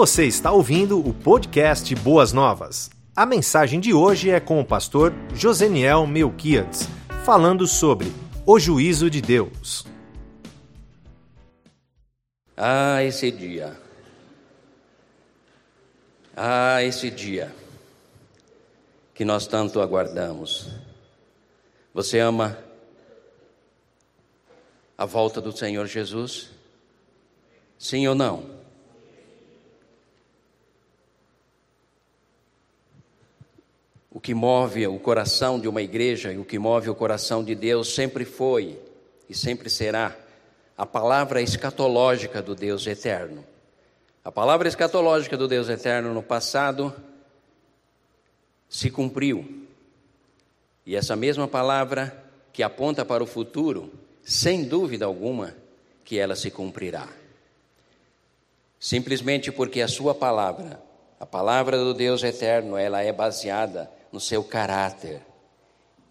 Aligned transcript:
Você 0.00 0.24
está 0.24 0.50
ouvindo 0.50 0.98
o 0.98 1.12
podcast 1.12 1.94
Boas 1.96 2.32
Novas. 2.32 2.88
A 3.14 3.26
mensagem 3.26 3.78
de 3.78 3.92
hoje 3.92 4.30
é 4.30 4.40
com 4.40 4.58
o 4.58 4.64
pastor 4.64 5.12
Joseniel 5.34 6.06
Melquiades, 6.06 6.88
falando 7.22 7.66
sobre 7.66 8.10
o 8.46 8.58
juízo 8.58 9.10
de 9.10 9.20
Deus. 9.20 9.86
Ah, 12.56 13.04
esse 13.04 13.30
dia. 13.30 13.78
Ah, 16.34 16.82
esse 16.82 17.10
dia 17.10 17.54
que 19.12 19.22
nós 19.22 19.46
tanto 19.46 19.82
aguardamos. 19.82 20.70
Você 21.92 22.18
ama 22.20 22.56
a 24.96 25.04
volta 25.04 25.42
do 25.42 25.52
Senhor 25.52 25.86
Jesus? 25.86 26.48
Sim 27.78 28.08
ou 28.08 28.14
não? 28.14 28.59
O 34.20 34.22
que 34.22 34.34
move 34.34 34.86
o 34.86 34.98
coração 34.98 35.58
de 35.58 35.66
uma 35.66 35.80
igreja 35.80 36.30
e 36.30 36.36
o 36.36 36.44
que 36.44 36.58
move 36.58 36.90
o 36.90 36.94
coração 36.94 37.42
de 37.42 37.54
Deus 37.54 37.94
sempre 37.94 38.26
foi 38.26 38.78
e 39.26 39.34
sempre 39.34 39.70
será 39.70 40.14
a 40.76 40.84
palavra 40.84 41.40
escatológica 41.40 42.42
do 42.42 42.54
Deus 42.54 42.86
eterno. 42.86 43.42
A 44.22 44.30
palavra 44.30 44.68
escatológica 44.68 45.38
do 45.38 45.48
Deus 45.48 45.70
eterno 45.70 46.12
no 46.12 46.22
passado 46.22 46.94
se 48.68 48.90
cumpriu. 48.90 49.66
E 50.84 50.94
essa 50.94 51.16
mesma 51.16 51.48
palavra 51.48 52.14
que 52.52 52.62
aponta 52.62 53.06
para 53.06 53.24
o 53.24 53.26
futuro, 53.26 53.90
sem 54.22 54.64
dúvida 54.64 55.06
alguma, 55.06 55.56
que 56.04 56.18
ela 56.18 56.36
se 56.36 56.50
cumprirá. 56.50 57.08
Simplesmente 58.78 59.50
porque 59.50 59.80
a 59.80 59.88
sua 59.88 60.14
palavra, 60.14 60.78
a 61.18 61.24
palavra 61.24 61.78
do 61.78 61.94
Deus 61.94 62.22
eterno, 62.22 62.76
ela 62.76 63.00
é 63.00 63.14
baseada 63.14 63.90
no 64.12 64.20
seu 64.20 64.42
caráter 64.42 65.22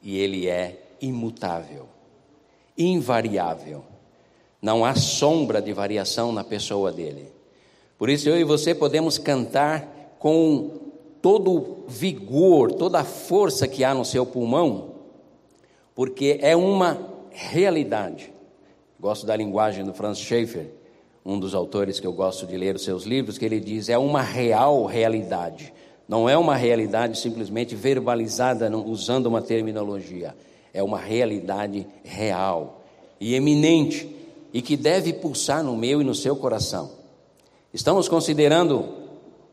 e 0.01 0.17
ele 0.17 0.47
é 0.47 0.95
imutável, 1.01 1.87
invariável. 2.77 3.83
Não 4.61 4.83
há 4.83 4.95
sombra 4.95 5.61
de 5.61 5.71
variação 5.73 6.31
na 6.31 6.43
pessoa 6.43 6.91
dele. 6.91 7.31
Por 7.97 8.09
isso 8.09 8.29
eu 8.29 8.39
e 8.39 8.43
você 8.43 8.73
podemos 8.73 9.17
cantar 9.17 10.15
com 10.19 10.79
todo 11.21 11.51
o 11.51 11.85
vigor, 11.87 12.71
toda 12.73 12.99
a 12.99 13.03
força 13.03 13.67
que 13.67 13.83
há 13.83 13.93
no 13.93 14.05
seu 14.05 14.25
pulmão, 14.25 14.95
porque 15.93 16.39
é 16.41 16.55
uma 16.55 17.09
realidade. 17.29 18.33
Gosto 18.99 19.25
da 19.25 19.35
linguagem 19.35 19.83
do 19.83 19.93
Franz 19.93 20.17
Schaeffer, 20.17 20.67
um 21.25 21.39
dos 21.39 21.53
autores 21.53 21.99
que 21.99 22.07
eu 22.07 22.13
gosto 22.13 22.45
de 22.45 22.57
ler 22.57 22.75
os 22.75 22.83
seus 22.83 23.03
livros, 23.03 23.37
que 23.37 23.45
ele 23.45 23.59
diz: 23.59 23.89
é 23.89 23.97
uma 23.97 24.21
real 24.21 24.85
realidade. 24.85 25.73
Não 26.09 26.27
é 26.27 26.35
uma 26.35 26.55
realidade 26.55 27.19
simplesmente 27.19 27.75
verbalizada 27.75 28.75
usando 28.75 29.27
uma 29.27 29.43
terminologia. 29.43 30.35
É 30.73 30.81
uma 30.81 30.97
realidade 30.97 31.85
real 32.03 32.81
e 33.21 33.35
eminente 33.35 34.09
e 34.51 34.59
que 34.59 34.75
deve 34.75 35.13
pulsar 35.13 35.63
no 35.63 35.77
meu 35.77 36.01
e 36.01 36.03
no 36.03 36.15
seu 36.15 36.35
coração. 36.35 36.89
Estamos 37.71 38.07
considerando 38.07 38.89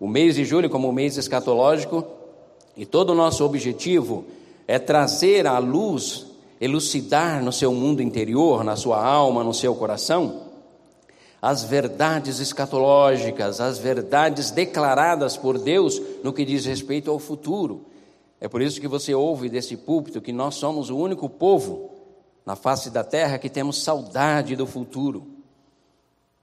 o 0.01 0.09
mês 0.09 0.37
de 0.37 0.47
julho 0.47 0.71
como 0.71 0.89
um 0.89 0.93
mês 0.93 1.19
escatológico 1.19 2.07
e 2.75 2.87
todo 2.87 3.11
o 3.11 3.15
nosso 3.15 3.45
objetivo 3.45 4.25
é 4.67 4.79
trazer 4.79 5.47
à 5.47 5.59
luz, 5.59 6.27
elucidar 6.59 7.45
no 7.45 7.53
seu 7.53 7.71
mundo 7.75 8.01
interior, 8.03 8.65
na 8.65 8.77
sua 8.77 9.05
alma, 9.05 9.45
no 9.45 9.53
seu 9.53 9.75
coração, 9.75 10.46
as 11.41 11.65
verdades 11.65 12.41
escatológicas, 12.41 13.61
as 13.61 13.79
verdades 13.79 14.51
declaradas 14.51 15.37
por 15.37 15.59
Deus 15.59 16.01
no 16.23 16.33
que 16.33 16.45
diz 16.45 16.65
respeito 16.65 17.11
ao 17.11 17.19
futuro. 17.19 17.85
É 18.41 18.49
por 18.49 18.61
isso 18.61 18.81
que 18.81 18.89
você 18.89 19.15
ouve 19.15 19.49
desse 19.49 19.77
púlpito 19.77 20.21
que 20.21 20.33
nós 20.33 20.57
somos 20.57 20.91
o 20.91 20.97
único 20.97 21.29
povo 21.29 21.91
na 22.45 22.55
face 22.57 22.91
da 22.91 23.03
terra 23.03 23.39
que 23.39 23.49
temos 23.49 23.83
saudade 23.83 24.57
do 24.57 24.67
futuro. 24.67 25.27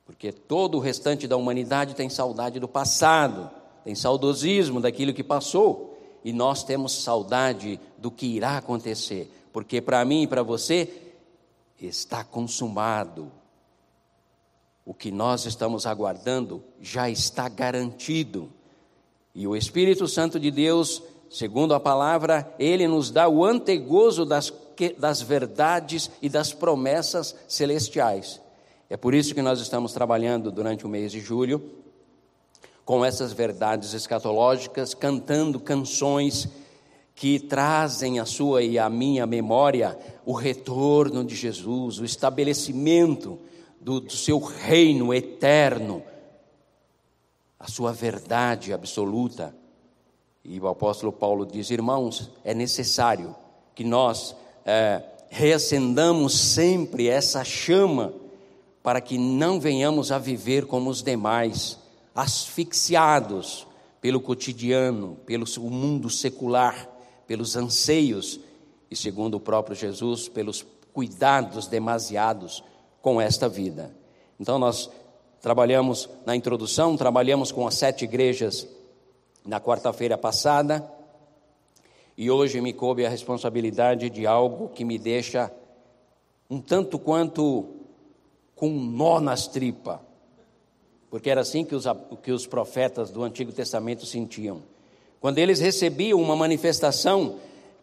Porque 0.05 0.31
todo 0.31 0.77
o 0.77 0.81
restante 0.81 1.27
da 1.27 1.37
humanidade 1.37 1.95
tem 1.95 2.09
saudade 2.09 2.59
do 2.59 2.67
passado, 2.67 3.49
tem 3.83 3.95
saudosismo 3.95 4.81
daquilo 4.81 5.13
que 5.13 5.23
passou, 5.23 5.97
e 6.23 6.31
nós 6.33 6.63
temos 6.63 7.03
saudade 7.03 7.79
do 7.97 8.09
que 8.09 8.25
irá 8.25 8.57
acontecer, 8.57 9.29
porque 9.51 9.81
para 9.81 10.03
mim 10.05 10.23
e 10.23 10.27
para 10.27 10.43
você 10.43 10.89
está 11.79 12.23
consumado 12.23 13.31
o 14.85 14.94
que 14.94 15.11
nós 15.11 15.45
estamos 15.45 15.85
aguardando 15.85 16.63
já 16.81 17.09
está 17.09 17.47
garantido. 17.47 18.49
E 19.33 19.47
o 19.47 19.55
Espírito 19.55 20.07
Santo 20.07 20.39
de 20.39 20.51
Deus, 20.51 21.01
segundo 21.29 21.73
a 21.73 21.79
palavra, 21.79 22.53
ele 22.59 22.88
nos 22.88 23.09
dá 23.09 23.27
o 23.27 23.45
antegozo 23.45 24.25
das, 24.25 24.53
das 24.97 25.21
verdades 25.21 26.11
e 26.21 26.29
das 26.29 26.53
promessas 26.53 27.35
celestiais. 27.47 28.41
É 28.89 28.97
por 28.97 29.13
isso 29.13 29.33
que 29.33 29.41
nós 29.41 29.59
estamos 29.59 29.94
trabalhando 29.94 30.51
durante 30.51 30.85
o 30.85 30.89
mês 30.89 31.11
de 31.11 31.19
julho 31.19 31.61
com 32.85 33.03
essas 33.03 33.31
verdades 33.31 33.94
escatológicas, 33.94 34.94
cantando 34.94 35.59
canções 35.59 36.50
que 37.15 37.39
trazem 37.39 38.19
a 38.19 38.25
sua 38.25 38.61
e 38.61 38.77
a 38.77 38.89
minha 38.89 39.25
memória 39.25 39.97
o 40.25 40.33
retorno 40.33 41.23
de 41.23 41.35
Jesus, 41.35 42.00
o 42.00 42.05
estabelecimento 42.05 43.39
do, 43.83 43.99
do 43.99 44.13
seu 44.13 44.39
reino 44.39 45.13
eterno, 45.13 46.01
a 47.59 47.67
sua 47.67 47.91
verdade 47.91 48.71
absoluta. 48.71 49.53
E 50.44 50.59
o 50.59 50.67
apóstolo 50.67 51.11
Paulo 51.11 51.45
diz: 51.45 51.69
irmãos, 51.69 52.31
é 52.44 52.53
necessário 52.53 53.35
que 53.75 53.83
nós 53.83 54.35
é, 54.66 55.03
reacendamos 55.29 56.33
sempre 56.33 57.07
essa 57.07 57.44
chama, 57.44 58.13
para 58.81 59.01
que 59.01 59.17
não 59.17 59.59
venhamos 59.59 60.11
a 60.11 60.17
viver 60.17 60.65
como 60.65 60.89
os 60.89 61.01
demais, 61.01 61.77
asfixiados 62.15 63.67
pelo 64.00 64.19
cotidiano, 64.19 65.17
pelo 65.25 65.45
mundo 65.69 66.09
secular, 66.09 66.89
pelos 67.25 67.55
anseios 67.55 68.39
e, 68.91 68.95
segundo 68.95 69.35
o 69.35 69.39
próprio 69.39 69.75
Jesus, 69.75 70.27
pelos 70.27 70.65
cuidados 70.94 71.67
demasiados 71.67 72.63
com 73.03 73.19
esta 73.19 73.49
vida. 73.49 73.93
Então, 74.39 74.57
nós 74.57 74.89
trabalhamos 75.41 76.09
na 76.25 76.37
introdução, 76.37 76.95
trabalhamos 76.95 77.51
com 77.51 77.67
as 77.67 77.75
sete 77.75 78.05
igrejas 78.05 78.65
na 79.45 79.59
quarta-feira 79.59 80.17
passada, 80.17 80.89
e 82.17 82.31
hoje 82.31 82.61
me 82.61 82.71
coube 82.71 83.05
a 83.05 83.09
responsabilidade 83.09 84.09
de 84.09 84.25
algo 84.25 84.69
que 84.69 84.85
me 84.85 84.97
deixa 84.97 85.51
um 86.49 86.61
tanto 86.61 86.97
quanto 86.97 87.65
com 88.55 88.69
um 88.69 88.85
nó 88.85 89.19
nas 89.19 89.47
tripas, 89.47 89.99
porque 91.09 91.29
era 91.29 91.41
assim 91.41 91.65
que 91.65 91.75
os, 91.75 91.85
que 92.23 92.31
os 92.31 92.47
profetas 92.47 93.11
do 93.11 93.21
Antigo 93.21 93.51
Testamento 93.51 94.05
sentiam. 94.05 94.63
Quando 95.19 95.39
eles 95.39 95.59
recebiam 95.59 96.21
uma 96.21 96.37
manifestação 96.37 97.35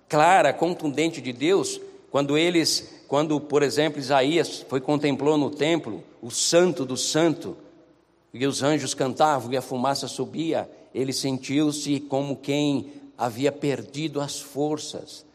clara, 0.08 0.52
contundente 0.54 1.20
de 1.20 1.32
Deus, 1.32 1.78
quando 2.10 2.36
eles 2.36 3.00
quando, 3.10 3.40
por 3.40 3.64
exemplo, 3.64 3.98
Isaías 3.98 4.64
foi 4.68 4.80
contemplou 4.80 5.36
no 5.36 5.50
templo 5.50 6.04
o 6.22 6.30
santo 6.30 6.84
do 6.84 6.96
santo, 6.96 7.56
e 8.32 8.46
os 8.46 8.62
anjos 8.62 8.94
cantavam 8.94 9.52
e 9.52 9.56
a 9.56 9.60
fumaça 9.62 10.06
subia, 10.06 10.70
ele 10.94 11.12
sentiu-se 11.12 11.98
como 11.98 12.36
quem 12.36 12.92
havia 13.18 13.50
perdido 13.50 14.20
as 14.20 14.38
forças. 14.38 15.26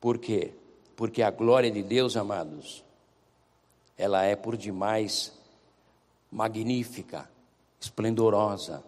Por 0.00 0.16
quê? 0.16 0.52
Porque 0.94 1.22
a 1.22 1.30
glória 1.32 1.72
de 1.72 1.82
Deus, 1.82 2.16
amados, 2.16 2.84
ela 3.98 4.22
é 4.22 4.36
por 4.36 4.56
demais 4.56 5.32
magnífica, 6.30 7.28
esplendorosa. 7.80 8.84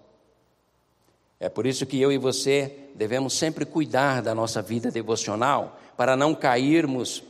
É 1.40 1.49
por 1.49 1.67
isso 1.67 1.84
que 1.84 2.00
eu 2.00 2.12
e 2.12 2.19
você 2.19 2.88
devemos 2.99 3.35
sempre 3.35 3.65
cuidar 3.65 4.21
da 4.21 4.35
nossa 4.35 4.61
vida 4.61 4.91
devocional, 4.91 5.79
para 5.97 6.17
não 6.17 6.35
cairmos 6.35 7.23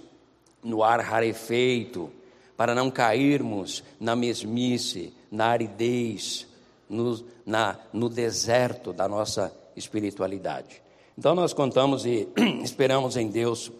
no 0.64 0.82
ar 0.82 0.98
rarefeito, 1.00 2.10
para 2.56 2.74
não 2.74 2.90
cairmos 2.90 3.84
na 4.00 4.16
mesmice, 4.16 5.12
na 5.30 5.48
aridez, 5.48 6.46
no, 6.88 7.22
na, 7.44 7.78
no 7.92 8.08
deserto 8.08 8.94
da 8.94 9.06
nossa 9.06 9.54
espiritualidade. 9.76 10.82
Então 11.16 11.34
nós 11.34 11.52
contamos 11.52 12.06
e 12.06 12.26
esperamos 12.64 13.18
em 13.18 13.28
Deus 13.28 13.70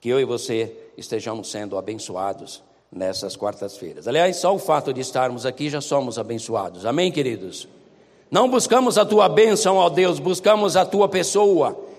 que 0.00 0.08
eu 0.08 0.18
e 0.18 0.24
você 0.24 0.74
estejamos 0.96 1.50
sendo 1.50 1.76
abençoados 1.76 2.62
nessas 2.90 3.36
quartas-feiras. 3.36 4.08
Aliás, 4.08 4.36
só 4.36 4.54
o 4.54 4.58
fato 4.58 4.94
de 4.94 5.02
estarmos 5.02 5.44
aqui 5.44 5.68
já 5.68 5.82
somos 5.82 6.18
abençoados. 6.18 6.86
Amém, 6.86 7.12
queridos? 7.12 7.68
Não 8.30 8.48
buscamos 8.48 8.96
a 8.96 9.04
tua 9.04 9.28
bênção, 9.28 9.76
ó 9.76 9.88
Deus, 9.88 10.18
buscamos 10.18 10.76
a 10.76 10.84
tua 10.84 11.08
pessoa 11.08 11.90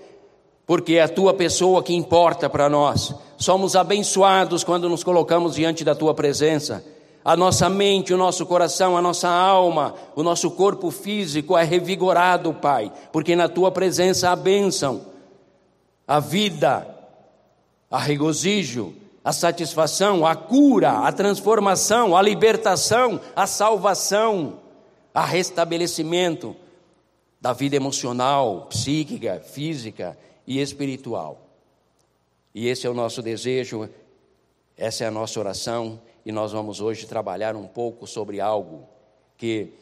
porque 0.72 0.94
é 0.94 1.02
a 1.02 1.10
tua 1.10 1.34
pessoa 1.34 1.84
que 1.84 1.94
importa 1.94 2.50
para 2.50 2.70
nós. 2.70 3.14
Somos 3.38 3.76
abençoados 3.76 4.64
quando 4.64 4.88
nos 4.88 5.04
colocamos 5.04 5.56
diante 5.56 5.84
da 5.84 5.94
tua 5.94 6.14
presença, 6.14 6.82
a 7.26 7.36
nossa 7.36 7.70
mente, 7.70 8.14
o 8.14 8.18
nosso 8.18 8.46
coração, 8.46 8.96
a 8.96 9.02
nossa 9.02 9.28
alma, 9.28 9.94
o 10.16 10.24
nosso 10.24 10.50
corpo 10.52 10.90
físico 10.90 11.58
é 11.58 11.66
revigorado, 11.66 12.54
Pai, 12.54 12.90
porque 13.12 13.36
na 13.36 13.50
tua 13.50 13.70
presença 13.70 14.30
há 14.30 14.36
bênção, 14.38 15.02
a 16.08 16.22
vida, 16.22 16.88
a 17.90 18.00
regozijo, 18.00 18.94
a 19.26 19.34
satisfação, 19.34 20.26
a 20.26 20.36
cura, 20.36 21.00
a 21.00 21.12
transformação, 21.12 22.16
a 22.16 22.22
libertação, 22.22 23.20
a 23.36 23.46
salvação, 23.46 24.54
a 25.14 25.26
restabelecimento 25.26 26.56
da 27.40 27.54
vida 27.54 27.76
emocional, 27.76 28.68
psíquica, 28.68 29.40
física 29.40 30.18
e 30.46 30.60
espiritual. 30.60 31.48
E 32.54 32.68
esse 32.68 32.86
é 32.86 32.90
o 32.90 32.94
nosso 32.94 33.22
desejo, 33.22 33.90
essa 34.78 35.04
é 35.04 35.08
a 35.08 35.12
nossa 35.12 35.40
oração 35.40 36.00
e 36.26 36.32
nós 36.32 36.52
vamos 36.52 36.80
hoje 36.80 37.08
trabalhar 37.08 37.56
um 37.56 37.68
pouco 37.68 38.06
sobre 38.06 38.40
algo 38.40 38.88
que, 39.38 39.74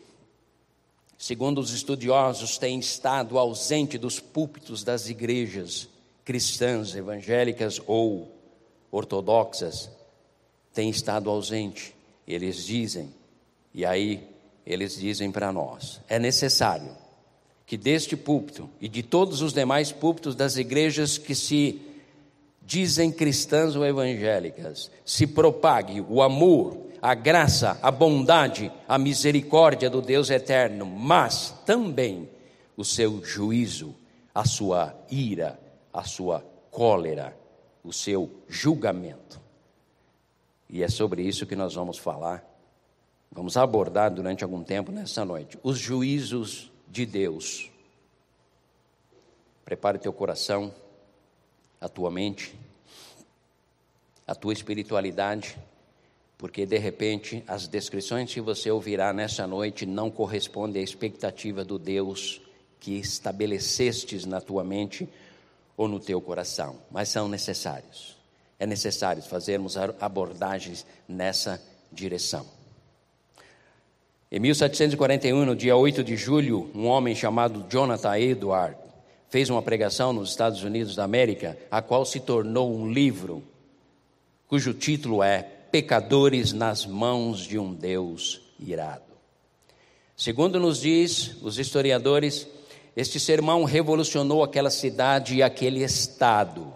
segundo 1.18 1.60
os 1.60 1.74
estudiosos, 1.74 2.58
tem 2.58 2.80
estado 2.80 3.38
ausente 3.38 3.98
dos 3.98 4.20
púlpitos 4.20 4.84
das 4.84 5.10
igrejas 5.10 5.90
cristãs, 6.24 6.96
evangélicas 6.96 7.82
ou 7.88 8.32
ortodoxas, 8.92 9.90
tem 10.74 10.90
estado 10.90 11.30
ausente. 11.30 11.96
Eles 12.28 12.66
dizem, 12.66 13.14
e 13.74 13.86
aí 13.86 14.28
eles 14.70 14.96
dizem 14.96 15.32
para 15.32 15.52
nós: 15.52 16.00
é 16.08 16.20
necessário 16.20 16.96
que 17.66 17.76
deste 17.76 18.16
púlpito 18.16 18.70
e 18.80 18.88
de 18.88 19.02
todos 19.04 19.42
os 19.42 19.52
demais 19.52 19.92
púlpitos 19.92 20.36
das 20.36 20.58
igrejas 20.58 21.18
que 21.18 21.34
se 21.34 21.82
dizem 22.66 23.12
cristãs 23.12 23.76
ou 23.76 23.84
evangélicas, 23.84 24.92
se 25.04 25.26
propague 25.26 26.02
o 26.08 26.22
amor, 26.22 26.78
a 27.02 27.16
graça, 27.16 27.80
a 27.82 27.90
bondade, 27.90 28.72
a 28.88 28.98
misericórdia 28.98 29.90
do 29.90 30.02
Deus 30.02 30.30
eterno, 30.30 30.86
mas 30.86 31.54
também 31.66 32.30
o 32.78 32.86
seu 32.86 33.24
juízo, 33.26 33.96
a 34.34 34.46
sua 34.46 34.96
ira, 35.10 35.60
a 35.92 36.04
sua 36.04 36.46
cólera, 36.70 37.36
o 37.84 37.92
seu 37.92 38.30
julgamento. 38.48 39.42
E 40.70 40.84
é 40.84 40.88
sobre 40.88 41.24
isso 41.24 41.48
que 41.48 41.56
nós 41.56 41.74
vamos 41.74 41.98
falar, 41.98 42.49
vamos 43.32 43.58
abordar 43.58 44.12
durante 44.12 44.44
algum 44.44 44.64
tempo 44.64 44.92
nessa 44.92 45.24
noite, 45.24 45.58
os 45.64 45.78
juízos 45.78 46.72
de 46.88 47.06
Deus. 47.06 47.70
Prepare 49.64 50.00
teu 50.00 50.12
coração 50.12 50.74
a 51.80 51.88
tua 51.88 52.12
mente, 52.12 52.54
a 54.28 54.36
tua 54.36 54.54
espiritualidade, 54.54 55.58
porque 56.38 56.66
de 56.66 56.78
repente 56.78 57.44
as 57.48 57.68
descrições 57.68 58.34
que 58.34 58.42
você 58.42 58.72
ouvirá 58.72 59.14
nessa 59.14 59.46
noite 59.46 59.86
não 59.86 60.10
correspondem 60.10 60.82
à 60.82 60.84
expectativa 60.84 61.64
do 61.64 61.78
Deus 61.78 62.42
que 62.80 62.98
estabelecestes 62.98 64.26
na 64.26 64.40
tua 64.40 64.64
mente 64.64 65.08
ou 65.76 65.88
no 65.88 66.00
teu 66.00 66.22
coração, 66.22 66.78
mas 66.90 67.10
são 67.10 67.28
necessários. 67.28 68.18
É 68.58 68.66
necessário 68.66 69.22
fazermos 69.22 69.78
abordagens 69.78 70.86
nessa 71.08 71.62
direção. 71.92 72.59
Em 74.32 74.40
1741, 74.40 75.44
no 75.44 75.56
dia 75.56 75.76
8 75.76 76.04
de 76.04 76.16
julho, 76.16 76.70
um 76.76 76.86
homem 76.86 77.16
chamado 77.16 77.66
Jonathan 77.68 78.16
Edward 78.16 78.78
fez 79.28 79.50
uma 79.50 79.60
pregação 79.60 80.14
nos 80.14 80.30
Estados 80.30 80.62
Unidos 80.64 80.96
da 80.96 81.04
América, 81.04 81.58
a 81.72 81.82
qual 81.82 82.06
se 82.06 82.20
tornou 82.20 82.72
um 82.72 82.92
livro, 82.92 83.44
cujo 84.48 84.72
título 84.72 85.24
é 85.24 85.42
Pecadores 85.42 86.54
nas 86.54 86.86
mãos 86.86 87.40
de 87.40 87.58
um 87.58 87.74
Deus 87.74 88.40
irado. 88.60 89.02
Segundo 90.16 90.60
nos 90.60 90.80
diz 90.80 91.36
os 91.42 91.58
historiadores, 91.58 92.48
este 92.96 93.20
sermão 93.20 93.64
revolucionou 93.64 94.44
aquela 94.44 94.70
cidade 94.70 95.38
e 95.38 95.42
aquele 95.42 95.84
estado. 95.84 96.72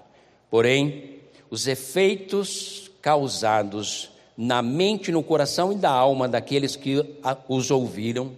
Porém, 0.49 1.19
os 1.51 1.67
efeitos 1.67 2.89
causados 2.99 4.09
na 4.37 4.61
mente, 4.61 5.11
no 5.11 5.23
coração 5.23 5.71
e 5.71 5.75
da 5.75 5.91
alma 5.91 6.27
daqueles 6.27 6.75
que 6.75 7.03
os 7.47 7.71
ouviram, 7.71 8.31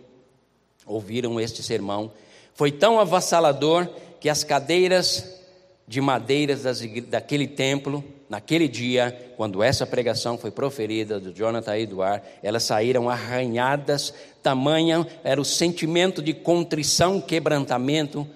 ouviram 0.86 1.40
este 1.40 1.64
sermão, 1.64 2.12
foi 2.54 2.72
tão 2.72 3.00
avassalador 3.00 3.88
que 4.20 4.30
as 4.30 4.44
cadeiras 4.44 5.42
de 5.88 6.02
madeiras 6.02 6.64
daquele 7.08 7.48
templo, 7.48 8.04
naquele 8.30 8.68
dia, 8.68 9.34
quando 9.38 9.62
essa 9.62 9.86
pregação 9.86 10.38
foi 10.38 10.52
proferida 10.52 11.20
do 11.20 11.32
Jonathan 11.32 11.78
Edward, 11.78 12.26
elas 12.42 12.64
saíram 12.64 13.10
arranhadas, 13.10 14.14
tamanha 14.42 15.06
era 15.24 15.40
o 15.40 15.46
sentimento 15.46 16.22
de 16.22 16.34
contrição, 16.34 17.22
quebrantamento 17.22 18.28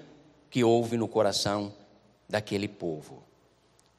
que 0.50 0.63
houve 0.63 0.95
no 0.95 1.07
coração 1.07 1.73
daquele 2.29 2.67
povo, 2.67 3.23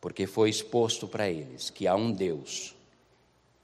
porque 0.00 0.26
foi 0.26 0.48
exposto 0.48 1.08
para 1.08 1.28
eles 1.28 1.70
que 1.70 1.88
há 1.88 1.96
um 1.96 2.12
Deus 2.12 2.74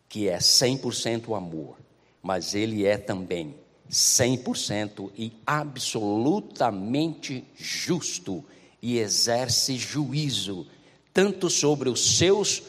que 0.09 0.29
é 0.29 0.39
100% 0.39 1.37
amor, 1.37 1.77
mas 2.23 2.55
ele 2.55 2.87
é 2.87 2.97
também 2.97 3.55
100% 3.91 5.11
e 5.17 5.33
absolutamente 5.47 7.45
justo 7.57 8.45
e 8.83 8.99
exerce 8.99 9.77
juízo, 9.77 10.67
tanto 11.13 11.49
sobre 11.49 11.89
os 11.89 12.17
seus 12.19 12.63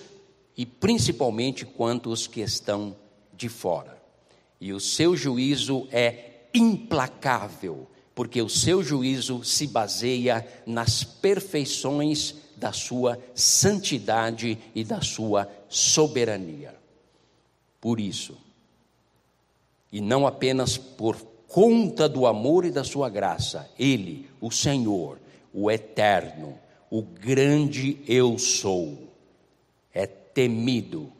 e 0.56 0.66
principalmente 0.66 1.66
quanto 1.66 2.10
os 2.10 2.28
que 2.28 2.42
estão 2.42 2.96
de 3.36 3.50
fora. 3.50 4.02
E 4.60 4.74
o 4.74 4.80
seu 4.80 5.16
juízo 5.16 5.88
é 5.92 6.48
implacável, 6.54 7.88
porque 8.16 8.42
o 8.42 8.50
seu 8.50 8.82
juízo 8.82 9.44
se 9.44 9.68
baseia 9.68 10.48
nas 10.66 11.04
perfeições 11.04 12.36
da 12.56 12.74
sua 12.74 13.20
santidade 13.36 14.58
e 14.74 14.84
da 14.84 15.02
sua 15.02 15.48
soberania. 15.70 16.77
Por 17.80 18.00
isso, 18.00 18.38
e 19.92 20.02
não 20.02 20.28
apenas 20.28 20.78
por 20.78 21.16
conta 21.48 22.10
do 22.10 22.28
amor 22.28 22.66
e 22.66 22.72
da 22.72 22.84
sua 22.84 23.10
graça. 23.10 23.70
Ele, 23.80 24.30
o 24.42 24.52
Senhor, 24.52 25.18
o 25.54 25.72
eterno, 25.72 26.58
o 26.90 27.02
grande 27.02 28.00
eu 28.08 28.38
sou, 28.38 28.98
é 29.94 30.06
temido 30.06 31.12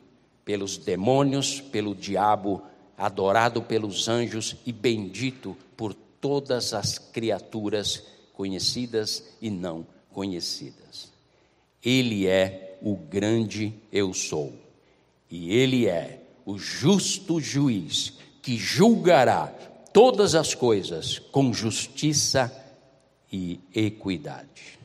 pelos 0.44 0.78
demônios, 0.78 1.60
pelo 1.60 1.96
diabo, 1.96 2.62
adorado 2.98 3.62
pelos 3.62 4.08
anjos 4.08 4.56
e 4.66 4.72
bendito 4.72 5.56
por 5.76 5.94
todas 5.94 6.74
as 6.74 6.98
criaturas 6.98 8.04
conhecidas 8.34 9.24
e 9.42 9.50
não 9.50 9.86
conhecidas. 10.12 11.12
Ele 11.84 12.28
é 12.28 12.78
o 12.82 12.96
grande 12.96 13.74
eu 13.92 14.14
sou, 14.14 14.54
e 15.30 15.52
ele 15.52 15.88
é 15.88 16.27
o 16.48 16.58
justo 16.58 17.42
juiz 17.42 18.14
que 18.42 18.56
julgará 18.56 19.48
todas 19.92 20.34
as 20.34 20.56
coisas 20.56 21.20
com 21.20 21.52
justiça 21.52 22.50
e 23.30 23.60
equidade. 23.76 24.80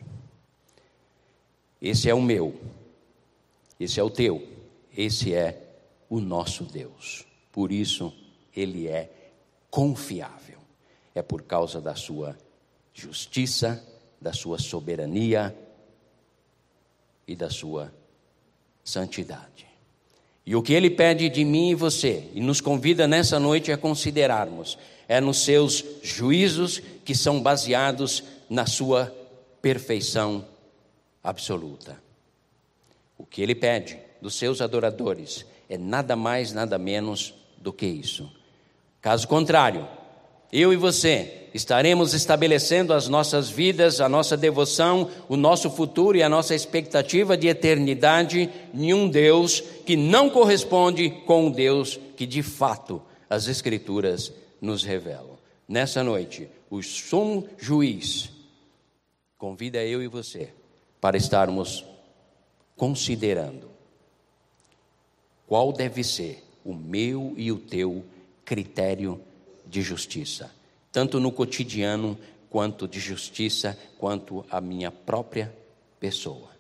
Esse 1.81 2.11
é 2.11 2.15
o 2.15 2.21
meu, 2.21 2.61
esse 3.79 4.01
é 4.01 4.03
o 4.03 4.11
teu, 4.11 4.45
esse 4.97 5.33
é 5.33 5.77
o 6.11 6.19
nosso 6.19 6.65
Deus. 6.65 7.25
Por 7.53 7.71
isso, 7.71 8.13
ele 8.57 8.89
é 8.89 9.09
confiável. 9.71 10.59
É 11.15 11.23
por 11.23 11.43
causa 11.43 11.81
da 11.81 11.95
sua 11.95 12.37
justiça, 12.93 13.87
da 14.21 14.33
sua 14.33 14.59
soberania 14.59 15.57
e 17.25 17.37
da 17.37 17.51
sua 17.51 17.95
santidade. 18.83 19.72
E 20.45 20.57
o 20.57 20.63
que 20.63 20.73
ele 20.73 20.91
pede 20.91 21.29
de 21.29 21.45
mim 21.45 21.71
e 21.71 21.75
você, 21.75 22.29
e 22.35 22.41
nos 22.41 22.61
convida 22.61 23.07
nessa 23.07 23.39
noite 23.39 23.71
a 23.71 23.77
considerarmos, 23.77 24.77
é 25.09 25.21
nos 25.21 25.45
seus 25.45 25.85
juízos 26.03 26.83
que 27.05 27.15
são 27.15 27.41
baseados 27.41 28.25
na 28.51 28.67
sua 28.67 29.15
perfeição 29.61 30.45
absoluta. 31.23 31.97
O 33.17 33.25
que 33.25 33.41
ele 33.41 33.55
pede 33.55 33.99
dos 34.21 34.35
seus 34.35 34.61
adoradores 34.61 35.47
é 35.69 35.79
nada 35.79 36.17
mais, 36.17 36.53
nada 36.53 36.77
menos 36.77 37.35
do 37.57 37.73
que 37.73 37.87
isso. 37.87 38.31
Caso 39.01 39.27
contrário, 39.29 39.87
eu 40.53 40.71
e 40.71 40.77
você 40.77 41.49
estaremos 41.55 42.13
estabelecendo 42.13 42.93
as 42.93 43.09
nossas 43.09 43.49
vidas, 43.49 44.01
a 44.01 44.09
nossa 44.09 44.37
devoção, 44.37 45.11
o 45.29 45.37
nosso 45.37 45.71
futuro 45.71 46.17
e 46.17 46.23
a 46.23 46.29
nossa 46.29 46.55
expectativa 46.55 47.37
de 47.37 47.49
eternidade 47.49 48.51
em 48.75 48.93
um 48.93 49.09
Deus 49.09 49.61
que 49.61 49.97
não 49.97 50.29
corresponde 50.29 51.11
com 51.27 51.49
o 51.49 51.53
Deus 51.53 51.99
que 52.17 52.27
de 52.27 52.43
fato 52.43 53.01
as 53.29 53.49
Escrituras 53.49 54.33
nos 54.61 54.85
revelam. 54.85 55.39
Nessa 55.67 56.03
noite, 56.03 56.49
o 56.71 56.83
sumo 56.83 57.49
juiz 57.59 58.31
convida 59.39 59.83
eu 59.83 60.03
e 60.03 60.07
você 60.07 60.51
para 61.01 61.17
estarmos 61.17 61.85
considerando 62.77 63.71
qual 65.47 65.73
deve 65.73 66.05
ser 66.05 66.43
o 66.65 66.75
meu 66.75 67.35
e 67.37 67.51
o 67.51 67.59
teu 67.59 68.05
critério 68.45 69.21
de 69.73 69.81
justiça, 69.81 70.51
tanto 70.93 71.19
no 71.19 71.33
cotidiano 71.33 72.19
quanto 72.51 72.87
de 72.87 73.01
justiça, 73.01 73.79
quanto 73.99 74.45
a 74.51 74.61
minha 74.61 74.91
própria 74.91 75.51
pessoa. 75.99 76.53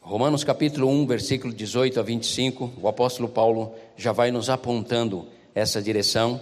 Romanos 0.00 0.42
capítulo 0.42 0.88
1, 0.88 1.06
versículo 1.06 1.54
18 1.54 2.00
a 2.00 2.02
25, 2.02 2.72
o 2.82 2.88
apóstolo 2.88 3.28
Paulo 3.28 3.72
já 3.96 4.10
vai 4.10 4.32
nos 4.32 4.50
apontando 4.50 5.28
essa 5.54 5.80
direção. 5.80 6.40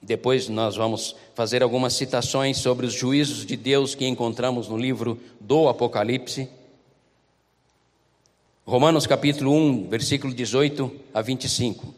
Depois 0.00 0.48
nós 0.48 0.76
vamos 0.76 1.16
fazer 1.34 1.64
algumas 1.64 1.94
citações 1.94 2.58
sobre 2.58 2.86
os 2.86 2.92
juízos 2.92 3.44
de 3.44 3.56
Deus 3.56 3.96
que 3.96 4.06
encontramos 4.06 4.68
no 4.68 4.78
livro 4.78 5.18
do 5.40 5.68
Apocalipse. 5.68 6.48
Romanos 8.66 9.06
capítulo 9.06 9.52
1, 9.52 9.88
versículo 9.88 10.32
18 10.32 10.92
a 11.12 11.22
25. 11.22 11.94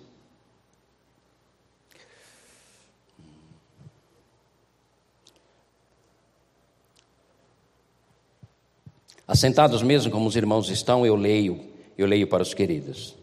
Assentados 9.27 9.83
mesmo 9.83 10.11
como 10.11 10.27
os 10.27 10.37
irmãos 10.37 10.69
estão, 10.69 11.05
eu 11.07 11.17
leio, 11.17 11.61
eu 11.97 12.07
leio 12.07 12.27
para 12.27 12.43
os 12.43 12.55
queridos. 12.55 13.15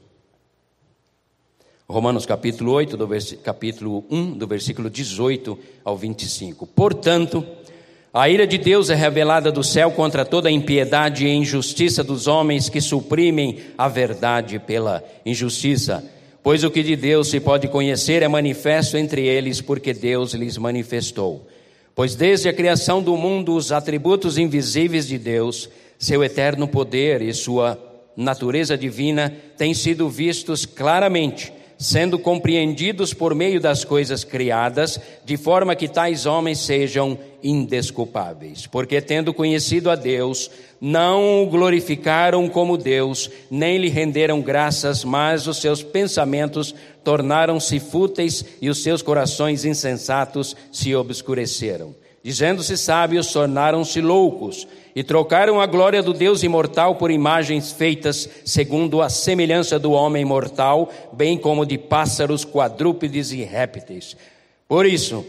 Romanos 1.88 2.26
capítulo 2.26 2.72
8, 2.74 2.98
do 2.98 3.08
capítulo 3.44 4.06
1, 4.10 4.38
do 4.38 4.48
versículo 4.48 4.90
18 4.90 5.58
ao 5.84 5.98
25. 5.98 6.68
Portanto, 6.68 7.46
a 8.20 8.28
ira 8.28 8.46
de 8.46 8.58
Deus 8.58 8.90
é 8.90 8.96
revelada 8.96 9.50
do 9.50 9.64
céu 9.64 9.92
contra 9.92 10.26
toda 10.26 10.50
a 10.50 10.52
impiedade 10.52 11.26
e 11.26 11.34
injustiça 11.34 12.04
dos 12.04 12.28
homens 12.28 12.68
que 12.68 12.82
suprimem 12.82 13.60
a 13.78 13.88
verdade 13.88 14.60
pela 14.60 15.02
injustiça. 15.26 16.04
Pois 16.44 16.66
o 16.66 16.70
que 16.70 16.84
de 16.84 16.98
Deus 16.98 17.30
se 17.30 17.40
pode 17.40 17.70
conhecer 17.70 18.22
é 18.22 18.28
manifesto 18.28 18.98
entre 18.98 19.26
eles, 19.26 19.62
porque 19.62 19.94
Deus 19.94 20.34
lhes 20.34 20.58
manifestou. 20.58 21.48
Pois 21.96 22.14
desde 22.14 22.50
a 22.50 22.54
criação 22.54 23.02
do 23.02 23.16
mundo, 23.16 23.56
os 23.56 23.72
atributos 23.72 24.38
invisíveis 24.38 25.08
de 25.08 25.18
Deus, 25.18 25.70
seu 25.98 26.22
eterno 26.22 26.68
poder 26.68 27.22
e 27.22 27.34
sua 27.34 27.80
natureza 28.18 28.78
divina, 28.78 29.34
têm 29.58 29.74
sido 29.74 30.10
vistos 30.10 30.66
claramente 30.66 31.54
sendo 31.80 32.20
compreendidos 32.20 33.14
por 33.14 33.34
meio 33.34 33.62
das 33.62 33.86
coisas 33.86 34.26
criadas, 34.26 35.00
de 35.24 35.38
forma 35.38 35.78
que 35.78 35.88
tais 35.88 36.26
homens 36.26 36.60
sejam 36.60 37.18
indesculpáveis. 37.42 38.68
Porque, 38.68 39.00
tendo 39.00 39.34
conhecido 39.34 39.90
a 39.90 39.96
Deus, 39.96 40.52
não 40.82 41.42
o 41.42 41.48
glorificaram 41.48 42.50
como 42.50 42.78
Deus, 42.78 43.32
nem 43.50 43.78
lhe 43.78 43.88
renderam 43.88 44.42
graças, 44.42 45.06
mas 45.06 45.48
os 45.48 45.62
seus 45.62 45.82
pensamentos 45.82 46.76
tornaram-se 47.02 47.80
fúteis 47.80 48.44
e 48.62 48.70
os 48.70 48.84
seus 48.84 49.02
corações 49.02 49.64
insensatos 49.64 50.58
se 50.74 50.94
obscureceram. 50.94 51.96
Dizendo-se 52.22 52.76
sábios, 52.76 53.32
tornaram-se 53.32 54.02
loucos 54.02 54.68
e 54.94 55.04
trocaram 55.04 55.62
a 55.62 55.66
glória 55.66 56.04
do 56.04 56.14
Deus 56.14 56.44
imortal 56.44 56.96
por 56.96 57.12
imagens 57.12 57.72
feitas 57.72 58.30
segundo 58.44 59.02
a 59.02 59.10
semelhança 59.10 59.80
do 59.80 59.92
homem 59.92 60.26
mortal, 60.26 60.92
bem 61.14 61.38
como 61.38 61.66
de 61.66 61.78
pássaros, 61.78 62.44
quadrúpedes 62.44 63.32
e 63.32 63.44
répteis. 63.44 64.18
Por 64.68 64.86
isso, 64.86 65.26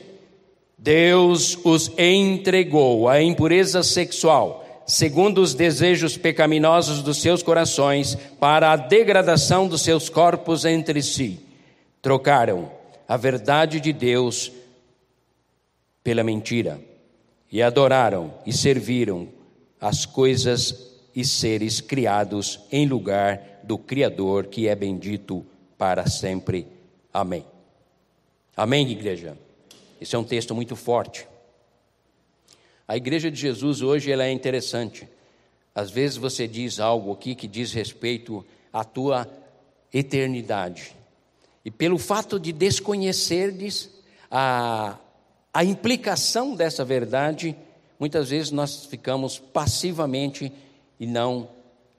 Deus 0.76 1.58
os 1.62 1.92
entregou 1.96 3.08
à 3.08 3.22
impureza 3.22 3.82
sexual, 3.82 4.82
segundo 4.84 5.40
os 5.40 5.54
desejos 5.54 6.16
pecaminosos 6.16 7.02
dos 7.02 7.18
seus 7.18 7.42
corações, 7.42 8.18
para 8.40 8.72
a 8.72 8.76
degradação 8.76 9.68
dos 9.68 9.82
seus 9.82 10.08
corpos 10.08 10.64
entre 10.64 11.02
si. 11.02 11.38
Trocaram 12.02 12.70
a 13.06 13.16
verdade 13.16 13.78
de 13.78 13.92
Deus 13.92 14.50
pela 16.02 16.22
mentira 16.22 16.80
e 17.50 17.62
adoraram 17.62 18.34
e 18.46 18.52
serviram 18.52 19.28
as 19.80 20.06
coisas 20.06 20.90
e 21.14 21.24
seres 21.24 21.80
criados 21.80 22.60
em 22.70 22.86
lugar 22.86 23.60
do 23.64 23.76
Criador, 23.76 24.46
que 24.46 24.68
é 24.68 24.74
bendito 24.74 25.44
para 25.76 26.06
sempre. 26.08 26.66
Amém. 27.12 27.44
Amém, 28.56 28.88
igreja? 28.90 29.36
Esse 30.00 30.14
é 30.14 30.18
um 30.18 30.24
texto 30.24 30.54
muito 30.54 30.76
forte. 30.76 31.26
A 32.86 32.96
igreja 32.96 33.30
de 33.30 33.40
Jesus 33.40 33.82
hoje 33.82 34.10
ela 34.10 34.24
é 34.24 34.32
interessante. 34.32 35.08
Às 35.74 35.90
vezes 35.90 36.16
você 36.16 36.46
diz 36.46 36.80
algo 36.80 37.12
aqui 37.12 37.34
que 37.34 37.46
diz 37.46 37.72
respeito 37.72 38.44
à 38.72 38.84
tua 38.84 39.28
eternidade. 39.92 40.94
E 41.64 41.70
pelo 41.70 41.98
fato 41.98 42.38
de 42.38 42.52
desconhecerdes 42.52 43.90
a, 44.30 44.98
a 45.52 45.64
implicação 45.64 46.54
dessa 46.54 46.84
verdade, 46.84 47.56
muitas 47.98 48.30
vezes 48.30 48.50
nós 48.50 48.86
ficamos 48.86 49.38
passivamente 49.38 50.52
e 50.98 51.06
não 51.06 51.48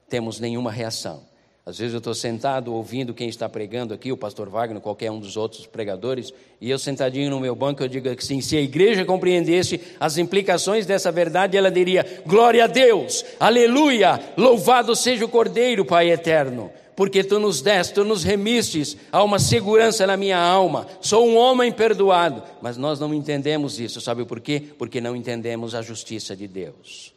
temos 0.10 0.40
nenhuma 0.40 0.72
reação. 0.72 1.30
Às 1.66 1.78
vezes 1.78 1.94
eu 1.94 2.00
estou 2.00 2.14
sentado 2.16 2.74
ouvindo 2.74 3.14
quem 3.14 3.30
está 3.30 3.48
pregando 3.48 3.94
aqui, 3.94 4.12
o 4.12 4.18
pastor 4.18 4.50
Wagner, 4.50 4.82
qualquer 4.82 5.12
um 5.12 5.20
dos 5.20 5.38
outros 5.38 5.68
pregadores, 5.68 6.34
e 6.60 6.72
eu 6.72 6.80
sentadinho 6.80 7.30
no 7.30 7.40
meu 7.40 7.56
banco, 7.56 7.84
eu 7.84 7.88
digo 7.88 8.10
assim: 8.10 8.42
se 8.42 8.58
a 8.58 8.62
igreja 8.62 9.06
compreendesse 9.06 9.80
as 10.00 10.18
implicações 10.18 10.88
dessa 10.88 11.12
verdade, 11.12 11.56
ela 11.56 11.70
diria: 11.70 12.24
glória 12.26 12.64
a 12.64 12.68
Deus, 12.68 13.24
aleluia, 13.40 14.20
louvado 14.36 14.96
seja 14.96 15.24
o 15.24 15.30
Cordeiro, 15.30 15.86
Pai 15.86 16.10
eterno 16.10 16.72
porque 17.02 17.24
tu 17.24 17.40
nos 17.40 17.64
deste, 17.64 17.96
tu 17.96 18.04
nos 18.04 18.24
remistes 18.24 18.96
a 19.12 19.24
uma 19.24 19.40
segurança 19.40 20.06
na 20.06 20.16
minha 20.16 20.38
alma. 20.38 20.86
Sou 21.02 21.28
um 21.28 21.36
homem 21.36 21.72
perdoado, 21.72 22.44
mas 22.62 22.78
nós 22.78 23.00
não 23.00 23.12
entendemos 23.12 23.80
isso, 23.80 24.00
sabe 24.00 24.24
por 24.24 24.40
quê? 24.40 24.62
Porque 24.78 25.02
não 25.02 25.16
entendemos 25.16 25.74
a 25.74 25.82
justiça 25.82 26.36
de 26.36 26.48
Deus. 26.48 27.12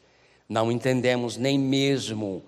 Não 0.48 0.72
entendemos 0.72 1.36
nem 1.36 1.58
mesmo 1.58 2.42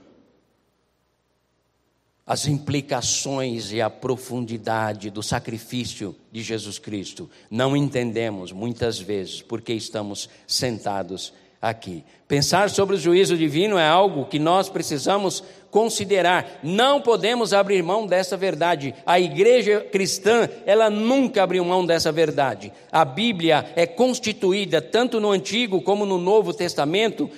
as 2.26 2.46
implicações 2.46 3.70
e 3.70 3.82
a 3.82 3.90
profundidade 3.90 5.10
do 5.10 5.22
sacrifício 5.22 6.16
de 6.32 6.42
Jesus 6.42 6.78
Cristo. 6.78 7.28
Não 7.50 7.76
entendemos 7.76 8.50
muitas 8.50 8.98
vezes 8.98 9.42
porque 9.42 9.74
estamos 9.74 10.30
sentados 10.46 11.34
aqui. 11.60 12.04
Pensar 12.28 12.70
sobre 12.70 12.96
o 12.96 12.98
juízo 12.98 13.36
divino 13.36 13.78
é 13.78 13.86
algo 13.86 14.26
que 14.26 14.38
nós 14.38 14.68
precisamos 14.68 15.42
considerar. 15.70 16.60
Não 16.62 17.00
podemos 17.00 17.52
abrir 17.52 17.82
mão 17.82 18.06
dessa 18.06 18.36
verdade. 18.36 18.94
A 19.04 19.20
igreja 19.20 19.80
cristã, 19.80 20.48
ela 20.64 20.88
nunca 20.88 21.42
abriu 21.42 21.64
mão 21.64 21.84
dessa 21.84 22.10
verdade. 22.10 22.72
A 22.90 23.04
Bíblia 23.04 23.70
é 23.76 23.86
constituída, 23.86 24.80
tanto 24.80 25.20
no 25.20 25.30
Antigo 25.30 25.82
como 25.82 26.06
no 26.06 26.18
Novo 26.18 26.52
Testamento, 26.52 27.30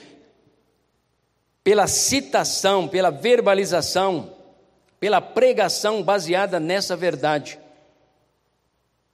pela 1.63 1.87
citação, 1.87 2.89
pela 2.89 3.11
verbalização, 3.11 4.33
pela 4.99 5.21
pregação 5.21 6.03
baseada 6.03 6.59
nessa 6.59 6.97
verdade. 6.97 7.59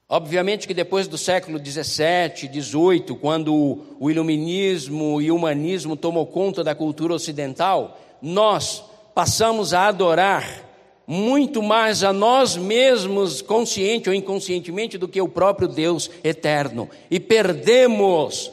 Obviamente 0.09 0.69
que 0.69 0.75
depois 0.75 1.09
do 1.09 1.17
século 1.17 1.59
17, 1.59 2.47
18, 2.47 3.17
quando 3.17 3.83
o 3.99 4.11
iluminismo 4.11 5.21
e 5.21 5.31
o 5.31 5.37
humanismo 5.37 5.97
tomou 5.97 6.27
conta 6.27 6.63
da 6.63 6.75
cultura 6.75 7.15
ocidental, 7.15 7.99
nós 8.21 8.85
passamos 9.15 9.73
a 9.73 9.87
adorar 9.87 10.65
muito 11.07 11.63
mais 11.63 12.03
a 12.03 12.13
nós 12.13 12.57
mesmos, 12.57 13.43
consciente 13.43 14.09
ou 14.09 14.15
inconscientemente, 14.15 14.97
do 14.97 15.07
que 15.07 15.21
o 15.21 15.29
próprio 15.29 15.69
Deus 15.69 16.11
eterno. 16.23 16.89
E 17.11 17.21
perdemos, 17.21 18.51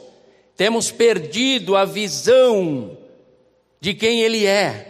temos 0.56 0.90
perdido 0.90 1.76
a 1.76 1.84
visão 1.84 2.96
de 3.80 3.94
quem 3.94 4.20
Ele 4.20 4.46
é. 4.46 4.88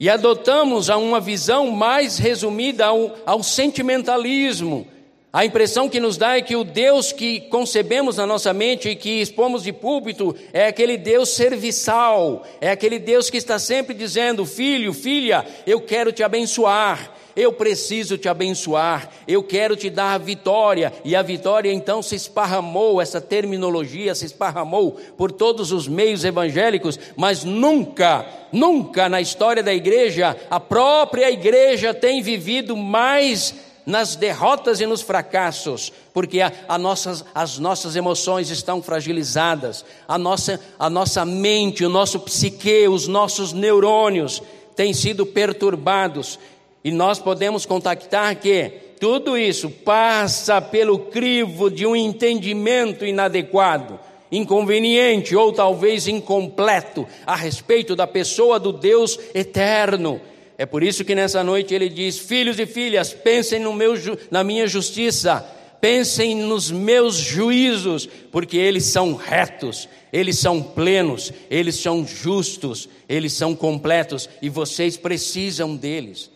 E 0.00 0.08
adotamos 0.08 0.88
uma 0.88 1.20
visão 1.20 1.70
mais 1.70 2.18
resumida 2.18 2.86
ao, 2.86 3.16
ao 3.26 3.42
sentimentalismo, 3.42 4.86
a 5.30 5.44
impressão 5.44 5.90
que 5.90 6.00
nos 6.00 6.16
dá 6.16 6.38
é 6.38 6.42
que 6.42 6.56
o 6.56 6.64
Deus 6.64 7.12
que 7.12 7.40
concebemos 7.42 8.16
na 8.16 8.26
nossa 8.26 8.54
mente 8.54 8.88
e 8.88 8.96
que 8.96 9.20
expomos 9.20 9.62
de 9.62 9.74
púlpito 9.74 10.34
é 10.54 10.68
aquele 10.68 10.96
Deus 10.96 11.28
serviçal, 11.28 12.46
é 12.62 12.70
aquele 12.70 12.98
Deus 12.98 13.28
que 13.28 13.36
está 13.36 13.58
sempre 13.58 13.92
dizendo: 13.92 14.46
Filho, 14.46 14.90
filha, 14.94 15.44
eu 15.66 15.82
quero 15.82 16.12
te 16.12 16.22
abençoar, 16.22 17.12
eu 17.36 17.52
preciso 17.52 18.16
te 18.16 18.26
abençoar, 18.26 19.10
eu 19.28 19.42
quero 19.42 19.76
te 19.76 19.90
dar 19.90 20.14
a 20.14 20.18
vitória. 20.18 20.94
E 21.04 21.14
a 21.14 21.20
vitória 21.20 21.70
então 21.70 22.02
se 22.02 22.14
esparramou, 22.14 22.98
essa 22.98 23.20
terminologia 23.20 24.14
se 24.14 24.24
esparramou 24.24 24.98
por 25.18 25.30
todos 25.30 25.72
os 25.72 25.86
meios 25.86 26.24
evangélicos, 26.24 26.98
mas 27.14 27.44
nunca, 27.44 28.24
nunca 28.50 29.10
na 29.10 29.20
história 29.20 29.62
da 29.62 29.74
igreja, 29.74 30.34
a 30.48 30.58
própria 30.58 31.30
igreja 31.30 31.92
tem 31.92 32.22
vivido 32.22 32.74
mais 32.74 33.67
nas 33.88 34.14
derrotas 34.14 34.82
e 34.82 34.86
nos 34.86 35.00
fracassos, 35.00 35.90
porque 36.12 36.42
a, 36.42 36.52
a 36.68 36.76
nossas, 36.76 37.24
as 37.34 37.58
nossas 37.58 37.96
emoções 37.96 38.50
estão 38.50 38.82
fragilizadas, 38.82 39.82
a 40.06 40.18
nossa, 40.18 40.60
a 40.78 40.90
nossa 40.90 41.24
mente, 41.24 41.86
o 41.86 41.88
nosso 41.88 42.20
psique, 42.20 42.86
os 42.86 43.08
nossos 43.08 43.54
neurônios 43.54 44.42
têm 44.76 44.92
sido 44.92 45.24
perturbados, 45.24 46.38
e 46.84 46.90
nós 46.90 47.18
podemos 47.18 47.64
contactar 47.64 48.36
que 48.36 48.68
tudo 49.00 49.38
isso 49.38 49.70
passa 49.70 50.60
pelo 50.60 50.98
crivo 50.98 51.70
de 51.70 51.86
um 51.86 51.96
entendimento 51.96 53.06
inadequado 53.06 53.98
inconveniente 54.30 55.34
ou 55.34 55.50
talvez 55.50 56.06
incompleto 56.06 57.06
a 57.26 57.34
respeito 57.34 57.96
da 57.96 58.06
pessoa 58.06 58.60
do 58.60 58.70
Deus 58.70 59.18
eterno. 59.34 60.20
É 60.58 60.66
por 60.66 60.82
isso 60.82 61.04
que 61.04 61.14
nessa 61.14 61.44
noite 61.44 61.72
ele 61.72 61.88
diz: 61.88 62.18
Filhos 62.18 62.58
e 62.58 62.66
filhas, 62.66 63.14
pensem 63.14 63.60
no 63.60 63.72
meu, 63.72 63.94
na 64.28 64.42
minha 64.42 64.66
justiça, 64.66 65.40
pensem 65.80 66.34
nos 66.34 66.68
meus 66.68 67.14
juízos, 67.14 68.08
porque 68.32 68.56
eles 68.56 68.84
são 68.86 69.14
retos, 69.14 69.88
eles 70.12 70.36
são 70.36 70.60
plenos, 70.60 71.32
eles 71.48 71.76
são 71.76 72.04
justos, 72.04 72.88
eles 73.08 73.32
são 73.32 73.54
completos 73.54 74.28
e 74.42 74.48
vocês 74.48 74.96
precisam 74.96 75.76
deles. 75.76 76.28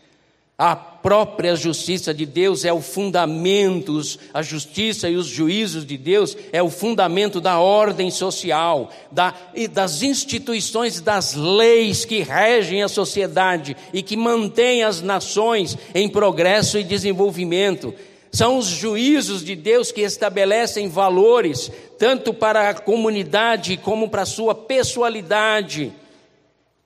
A 0.65 0.77
própria 0.77 1.57
justiça 1.57 2.15
de 2.15 2.25
Deus 2.25 2.65
é 2.65 2.73
o 2.73 2.81
fundamento, 2.81 4.01
a 4.33 4.43
justiça 4.43 5.11
e 5.11 5.17
os 5.17 5.27
juízos 5.27 5.85
de 5.85 5.99
Deus 5.99 6.37
é 6.53 6.63
o 6.63 6.71
fundamento 6.71 7.41
da 7.41 7.59
ordem 7.59 8.13
social, 8.13 8.89
da, 9.11 9.35
das 9.73 10.05
instituições, 10.05 11.01
das 11.01 11.35
leis 11.35 12.05
que 12.05 12.23
regem 12.23 12.81
a 12.81 12.87
sociedade 12.87 13.77
e 13.93 14.05
que 14.05 14.17
mantêm 14.17 14.85
as 14.85 15.03
nações 15.03 15.77
em 15.93 16.09
progresso 16.09 16.79
e 16.79 16.85
desenvolvimento. 16.85 17.93
São 18.31 18.57
os 18.57 18.67
juízos 18.67 19.45
de 19.45 19.57
Deus 19.57 19.91
que 19.91 20.03
estabelecem 20.03 20.89
valores, 20.89 21.73
tanto 21.99 22.33
para 22.33 22.71
a 22.71 22.75
comunidade 22.75 23.77
como 23.79 24.09
para 24.09 24.23
a 24.23 24.27
sua 24.27 24.55
pessoalidade. 24.55 25.93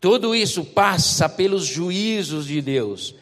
Tudo 0.00 0.35
isso 0.35 0.64
passa 0.64 1.28
pelos 1.28 1.66
juízos 1.66 2.47
de 2.47 2.62
Deus. 2.62 3.14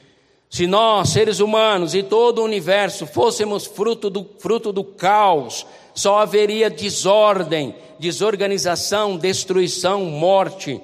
Se 0.54 0.68
nós, 0.68 1.08
seres 1.08 1.40
humanos 1.40 1.96
e 1.96 2.02
todo 2.04 2.38
o 2.38 2.44
universo, 2.44 3.08
fôssemos 3.08 3.66
fruto 3.66 4.08
do, 4.08 4.24
fruto 4.38 4.72
do 4.72 4.84
caos, 4.84 5.66
só 5.92 6.20
haveria 6.20 6.70
desordem, 6.70 7.74
desorganização, 7.98 9.16
destruição, 9.16 10.04
morte. 10.04 10.80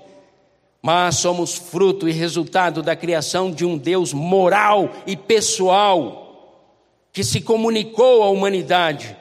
Mas 0.82 1.18
somos 1.18 1.54
fruto 1.54 2.08
e 2.08 2.12
resultado 2.12 2.82
da 2.82 2.96
criação 2.96 3.48
de 3.48 3.64
um 3.64 3.78
Deus 3.78 4.12
moral 4.12 4.90
e 5.06 5.16
pessoal, 5.16 6.66
que 7.12 7.22
se 7.22 7.40
comunicou 7.40 8.24
à 8.24 8.28
humanidade 8.28 9.16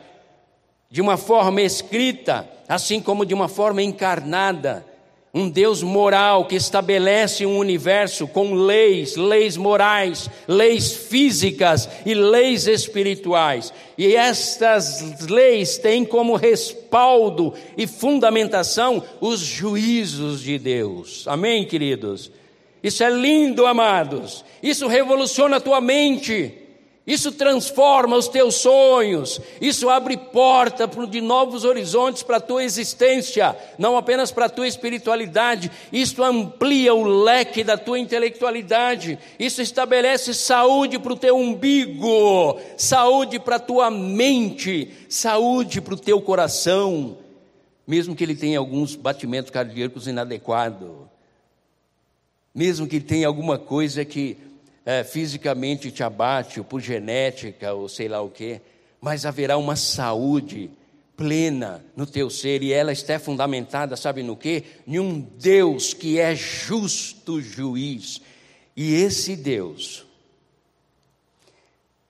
de 0.90 1.00
uma 1.00 1.16
forma 1.16 1.62
escrita, 1.62 2.50
assim 2.68 3.00
como 3.00 3.24
de 3.24 3.36
uma 3.36 3.48
forma 3.48 3.84
encarnada 3.84 4.84
um 5.34 5.50
Deus 5.50 5.84
moral 5.84 6.46
que 6.46 6.56
estabelece 6.56 7.46
um 7.46 7.58
universo 7.58 8.28
com 8.28 8.54
leis, 8.54 9.16
leis 9.16 9.56
morais, 9.56 10.30
leis 10.48 10.92
físicas 10.92 11.88
e 12.06 12.14
leis 12.14 12.66
espirituais. 12.68 13.72
E 13.98 14.16
estas 14.16 15.28
leis 15.28 15.78
têm 15.78 16.04
como 16.04 16.36
respaldo 16.36 17.54
e 17.78 17.86
fundamentação 17.86 19.04
os 19.22 19.40
juízos 19.40 20.42
de 20.42 20.58
Deus. 20.58 21.28
Amém, 21.28 21.64
queridos? 21.66 22.32
Isso 22.82 23.04
é 23.04 23.10
lindo, 23.10 23.66
amados. 23.66 24.44
Isso 24.64 24.88
revoluciona 24.88 25.58
a 25.58 25.62
tua 25.62 25.80
mente. 25.80 26.59
Isso 27.10 27.32
transforma 27.32 28.16
os 28.16 28.28
teus 28.28 28.54
sonhos, 28.54 29.42
isso 29.60 29.90
abre 29.90 30.16
porta 30.16 30.88
de 31.08 31.20
novos 31.20 31.66
horizontes 31.66 32.22
para 32.22 32.38
a 32.38 32.40
tua 32.40 32.64
existência, 32.64 33.58
não 33.80 33.98
apenas 33.98 34.32
para 34.32 34.46
a 34.46 34.50
tua 34.50 34.68
espiritualidade, 34.68 35.72
isso 35.92 36.22
amplia 36.24 36.94
o 36.94 37.04
leque 37.04 37.64
da 37.64 37.76
tua 37.80 37.98
intelectualidade, 37.98 39.18
isso 39.40 39.60
estabelece 39.60 40.36
saúde 40.36 41.00
para 41.00 41.14
o 41.14 41.18
teu 41.18 41.36
umbigo, 41.36 42.60
saúde 42.78 43.40
para 43.40 43.56
a 43.56 43.60
tua 43.60 43.90
mente, 43.90 44.94
saúde 45.10 45.82
para 45.82 45.96
o 45.96 45.98
teu 45.98 46.22
coração, 46.22 47.18
mesmo 47.88 48.16
que 48.16 48.24
ele 48.24 48.36
tenha 48.36 48.60
alguns 48.60 48.94
batimentos 48.94 49.50
cardíacos 49.50 50.06
inadequados, 50.06 50.92
mesmo 52.54 52.86
que 52.86 53.00
tenha 53.00 53.26
alguma 53.26 53.58
coisa 53.58 54.06
que 54.06 54.38
é, 54.90 55.04
fisicamente 55.04 55.92
te 55.92 56.02
abate, 56.02 56.60
ou 56.60 56.66
por 56.66 56.82
genética, 56.82 57.76
ou 57.76 57.88
sei 57.88 58.08
lá 58.08 58.22
o 58.22 58.30
quê, 58.32 58.60
mas 59.00 59.24
haverá 59.24 59.56
uma 59.56 59.76
saúde 59.76 60.72
plena 61.16 61.86
no 61.96 62.08
teu 62.08 62.28
ser, 62.28 62.64
e 62.64 62.74
ela 62.74 62.92
está 62.92 63.20
fundamentada, 63.20 63.96
sabe 63.96 64.24
no 64.24 64.36
quê? 64.36 64.64
Em 64.88 64.98
um 64.98 65.20
Deus 65.20 65.94
que 65.94 66.20
é 66.20 66.36
justo 66.36 67.40
juiz. 67.40 68.20
E 68.76 68.96
esse 68.96 69.36
Deus 69.36 70.08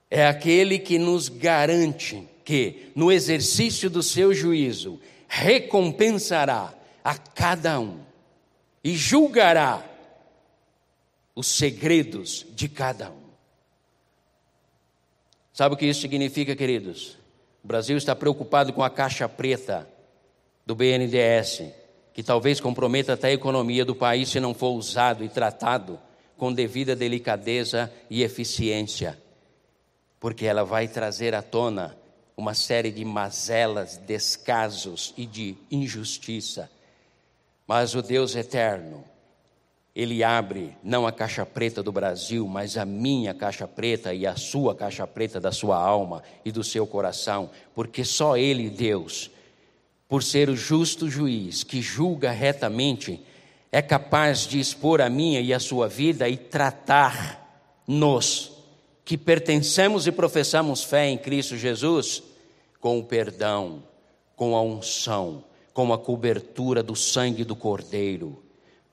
é 0.09 0.25
aquele 0.25 0.79
que 0.79 0.97
nos 0.97 1.27
garante 1.27 2.29
que, 2.45 2.91
no 2.95 3.11
exercício 3.11 3.89
do 3.89 4.01
seu 4.01 4.33
juízo, 4.33 5.01
recompensará 5.27 6.73
a 7.03 7.17
cada 7.17 7.77
um 7.77 7.99
e 8.81 8.95
julgará 8.95 9.83
os 11.35 11.47
segredos 11.47 12.45
de 12.51 12.67
cada 12.67 13.11
um. 13.11 13.29
Sabe 15.53 15.75
o 15.75 15.77
que 15.77 15.85
isso 15.85 16.01
significa, 16.01 16.55
queridos? 16.55 17.17
O 17.63 17.67
Brasil 17.67 17.97
está 17.97 18.15
preocupado 18.15 18.71
com 18.71 18.83
a 18.83 18.89
caixa 18.89 19.27
preta 19.27 19.87
do 20.65 20.75
BNDES, 20.75 21.63
que 22.13 22.23
talvez 22.23 22.59
comprometa 22.59 23.13
até 23.13 23.27
a 23.27 23.33
economia 23.33 23.83
do 23.83 23.95
país 23.95 24.29
se 24.29 24.39
não 24.39 24.53
for 24.53 24.69
usado 24.69 25.23
e 25.23 25.29
tratado 25.29 25.99
com 26.37 26.53
devida 26.53 26.95
delicadeza 26.95 27.91
e 28.09 28.23
eficiência, 28.23 29.19
porque 30.19 30.45
ela 30.45 30.63
vai 30.63 30.87
trazer 30.87 31.35
à 31.35 31.41
tona 31.41 31.97
uma 32.37 32.53
série 32.53 32.91
de 32.91 33.03
mazelas, 33.03 33.97
descasos 33.97 35.13
e 35.17 35.25
de 35.25 35.57
injustiça. 35.69 36.71
Mas 37.67 37.93
o 37.93 38.01
Deus 38.01 38.33
eterno, 38.35 39.03
ele 39.99 40.23
abre 40.23 40.77
não 40.81 41.05
a 41.05 41.11
caixa 41.11 41.45
preta 41.45 41.83
do 41.83 41.91
Brasil, 41.91 42.47
mas 42.47 42.77
a 42.77 42.85
minha 42.85 43.33
caixa 43.33 43.67
preta 43.67 44.13
e 44.13 44.25
a 44.25 44.37
sua 44.37 44.73
caixa 44.73 45.05
preta 45.05 45.41
da 45.41 45.51
sua 45.51 45.75
alma 45.75 46.23
e 46.45 46.53
do 46.53 46.63
seu 46.63 46.87
coração, 46.87 47.49
porque 47.75 48.05
só 48.05 48.37
Ele, 48.37 48.69
Deus, 48.69 49.29
por 50.07 50.23
ser 50.23 50.49
o 50.49 50.55
justo 50.55 51.09
juiz 51.09 51.65
que 51.65 51.81
julga 51.81 52.31
retamente, 52.31 53.21
é 53.73 53.81
capaz 53.81 54.47
de 54.47 54.57
expor 54.57 55.01
a 55.01 55.09
minha 55.09 55.41
e 55.41 55.53
a 55.53 55.59
sua 55.59 55.89
vida 55.89 56.29
e 56.29 56.37
tratar-nos, 56.37 57.33
que 59.03 59.17
pertencemos 59.17 60.07
e 60.07 60.13
professamos 60.13 60.81
fé 60.81 61.09
em 61.09 61.17
Cristo 61.17 61.57
Jesus, 61.57 62.23
com 62.79 62.99
o 62.99 63.03
perdão, 63.03 63.83
com 64.33 64.55
a 64.55 64.61
unção, 64.61 65.43
com 65.73 65.91
a 65.91 65.97
cobertura 65.97 66.81
do 66.81 66.95
sangue 66.95 67.43
do 67.43 67.53
Cordeiro 67.53 68.47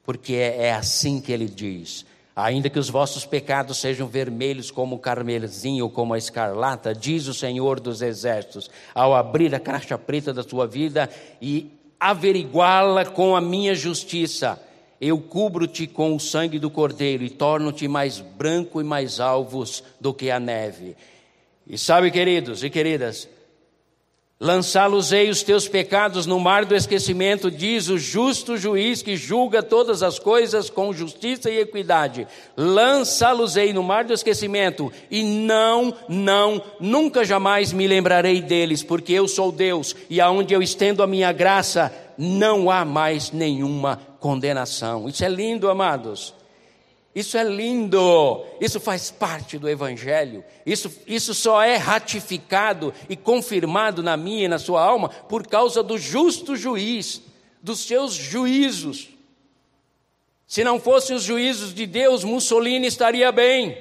porque 0.06 0.34
é, 0.34 0.68
é 0.68 0.72
assim 0.72 1.20
que 1.20 1.32
ele 1.32 1.46
diz: 1.46 2.06
Ainda 2.34 2.70
que 2.70 2.78
os 2.78 2.88
vossos 2.88 3.26
pecados 3.26 3.78
sejam 3.78 4.06
vermelhos 4.06 4.70
como 4.70 4.96
o 4.96 4.98
carmesim 4.98 5.80
ou 5.80 5.90
como 5.90 6.14
a 6.14 6.18
escarlata, 6.18 6.94
diz 6.94 7.26
o 7.26 7.34
Senhor 7.34 7.80
dos 7.80 8.00
Exércitos, 8.00 8.70
ao 8.94 9.14
abrir 9.14 9.54
a 9.54 9.60
caixa 9.60 9.98
preta 9.98 10.32
da 10.32 10.44
tua 10.44 10.66
vida 10.66 11.10
e 11.42 11.72
averiguá-la 11.98 13.06
com 13.06 13.34
a 13.34 13.40
minha 13.40 13.74
justiça, 13.74 14.62
eu 15.00 15.18
cubro-te 15.18 15.86
com 15.86 16.14
o 16.14 16.20
sangue 16.20 16.58
do 16.58 16.70
cordeiro 16.70 17.24
e 17.24 17.30
torno-te 17.30 17.88
mais 17.88 18.20
branco 18.20 18.80
e 18.80 18.84
mais 18.84 19.18
alvos 19.18 19.82
do 20.00 20.14
que 20.14 20.30
a 20.30 20.38
neve. 20.38 20.94
E 21.66 21.76
sabe, 21.76 22.10
queridos 22.10 22.62
e 22.62 22.70
queridas, 22.70 23.28
Lançá-los-ei 24.38 25.30
os 25.30 25.42
teus 25.42 25.66
pecados 25.66 26.26
no 26.26 26.38
mar 26.38 26.66
do 26.66 26.74
esquecimento, 26.74 27.50
diz 27.50 27.88
o 27.88 27.96
justo 27.96 28.58
juiz 28.58 29.00
que 29.00 29.16
julga 29.16 29.62
todas 29.62 30.02
as 30.02 30.18
coisas 30.18 30.68
com 30.68 30.92
justiça 30.92 31.50
e 31.50 31.58
equidade. 31.58 32.28
Lançá-los-ei 32.54 33.72
no 33.72 33.82
mar 33.82 34.04
do 34.04 34.12
esquecimento, 34.12 34.92
e 35.10 35.22
não, 35.24 35.94
não, 36.06 36.62
nunca 36.78 37.24
jamais 37.24 37.72
me 37.72 37.86
lembrarei 37.86 38.42
deles, 38.42 38.82
porque 38.82 39.14
eu 39.14 39.26
sou 39.26 39.50
Deus, 39.50 39.96
e 40.10 40.20
aonde 40.20 40.52
eu 40.52 40.60
estendo 40.60 41.02
a 41.02 41.06
minha 41.06 41.32
graça, 41.32 41.90
não 42.18 42.70
há 42.70 42.84
mais 42.84 43.32
nenhuma 43.32 43.98
condenação. 44.20 45.08
Isso 45.08 45.24
é 45.24 45.28
lindo, 45.30 45.70
amados. 45.70 46.35
Isso 47.16 47.38
é 47.38 47.42
lindo, 47.42 48.44
isso 48.60 48.78
faz 48.78 49.10
parte 49.10 49.56
do 49.56 49.70
Evangelho, 49.70 50.44
isso, 50.66 50.92
isso 51.06 51.32
só 51.32 51.62
é 51.62 51.76
ratificado 51.76 52.92
e 53.08 53.16
confirmado 53.16 54.02
na 54.02 54.18
minha 54.18 54.44
e 54.44 54.48
na 54.48 54.58
sua 54.58 54.82
alma 54.82 55.08
por 55.08 55.46
causa 55.46 55.82
do 55.82 55.96
justo 55.96 56.54
juiz, 56.54 57.22
dos 57.62 57.80
seus 57.80 58.12
juízos. 58.12 59.08
Se 60.46 60.62
não 60.62 60.78
fossem 60.78 61.16
os 61.16 61.22
juízos 61.22 61.72
de 61.72 61.86
Deus, 61.86 62.22
Mussolini 62.22 62.86
estaria 62.86 63.32
bem, 63.32 63.78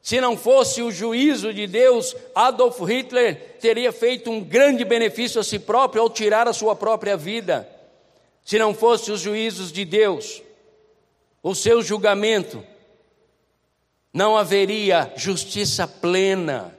Se 0.00 0.20
não 0.20 0.36
fosse 0.36 0.80
o 0.80 0.92
juízo 0.92 1.52
de 1.52 1.66
Deus, 1.66 2.14
Adolf 2.36 2.78
Hitler 2.82 3.56
teria 3.60 3.90
feito 3.90 4.30
um 4.30 4.40
grande 4.40 4.84
benefício 4.84 5.40
a 5.40 5.44
si 5.44 5.58
próprio 5.58 6.02
ao 6.02 6.08
tirar 6.08 6.46
a 6.46 6.52
sua 6.52 6.76
própria 6.76 7.16
vida. 7.16 7.68
Se 8.44 8.60
não 8.60 8.72
fosse 8.72 9.10
os 9.10 9.20
juízos 9.20 9.72
de 9.72 9.84
Deus, 9.84 10.40
o 11.42 11.54
seu 11.54 11.82
julgamento, 11.82 12.64
não 14.12 14.36
haveria 14.36 15.12
justiça 15.16 15.86
plena. 15.86 16.74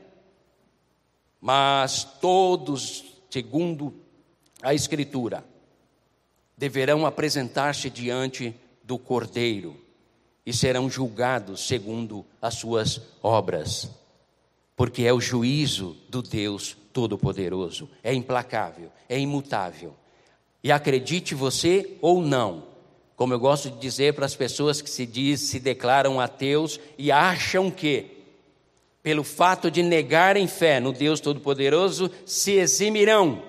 Mas 1.39 2.03
todos, 2.03 3.05
segundo 3.29 3.93
a 4.61 4.73
Escritura, 4.73 5.45
deverão 6.57 7.05
apresentar-se 7.05 7.89
diante 7.89 8.53
do 8.83 8.97
Cordeiro 8.97 9.79
e 10.45 10.51
serão 10.51 10.89
julgados 10.89 11.65
segundo 11.65 12.25
as 12.41 12.55
suas 12.55 13.01
obras, 13.21 13.89
porque 14.75 15.03
é 15.03 15.13
o 15.13 15.21
juízo 15.21 15.95
do 16.09 16.21
Deus 16.21 16.75
Todo-Poderoso, 16.91 17.89
é 18.03 18.13
implacável, 18.13 18.91
é 19.07 19.17
imutável. 19.17 19.95
E 20.61 20.71
acredite 20.71 21.33
você 21.35 21.97
ou 22.01 22.21
não, 22.21 22.63
como 23.19 23.33
eu 23.33 23.39
gosto 23.39 23.69
de 23.69 23.77
dizer 23.79 24.13
para 24.13 24.25
as 24.25 24.33
pessoas 24.33 24.81
que 24.81 24.89
se 24.89 25.05
diz, 25.05 25.41
se 25.41 25.59
declaram 25.59 26.21
ateus 26.21 26.79
e 26.97 27.11
acham 27.11 27.69
que 27.69 28.05
pelo 29.03 29.25
fato 29.25 29.69
de 29.69 29.83
negarem 29.83 30.47
fé 30.47 30.79
no 30.79 30.93
Deus 30.93 31.19
Todo-Poderoso, 31.19 32.09
se 32.25 32.53
eximirão, 32.53 33.43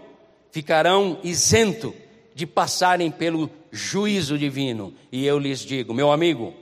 ficarão 0.51 1.21
isento 1.23 1.95
de 2.35 2.49
passarem 2.49 3.13
pelo 3.13 3.49
juízo 3.71 4.37
divino. 4.37 4.93
E 5.13 5.25
eu 5.25 5.39
lhes 5.39 5.61
digo, 5.61 5.95
meu 5.95 6.11
amigo, 6.11 6.53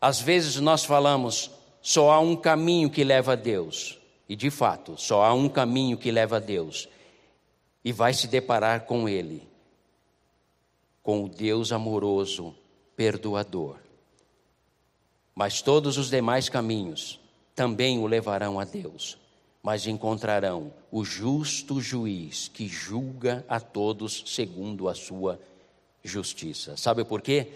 às 0.00 0.20
vezes 0.20 0.56
nós 0.56 0.84
falamos, 0.84 1.52
só 1.80 2.10
há 2.10 2.18
um 2.18 2.34
caminho 2.34 2.90
que 2.90 3.04
leva 3.04 3.34
a 3.34 3.36
Deus. 3.36 4.00
E 4.28 4.34
de 4.34 4.50
fato, 4.50 4.96
só 4.98 5.22
há 5.22 5.32
um 5.32 5.48
caminho 5.48 5.96
que 5.96 6.10
leva 6.10 6.38
a 6.38 6.40
Deus. 6.40 6.88
E 7.84 7.92
vai 7.92 8.12
se 8.12 8.26
deparar 8.26 8.86
com 8.86 9.08
Ele, 9.08 9.53
com 11.04 11.22
o 11.22 11.28
Deus 11.28 11.70
amoroso, 11.70 12.54
perdoador. 12.96 13.76
Mas 15.34 15.60
todos 15.60 15.98
os 15.98 16.08
demais 16.08 16.48
caminhos 16.48 17.20
também 17.54 17.98
o 17.98 18.06
levarão 18.06 18.58
a 18.58 18.64
Deus, 18.64 19.18
mas 19.62 19.86
encontrarão 19.86 20.72
o 20.90 21.04
justo 21.04 21.80
juiz 21.80 22.48
que 22.48 22.66
julga 22.66 23.44
a 23.46 23.60
todos 23.60 24.24
segundo 24.26 24.88
a 24.88 24.94
sua 24.94 25.38
justiça. 26.02 26.76
Sabe 26.76 27.04
por 27.04 27.20
quê? 27.20 27.48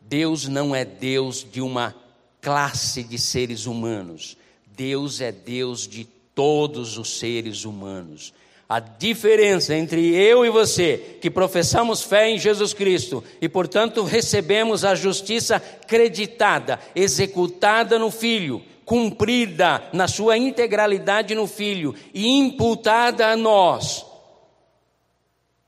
Deus 0.00 0.46
não 0.46 0.74
é 0.74 0.84
Deus 0.84 1.44
de 1.50 1.60
uma 1.60 1.94
classe 2.40 3.02
de 3.02 3.18
seres 3.18 3.66
humanos. 3.66 4.36
Deus 4.66 5.20
é 5.20 5.32
Deus 5.32 5.88
de 5.88 6.04
todos 6.04 6.98
os 6.98 7.18
seres 7.18 7.64
humanos. 7.64 8.32
A 8.72 8.78
diferença 8.78 9.74
entre 9.74 10.14
eu 10.14 10.46
e 10.46 10.48
você, 10.48 11.18
que 11.20 11.30
professamos 11.30 12.02
fé 12.02 12.30
em 12.30 12.38
Jesus 12.38 12.72
Cristo 12.72 13.22
e, 13.38 13.46
portanto, 13.46 14.02
recebemos 14.02 14.82
a 14.82 14.94
justiça 14.94 15.60
creditada, 15.60 16.80
executada 16.96 17.98
no 17.98 18.10
Filho, 18.10 18.62
cumprida 18.86 19.90
na 19.92 20.08
sua 20.08 20.38
integralidade 20.38 21.34
no 21.34 21.46
Filho 21.46 21.94
e 22.14 22.26
imputada 22.26 23.26
a 23.26 23.36
nós, 23.36 24.06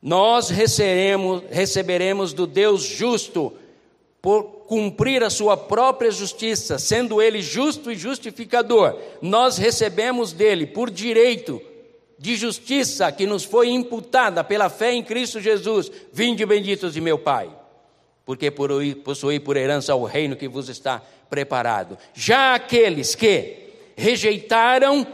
nós 0.01 0.49
receberemos, 0.49 1.43
receberemos 1.51 2.33
do 2.33 2.47
Deus 2.47 2.83
justo 2.85 3.53
por 4.23 4.45
cumprir 4.67 5.23
a 5.23 5.29
sua 5.29 5.59
própria 5.59 6.11
justiça, 6.11 6.79
sendo 6.79 7.21
Ele 7.21 7.43
justo 7.43 7.93
e 7.93 7.97
justificador, 7.97 8.99
nós 9.21 9.59
recebemos 9.59 10.33
dele 10.33 10.67
por 10.67 10.89
direito 10.89 11.61
de 12.19 12.37
justiça 12.37 13.11
que 13.13 13.27
nos 13.27 13.45
foi 13.45 13.69
imputada 13.69 14.43
pela 14.45 14.69
fé 14.69 14.93
em 14.93 15.03
Cristo 15.03 15.41
Jesus. 15.41 15.91
Vinde 16.13 16.45
benditos 16.47 16.95
de 16.95 17.01
meu 17.01 17.19
Pai, 17.19 17.51
porque 18.25 18.51
possuí 18.51 19.41
por 19.41 19.57
herança 19.57 19.95
o 19.95 20.05
reino 20.05 20.37
que 20.37 20.49
vos 20.49 20.69
está 20.69 21.03
preparado. 21.29 21.99
Já 22.13 22.55
aqueles 22.55 23.15
que 23.15 23.71
rejeitaram 23.97 25.07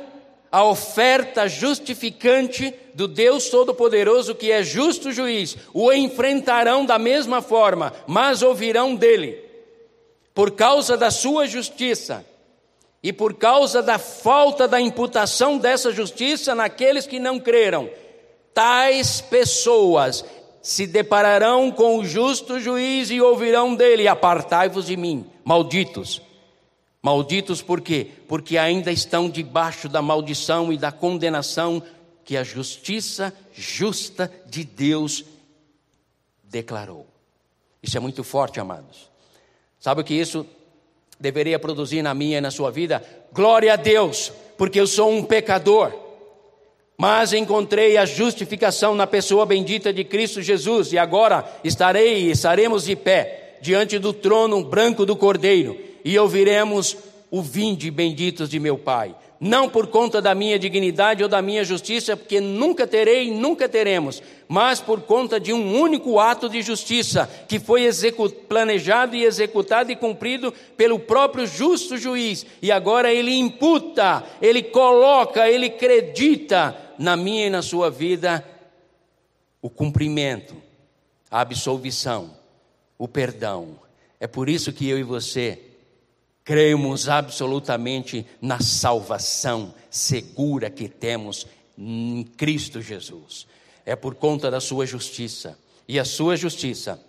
a 0.52 0.64
oferta 0.64 1.48
justificante 1.48 2.74
do 2.94 3.06
Deus 3.06 3.48
Todo-Poderoso, 3.48 4.34
que 4.34 4.50
é 4.50 4.62
justo 4.62 5.12
juiz, 5.12 5.56
o 5.72 5.92
enfrentarão 5.92 6.84
da 6.84 6.98
mesma 6.98 7.40
forma, 7.40 7.92
mas 8.06 8.42
ouvirão 8.42 8.94
dele, 8.94 9.38
por 10.34 10.50
causa 10.52 10.96
da 10.96 11.10
sua 11.10 11.46
justiça 11.46 12.24
e 13.02 13.12
por 13.12 13.34
causa 13.34 13.82
da 13.82 13.98
falta 13.98 14.68
da 14.68 14.80
imputação 14.80 15.56
dessa 15.56 15.90
justiça 15.90 16.54
naqueles 16.54 17.06
que 17.06 17.18
não 17.18 17.40
creram, 17.40 17.88
tais 18.52 19.20
pessoas 19.20 20.24
se 20.62 20.86
depararão 20.86 21.70
com 21.70 21.98
o 21.98 22.04
justo 22.04 22.60
juiz 22.60 23.10
e 23.10 23.20
ouvirão 23.20 23.74
dele: 23.74 24.06
Apartai-vos 24.06 24.86
de 24.86 24.96
mim, 24.96 25.26
malditos. 25.44 26.20
Malditos 27.02 27.62
por 27.62 27.80
quê? 27.80 28.08
Porque 28.28 28.58
ainda 28.58 28.92
estão 28.92 29.30
debaixo 29.30 29.88
da 29.88 30.02
maldição 30.02 30.70
e 30.70 30.76
da 30.76 30.92
condenação 30.92 31.82
que 32.24 32.36
a 32.36 32.44
justiça 32.44 33.32
justa 33.54 34.30
de 34.46 34.64
Deus 34.64 35.24
declarou. 36.44 37.06
Isso 37.82 37.96
é 37.96 38.00
muito 38.00 38.22
forte, 38.22 38.60
amados. 38.60 39.10
Sabe 39.78 40.02
o 40.02 40.04
que 40.04 40.12
isso 40.12 40.46
deveria 41.20 41.58
produzir 41.58 42.02
na 42.02 42.14
minha 42.14 42.38
e 42.38 42.40
na 42.40 42.50
sua 42.50 42.70
vida? 42.70 43.04
Glória 43.32 43.74
a 43.74 43.76
Deus, 43.76 44.32
porque 44.56 44.80
eu 44.80 44.86
sou 44.86 45.10
um 45.10 45.22
pecador. 45.22 45.92
Mas 46.96 47.32
encontrei 47.32 47.96
a 47.96 48.04
justificação 48.04 48.94
na 48.94 49.06
pessoa 49.06 49.46
bendita 49.46 49.92
de 49.92 50.02
Cristo 50.04 50.42
Jesus, 50.42 50.92
e 50.92 50.98
agora 50.98 51.44
estarei 51.62 52.24
e 52.24 52.30
estaremos 52.30 52.84
de 52.84 52.96
pé 52.96 53.58
diante 53.60 53.98
do 53.98 54.12
trono 54.12 54.64
branco 54.64 55.06
do 55.06 55.14
Cordeiro, 55.14 55.78
e 56.04 56.18
ouviremos 56.18 56.96
o 57.30 57.42
vinde 57.42 57.90
benditos 57.90 58.48
de 58.48 58.58
meu 58.58 58.76
Pai 58.76 59.14
não 59.40 59.70
por 59.70 59.86
conta 59.86 60.20
da 60.20 60.34
minha 60.34 60.58
dignidade 60.58 61.22
ou 61.22 61.28
da 61.28 61.40
minha 61.40 61.64
justiça, 61.64 62.14
porque 62.14 62.38
nunca 62.40 62.86
terei 62.86 63.28
e 63.28 63.30
nunca 63.30 63.66
teremos, 63.66 64.22
mas 64.46 64.80
por 64.80 65.00
conta 65.00 65.40
de 65.40 65.50
um 65.50 65.80
único 65.80 66.18
ato 66.20 66.46
de 66.46 66.60
justiça 66.60 67.26
que 67.48 67.58
foi 67.58 67.88
planejado 68.46 69.16
e 69.16 69.24
executado 69.24 69.90
e 69.90 69.96
cumprido 69.96 70.52
pelo 70.76 70.98
próprio 70.98 71.46
justo 71.46 71.96
juiz, 71.96 72.44
e 72.60 72.70
agora 72.70 73.10
ele 73.10 73.34
imputa, 73.34 74.22
ele 74.42 74.62
coloca, 74.62 75.48
ele 75.48 75.66
acredita 75.66 76.76
na 76.98 77.16
minha 77.16 77.46
e 77.46 77.50
na 77.50 77.62
sua 77.62 77.90
vida 77.90 78.46
o 79.62 79.70
cumprimento, 79.70 80.54
a 81.30 81.40
absolvição, 81.40 82.36
o 82.98 83.08
perdão. 83.08 83.78
É 84.18 84.26
por 84.26 84.50
isso 84.50 84.70
que 84.70 84.86
eu 84.86 84.98
e 84.98 85.02
você 85.02 85.69
cremos 86.50 87.08
absolutamente 87.08 88.26
na 88.42 88.58
salvação 88.58 89.72
segura 89.88 90.68
que 90.68 90.88
temos 90.88 91.46
em 91.78 92.24
Cristo 92.36 92.82
Jesus. 92.82 93.46
É 93.86 93.94
por 93.94 94.16
conta 94.16 94.50
da 94.50 94.58
sua 94.58 94.84
justiça. 94.84 95.56
E 95.86 95.96
a 95.96 96.04
sua 96.04 96.36
justiça, 96.36 97.00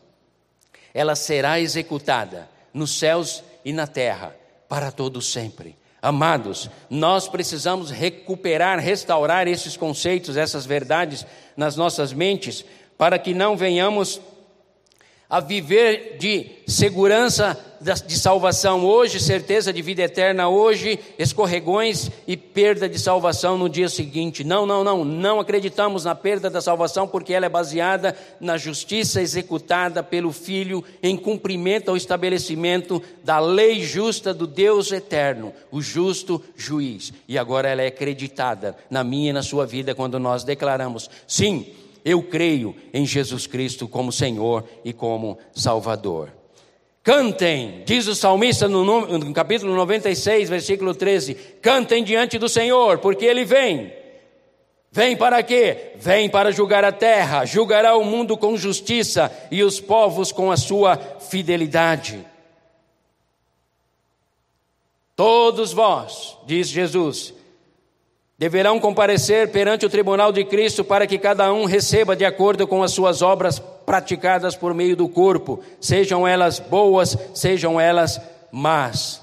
ela 0.93 1.15
será 1.15 1.60
executada 1.60 2.47
nos 2.71 2.99
céus 2.99 3.43
e 3.65 3.73
na 3.73 3.88
terra 3.88 4.36
para 4.69 4.91
todo 4.91 5.19
sempre. 5.23 5.75
Amados, 6.04 6.69
nós 6.88 7.27
precisamos 7.27 7.89
recuperar, 7.89 8.77
restaurar 8.77 9.47
esses 9.47 9.75
conceitos, 9.75 10.38
essas 10.38 10.67
verdades 10.67 11.25
nas 11.58 11.75
nossas 11.75 12.13
mentes, 12.13 12.63
para 12.95 13.17
que 13.17 13.34
não 13.34 13.58
venhamos 13.58 14.21
a 15.32 15.39
viver 15.39 16.17
de 16.20 16.46
segurança 16.67 17.58
de 18.06 18.20
salvação 18.20 18.86
hoje, 18.86 19.20
certeza 19.20 19.74
de 19.74 19.82
vida 19.82 20.04
eterna 20.04 20.50
hoje, 20.50 21.00
escorregões 21.17 22.12
e 22.28 22.36
perda 22.36 22.88
de 22.88 23.00
salvação 23.00 23.58
no 23.58 23.70
dia 23.70 23.88
seguinte. 23.89 24.44
Não, 24.44 24.65
não, 24.65 24.84
não, 24.84 25.06
não 25.06 25.39
acreditamos 25.39 26.04
na 26.04 26.13
perda 26.13 26.50
da 26.50 26.62
salvação 26.62 27.08
porque 27.08 27.34
ela 27.34 27.46
é 27.46 27.50
baseada 27.50 28.15
na 28.41 28.58
justiça 28.58 29.22
executada 29.22 30.04
pelo 30.04 30.34
Filho 30.34 30.84
em 31.02 31.15
cumprimento 31.15 31.89
ao 31.89 31.98
estabelecimento 31.98 33.02
da 33.24 33.39
lei 33.39 33.82
justa 33.82 34.34
do 34.34 34.46
Deus 34.46 34.91
eterno, 34.91 35.54
o 35.72 35.82
justo 35.82 36.44
juiz. 36.56 37.13
E 37.26 37.38
agora 37.38 37.70
ela 37.70 37.82
é 37.82 37.88
acreditada 37.88 38.76
na 38.89 39.04
minha 39.04 39.30
e 39.30 39.34
na 39.34 39.41
sua 39.41 39.65
vida 39.65 39.96
quando 39.96 40.20
nós 40.20 40.44
declaramos: 40.44 41.10
sim, 41.26 41.65
eu 42.04 42.22
creio 42.24 42.76
em 42.94 43.06
Jesus 43.06 43.48
Cristo 43.48 43.88
como 43.88 44.12
Senhor 44.12 44.64
e 44.84 44.92
como 44.92 45.38
Salvador. 45.54 46.32
Cantem, 47.04 47.82
diz 47.84 48.08
o 48.08 48.14
salmista 48.14 48.68
no, 48.68 48.86
no, 48.86 49.34
capítulo 49.34 49.76
96, 49.76 50.50
versículo 50.50 50.94
13: 50.94 51.34
cantem 51.62 52.04
diante 52.04 52.38
do 52.38 52.48
Senhor, 52.48 53.00
porque 53.00 53.26
Ele 53.26 53.44
vem. 53.44 53.92
Vem 54.92 55.16
para 55.16 55.42
quê? 55.42 55.94
Vem 55.96 56.30
para 56.30 56.52
julgar 56.52 56.84
a 56.84 56.92
terra, 56.92 57.46
julgará 57.46 57.96
o 57.96 58.04
mundo 58.04 58.38
com 58.38 58.58
justiça 58.58 59.32
e 59.50 59.64
os 59.64 59.80
povos 59.80 60.32
com 60.32 60.52
a 60.52 60.58
sua 60.58 60.98
fidelidade. 60.98 62.26
Todos 65.16 65.72
vós, 65.72 66.38
diz 66.46 66.68
Jesus, 66.68 67.34
deverão 68.41 68.80
comparecer 68.80 69.51
perante 69.51 69.86
o 69.86 69.89
tribunal 69.89 70.32
de 70.32 70.43
Cristo 70.43 70.84
para 70.84 71.06
que 71.06 71.19
cada 71.19 71.54
um 71.54 71.65
receba 71.65 72.15
de 72.15 72.25
acordo 72.25 72.65
com 72.65 72.82
as 72.82 72.91
suas 72.91 73.21
obras 73.21 73.60
praticadas 73.60 74.56
por 74.56 74.73
meio 74.73 74.95
do 74.95 75.08
corpo, 75.08 75.63
sejam 75.80 76.27
elas 76.27 76.58
boas, 76.58 77.15
sejam 77.36 77.80
elas 77.80 78.19
más. 78.51 79.21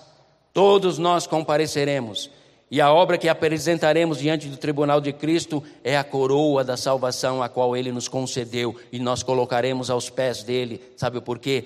Todos 0.52 0.98
nós 0.98 1.26
compareceremos. 1.26 2.30
E 2.70 2.80
a 2.80 2.92
obra 2.92 3.18
que 3.18 3.28
apresentaremos 3.28 4.20
diante 4.20 4.46
do 4.46 4.56
tribunal 4.56 5.00
de 5.00 5.12
Cristo 5.12 5.64
é 5.82 5.96
a 5.96 6.04
coroa 6.04 6.62
da 6.62 6.76
salvação 6.76 7.42
a 7.42 7.48
qual 7.48 7.76
ele 7.76 7.90
nos 7.90 8.06
concedeu 8.06 8.76
e 8.92 9.00
nós 9.00 9.24
colocaremos 9.24 9.90
aos 9.90 10.08
pés 10.08 10.44
dele. 10.44 10.80
Sabe 10.96 11.20
por 11.20 11.40
quê? 11.40 11.64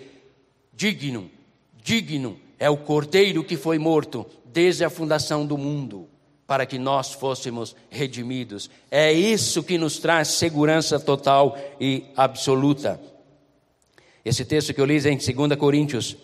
Digno, 0.72 1.30
digno 1.84 2.40
é 2.58 2.70
o 2.70 2.78
cordeiro 2.78 3.44
que 3.44 3.58
foi 3.58 3.78
morto 3.78 4.24
desde 4.46 4.86
a 4.86 4.88
fundação 4.88 5.44
do 5.44 5.58
mundo 5.58 6.08
para 6.52 6.66
que 6.66 6.78
nós 6.78 7.14
fôssemos 7.14 7.74
redimidos. 7.88 8.68
É 8.90 9.10
isso 9.10 9.62
que 9.62 9.78
nos 9.78 9.98
traz 9.98 10.28
segurança 10.28 11.00
total 11.00 11.56
e 11.80 12.04
absoluta. 12.14 13.00
Esse 14.22 14.44
texto 14.44 14.74
que 14.74 14.78
eu 14.82 14.84
li 14.84 14.98
é 14.98 15.10
em 15.10 15.16
2 15.16 15.58
Coríntios, 15.58 16.14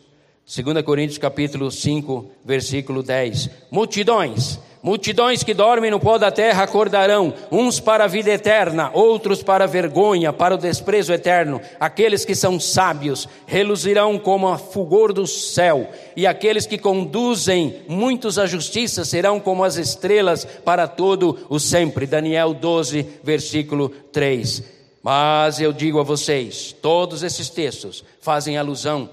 2 0.45 0.85
Coríntios 0.85 1.17
capítulo 1.17 1.71
5, 1.71 2.31
versículo 2.45 3.03
10. 3.03 3.49
Multidões 3.71 4.61
Multidões 4.81 5.43
que 5.43 5.53
dormem 5.53 5.91
no 5.91 5.99
pó 5.99 6.19
da 6.19 6.31
terra 6.31 6.63
acordarão, 6.63 7.35
uns 7.51 7.81
para 7.81 8.05
a 8.05 8.07
vida 8.07 8.31
eterna, 8.31 8.91
outros 8.95 9.43
para 9.43 9.65
a 9.65 9.67
vergonha, 9.67 10.33
para 10.33 10.55
o 10.55 10.59
desprezo 10.59 11.13
eterno. 11.13 11.61
Aqueles 11.81 12.25
que 12.25 12.35
são 12.35 12.61
sábios 12.61 13.29
reluzirão 13.45 14.19
como 14.19 14.47
a 14.47 14.57
fulgor 14.57 15.13
do 15.13 15.27
céu, 15.27 15.91
e 16.15 16.27
aqueles 16.27 16.65
que 16.65 16.79
conduzem 16.79 17.83
muitos 17.89 18.39
à 18.39 18.47
justiça 18.47 19.05
serão 19.05 19.41
como 19.41 19.65
as 19.65 19.77
estrelas 19.77 20.45
para 20.45 20.87
todo 20.87 21.39
o 21.49 21.59
sempre. 21.59 22.07
Daniel 22.07 22.55
12, 22.55 23.05
versículo 23.25 23.89
3. 23.89 24.63
Mas 25.03 25.61
eu 25.61 25.73
digo 25.73 25.99
a 25.99 26.05
vocês, 26.05 26.75
todos 26.81 27.23
esses 27.25 27.49
textos 27.49 28.05
fazem 28.21 28.57
alusão 28.57 29.11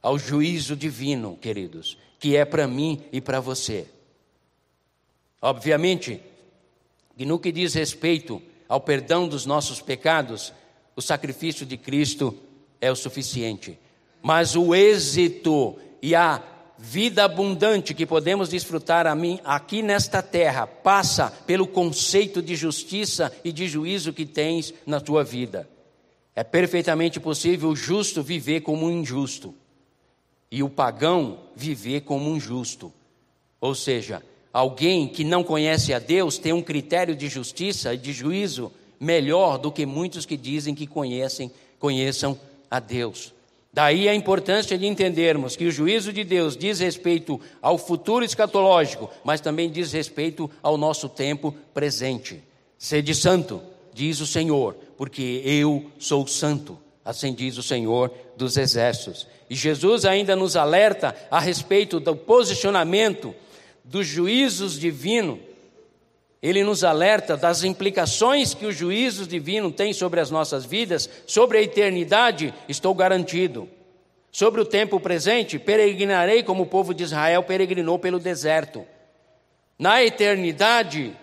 ao 0.00 0.18
juízo 0.18 0.76
divino, 0.76 1.36
queridos, 1.40 1.98
que 2.18 2.36
é 2.36 2.44
para 2.44 2.68
mim 2.68 3.00
e 3.12 3.20
para 3.20 3.40
você. 3.40 3.86
Obviamente, 5.40 6.20
que 7.16 7.24
no 7.24 7.38
que 7.38 7.52
diz 7.52 7.74
respeito 7.74 8.42
ao 8.68 8.80
perdão 8.80 9.26
dos 9.26 9.46
nossos 9.46 9.80
pecados, 9.80 10.52
o 10.94 11.02
sacrifício 11.02 11.66
de 11.66 11.76
Cristo 11.76 12.36
é 12.80 12.90
o 12.90 12.96
suficiente. 12.96 13.78
Mas 14.22 14.54
o 14.54 14.74
êxito 14.74 15.76
e 16.02 16.14
a 16.14 16.42
vida 16.78 17.24
abundante 17.24 17.92
que 17.92 18.06
podemos 18.06 18.48
desfrutar 18.48 19.06
aqui 19.44 19.82
nesta 19.82 20.22
terra 20.22 20.66
passa 20.66 21.30
pelo 21.46 21.66
conceito 21.66 22.40
de 22.40 22.56
justiça 22.56 23.30
e 23.44 23.52
de 23.52 23.68
juízo 23.68 24.12
que 24.12 24.24
tens 24.24 24.72
na 24.86 24.98
tua 24.98 25.22
vida. 25.22 25.68
É 26.34 26.42
perfeitamente 26.42 27.20
possível 27.20 27.70
o 27.70 27.76
justo 27.76 28.22
viver 28.22 28.62
como 28.62 28.86
um 28.86 28.90
injusto 28.90 29.54
e 30.50 30.62
o 30.62 30.70
pagão 30.70 31.40
viver 31.54 32.00
como 32.00 32.30
um 32.30 32.40
justo. 32.40 32.92
Ou 33.60 33.74
seja, 33.74 34.22
Alguém 34.52 35.06
que 35.06 35.22
não 35.22 35.44
conhece 35.44 35.94
a 35.94 35.98
Deus 35.98 36.38
tem 36.38 36.52
um 36.52 36.62
critério 36.62 37.14
de 37.14 37.28
justiça 37.28 37.94
e 37.94 37.98
de 37.98 38.12
juízo 38.12 38.72
melhor 38.98 39.58
do 39.58 39.70
que 39.70 39.86
muitos 39.86 40.26
que 40.26 40.36
dizem 40.36 40.74
que 40.74 40.86
conhecem, 40.86 41.50
conheçam 41.78 42.38
a 42.70 42.80
Deus. 42.80 43.32
Daí 43.72 44.08
a 44.08 44.14
importância 44.14 44.76
de 44.76 44.86
entendermos 44.86 45.54
que 45.54 45.66
o 45.66 45.70
juízo 45.70 46.12
de 46.12 46.24
Deus 46.24 46.56
diz 46.56 46.80
respeito 46.80 47.40
ao 47.62 47.78
futuro 47.78 48.24
escatológico, 48.24 49.08
mas 49.22 49.40
também 49.40 49.70
diz 49.70 49.92
respeito 49.92 50.50
ao 50.60 50.76
nosso 50.76 51.08
tempo 51.08 51.54
presente. 51.72 52.42
Sede 52.76 53.14
santo, 53.14 53.62
diz 53.94 54.20
o 54.20 54.26
Senhor, 54.26 54.74
porque 54.96 55.40
eu 55.44 55.86
sou 56.00 56.26
santo, 56.26 56.76
assim 57.04 57.32
diz 57.32 57.56
o 57.58 57.62
Senhor 57.62 58.10
dos 58.36 58.56
exércitos. 58.56 59.28
E 59.48 59.54
Jesus 59.54 60.04
ainda 60.04 60.34
nos 60.34 60.56
alerta 60.56 61.14
a 61.30 61.38
respeito 61.38 62.00
do 62.00 62.16
posicionamento 62.16 63.32
dos 63.84 64.06
juízos 64.06 64.78
divinos, 64.78 65.38
ele 66.42 66.64
nos 66.64 66.84
alerta 66.84 67.36
das 67.36 67.64
implicações 67.64 68.54
que 68.54 68.64
os 68.64 68.74
juízos 68.74 69.28
divinos 69.28 69.74
têm 69.74 69.92
sobre 69.92 70.20
as 70.20 70.30
nossas 70.30 70.64
vidas, 70.64 71.08
sobre 71.26 71.58
a 71.58 71.62
eternidade, 71.62 72.54
estou 72.68 72.94
garantido. 72.94 73.68
Sobre 74.32 74.60
o 74.60 74.64
tempo 74.64 74.98
presente, 75.00 75.58
peregrinarei 75.58 76.42
como 76.42 76.62
o 76.62 76.66
povo 76.66 76.94
de 76.94 77.02
Israel 77.02 77.42
peregrinou 77.42 77.98
pelo 77.98 78.18
deserto. 78.18 78.86
Na 79.78 80.02
eternidade, 80.02 81.14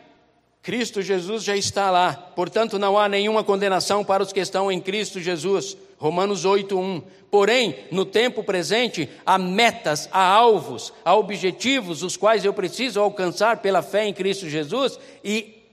Cristo 0.67 1.01
Jesus 1.01 1.45
já 1.45 1.56
está 1.56 1.89
lá, 1.89 2.12
portanto 2.36 2.77
não 2.77 2.99
há 2.99 3.08
nenhuma 3.08 3.41
condenação 3.41 4.03
para 4.03 4.21
os 4.21 4.34
que 4.34 4.41
estão 4.41 4.69
em 4.69 4.82
Cristo 4.82 5.21
Jesus. 5.21 5.77
Romanos 5.97 6.43
8:1. 6.43 7.01
Porém, 7.32 7.73
no 7.89 8.03
tempo 8.03 8.43
presente, 8.43 9.08
há 9.25 9.38
metas, 9.38 10.10
há 10.12 10.21
alvos, 10.21 10.91
há 11.06 11.15
objetivos 11.15 12.03
os 12.03 12.17
quais 12.17 12.43
eu 12.43 12.53
preciso 12.53 12.99
alcançar 12.99 13.62
pela 13.62 13.82
fé 13.82 14.08
em 14.08 14.13
Cristo 14.13 14.49
Jesus, 14.49 14.99
e 15.23 15.63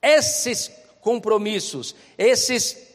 esses 0.00 0.72
compromissos, 1.02 1.94
esses 2.16 2.88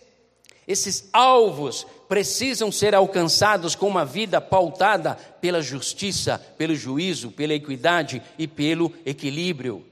esses 0.68 1.08
alvos 1.14 1.86
precisam 2.10 2.72
ser 2.72 2.96
alcançados 2.96 3.76
com 3.76 3.88
uma 3.88 4.06
vida 4.06 4.42
pautada 4.42 5.14
pela 5.40 5.62
justiça, 5.62 6.40
pelo 6.58 6.74
juízo, 6.74 7.30
pela 7.30 7.54
equidade 7.54 8.24
e 8.40 8.48
pelo 8.48 8.92
equilíbrio. 9.06 9.86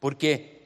Porque 0.00 0.57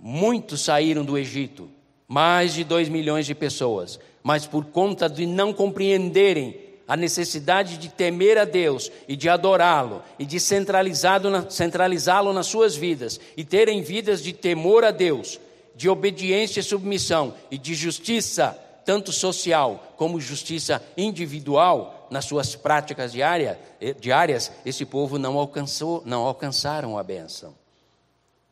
muitos 0.00 0.62
saíram 0.62 1.04
do 1.04 1.18
Egito, 1.18 1.68
mais 2.08 2.54
de 2.54 2.64
dois 2.64 2.88
milhões 2.88 3.26
de 3.26 3.34
pessoas, 3.34 4.00
mas 4.22 4.46
por 4.46 4.64
conta 4.64 5.08
de 5.08 5.26
não 5.26 5.52
compreenderem 5.52 6.70
a 6.88 6.96
necessidade 6.96 7.78
de 7.78 7.88
temer 7.88 8.36
a 8.36 8.44
Deus 8.44 8.90
e 9.06 9.14
de 9.14 9.28
adorá-lo 9.28 10.02
e 10.18 10.26
de 10.26 10.40
centralizá-lo 10.40 12.32
nas 12.32 12.46
suas 12.46 12.74
vidas 12.74 13.20
e 13.36 13.44
terem 13.44 13.80
vidas 13.80 14.22
de 14.22 14.32
temor 14.32 14.84
a 14.84 14.90
Deus, 14.90 15.38
de 15.76 15.88
obediência 15.88 16.58
e 16.58 16.64
submissão 16.64 17.32
e 17.48 17.56
de 17.56 17.74
justiça, 17.74 18.58
tanto 18.84 19.12
social 19.12 19.94
como 19.96 20.20
justiça 20.20 20.82
individual 20.96 22.08
nas 22.10 22.24
suas 22.24 22.56
práticas 22.56 23.12
diárias, 23.12 23.56
diárias 24.00 24.50
esse 24.66 24.84
povo 24.84 25.16
não 25.16 25.38
alcançou, 25.38 26.02
não 26.04 26.22
alcançaram 26.22 26.98
a 26.98 27.04
benção. 27.04 27.54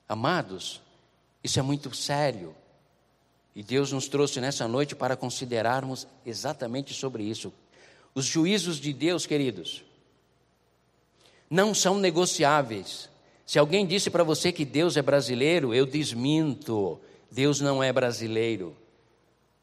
Amados, 0.08 0.80
isso 1.42 1.58
é 1.58 1.62
muito 1.62 1.94
sério. 1.94 2.54
E 3.54 3.62
Deus 3.62 3.92
nos 3.92 4.08
trouxe 4.08 4.40
nessa 4.40 4.68
noite 4.68 4.94
para 4.94 5.16
considerarmos 5.16 6.06
exatamente 6.24 6.94
sobre 6.94 7.24
isso. 7.24 7.52
Os 8.14 8.24
juízos 8.24 8.78
de 8.78 8.92
Deus, 8.92 9.26
queridos, 9.26 9.84
não 11.50 11.74
são 11.74 11.98
negociáveis. 11.98 13.08
Se 13.46 13.58
alguém 13.58 13.86
disse 13.86 14.10
para 14.10 14.22
você 14.22 14.52
que 14.52 14.64
Deus 14.64 14.96
é 14.96 15.02
brasileiro, 15.02 15.74
eu 15.74 15.86
desminto. 15.86 17.00
Deus 17.30 17.60
não 17.60 17.82
é 17.82 17.92
brasileiro, 17.92 18.76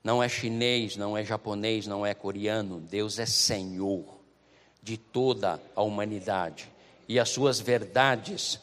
não 0.04 0.22
é 0.22 0.30
chinês, 0.30 0.96
não 0.96 1.18
é 1.18 1.24
japonês, 1.24 1.88
não 1.88 2.06
é 2.06 2.14
coreano. 2.14 2.80
Deus 2.80 3.18
é 3.18 3.26
Senhor 3.26 4.04
de 4.82 4.98
toda 4.98 5.62
a 5.76 5.82
humanidade. 5.82 6.72
E 7.08 7.20
as 7.20 7.30
suas 7.30 7.60
verdades 7.60 8.60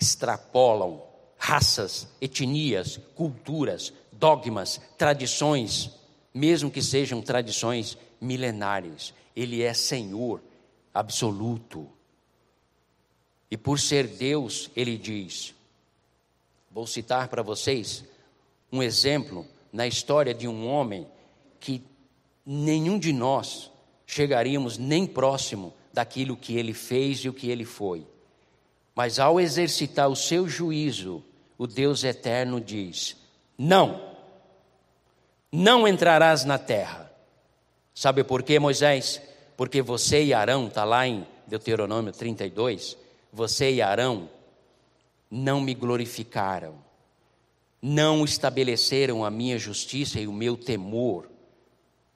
extrapolam 0.00 1.07
raças, 1.38 2.08
etnias, 2.20 2.98
culturas, 3.14 3.92
dogmas, 4.12 4.80
tradições, 4.98 5.90
mesmo 6.34 6.70
que 6.70 6.82
sejam 6.82 7.22
tradições 7.22 7.96
milenares. 8.20 9.14
Ele 9.34 9.62
é 9.62 9.72
Senhor 9.72 10.42
absoluto. 10.92 11.88
E 13.50 13.56
por 13.56 13.78
ser 13.78 14.06
Deus, 14.06 14.70
ele 14.76 14.98
diz: 14.98 15.54
Vou 16.70 16.86
citar 16.86 17.28
para 17.28 17.42
vocês 17.42 18.04
um 18.70 18.82
exemplo 18.82 19.46
na 19.72 19.86
história 19.86 20.34
de 20.34 20.48
um 20.48 20.66
homem 20.66 21.06
que 21.60 21.82
nenhum 22.44 22.98
de 22.98 23.12
nós 23.12 23.70
chegaríamos 24.06 24.76
nem 24.76 25.06
próximo 25.06 25.72
daquilo 25.92 26.36
que 26.36 26.56
ele 26.56 26.74
fez 26.74 27.18
e 27.18 27.28
o 27.28 27.32
que 27.32 27.50
ele 27.50 27.64
foi. 27.64 28.06
Mas 28.94 29.18
ao 29.18 29.40
exercitar 29.40 30.08
o 30.08 30.16
seu 30.16 30.48
juízo, 30.48 31.22
o 31.58 31.66
Deus 31.66 32.04
eterno 32.04 32.60
diz: 32.60 33.16
Não, 33.58 34.00
não 35.50 35.86
entrarás 35.86 36.44
na 36.44 36.56
terra. 36.56 37.12
Sabe 37.92 38.22
por 38.22 38.44
quê, 38.44 38.60
Moisés? 38.60 39.20
Porque 39.56 39.82
você 39.82 40.22
e 40.22 40.32
Arão, 40.32 40.68
está 40.68 40.84
lá 40.84 41.06
em 41.06 41.26
Deuteronômio 41.48 42.12
32, 42.12 42.96
você 43.32 43.72
e 43.72 43.82
Arão 43.82 44.30
não 45.28 45.60
me 45.60 45.74
glorificaram, 45.74 46.76
não 47.82 48.24
estabeleceram 48.24 49.24
a 49.24 49.30
minha 49.30 49.58
justiça 49.58 50.20
e 50.20 50.28
o 50.28 50.32
meu 50.32 50.56
temor 50.56 51.28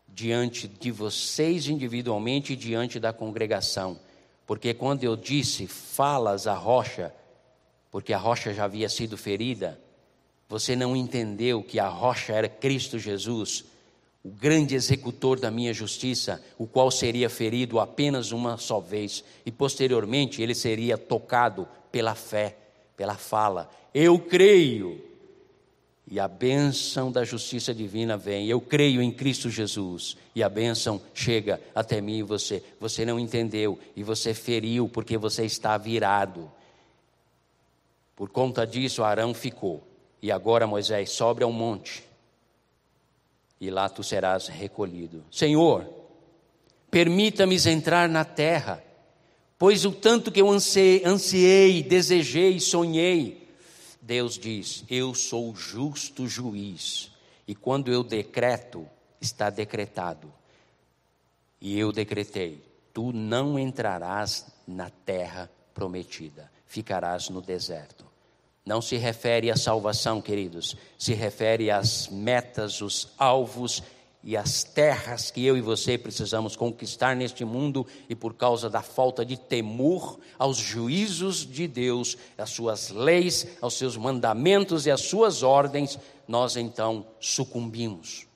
diante 0.07 0.69
de 0.69 0.91
vocês 0.91 1.67
individualmente 1.67 2.53
e 2.53 2.57
diante 2.57 3.01
da 3.01 3.13
congregação. 3.13 3.99
Porque 4.47 4.73
quando 4.75 5.03
eu 5.03 5.17
disse, 5.17 5.67
falas 5.67 6.47
a 6.47 6.55
rocha, 6.55 7.13
porque 7.93 8.15
a 8.15 8.19
rocha 8.19 8.55
já 8.55 8.65
havia 8.65 8.89
sido 8.89 9.19
ferida, 9.19 9.79
você 10.49 10.75
não 10.75 10.97
entendeu 10.97 11.63
que 11.63 11.79
a 11.79 11.87
rocha 11.87 12.33
era 12.33 12.49
Cristo 12.49 12.99
Jesus, 12.99 13.67
o 14.25 14.31
grande 14.31 14.75
executor 14.75 15.39
da 15.39 15.51
minha 15.51 15.75
justiça, 15.75 16.43
o 16.57 16.67
qual 16.67 16.91
seria 16.91 17.29
ferido 17.29 17.79
apenas 17.79 18.33
uma 18.33 18.57
só 18.57 18.81
vez, 18.81 19.23
e 19.45 19.53
posteriormente 19.53 20.41
ele 20.41 20.55
seria 20.55 20.97
tocado 20.97 21.69
pela 21.91 22.15
fé, 22.15 22.57
pela 22.97 23.15
fala. 23.15 23.71
Eu 23.93 24.19
creio. 24.19 24.99
E 26.11 26.19
a 26.19 26.27
bênção 26.27 27.13
da 27.13 27.25
justiça 27.25 27.75
divina 27.75 28.17
vem. 28.17 28.47
Eu 28.49 28.61
creio 28.61 29.03
em 29.03 29.11
Cristo 29.11 29.49
Jesus. 29.49 30.17
E 30.35 30.43
a 30.43 30.49
bênção 30.49 31.01
chega 31.15 31.61
até 31.75 32.01
mim 32.01 32.19
e 32.19 32.23
você. 32.23 32.63
Você 32.81 33.05
não 33.05 33.19
entendeu 33.19 33.79
e 33.97 34.03
você 34.03 34.35
feriu 34.35 34.89
porque 34.89 35.17
você 35.17 35.45
está 35.45 35.77
virado. 35.79 36.51
Por 38.15 38.31
conta 38.31 38.67
disso, 38.67 39.03
Arão 39.03 39.35
ficou. 39.35 39.83
E 40.21 40.31
agora 40.31 40.67
Moisés 40.67 41.11
sobe 41.11 41.43
ao 41.43 41.53
monte. 41.53 42.05
E 43.61 43.71
lá 43.71 43.89
tu 43.89 44.03
serás 44.03 44.49
recolhido. 44.49 45.25
Senhor, 45.31 45.89
permita-me 46.91 47.57
entrar 47.67 48.09
na 48.09 48.25
terra, 48.25 48.83
pois 49.59 49.85
o 49.85 49.93
tanto 49.93 50.31
que 50.31 50.41
eu 50.41 50.51
ansiei, 50.51 51.05
ansiei, 51.05 51.83
desejei, 51.83 52.61
sonhei. 52.61 53.49
Deus 54.01 54.37
diz: 54.37 54.85
Eu 54.91 55.15
sou 55.15 55.55
justo 55.55 56.27
juiz. 56.27 57.11
E 57.47 57.55
quando 57.55 57.93
eu 57.93 58.03
decreto, 58.03 58.87
está 59.21 59.49
decretado. 59.51 60.33
E 61.61 61.79
eu 61.79 61.93
decretei: 61.93 62.63
Tu 62.93 63.13
não 63.13 63.59
entrarás 63.59 64.47
na 64.67 64.91
terra 64.91 65.51
prometida, 65.73 66.51
ficarás 66.73 67.29
no 67.29 67.43
deserto. 67.43 68.07
Não 68.65 68.81
se 68.81 68.97
refere 68.97 69.51
à 69.51 69.57
salvação, 69.57 70.23
queridos, 70.23 70.75
se 70.99 71.13
refere 71.13 71.71
às 71.71 72.09
metas, 72.09 72.81
os 72.81 73.13
alvos 73.19 73.83
e 74.25 74.39
as 74.39 74.65
terras 74.65 75.31
que 75.31 75.45
eu 75.45 75.55
e 75.55 75.61
você 75.61 75.99
precisamos 75.99 76.57
conquistar 76.57 77.15
neste 77.15 77.45
mundo 77.45 77.87
e 78.09 78.15
por 78.15 78.33
causa 78.33 78.71
da 78.71 78.81
falta 78.81 79.23
de 79.23 79.37
temor 79.37 80.19
aos 80.39 80.57
juízos 80.57 81.45
de 81.45 81.69
Deus, 81.69 82.17
às 82.39 82.49
suas 82.49 82.89
leis, 82.89 83.47
aos 83.61 83.75
seus 83.75 83.99
mandamentos 83.99 84.87
e 84.87 84.91
às 84.91 85.03
suas 85.03 85.43
ordens, 85.43 85.99
nós 86.27 86.57
então 86.57 87.05
sucumbimos. 87.21 88.27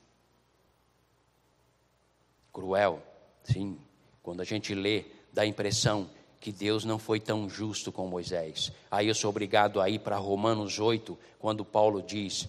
Cruel, 2.52 3.02
sim, 3.44 3.78
quando 4.22 4.42
a 4.42 4.44
gente 4.44 4.74
lê, 4.74 5.06
dá 5.32 5.40
a 5.42 5.46
impressão 5.46 6.10
que 6.40 6.52
Deus 6.52 6.84
não 6.84 6.98
foi 6.98 7.18
tão 7.18 7.48
justo 7.48 7.90
com 7.90 8.06
Moisés. 8.06 8.70
Aí 8.90 9.08
eu 9.08 9.14
sou 9.14 9.30
obrigado 9.30 9.80
a 9.80 9.88
ir 9.88 9.98
para 9.98 10.16
Romanos 10.16 10.78
8, 10.78 11.18
quando 11.38 11.64
Paulo 11.64 12.02
diz: 12.02 12.48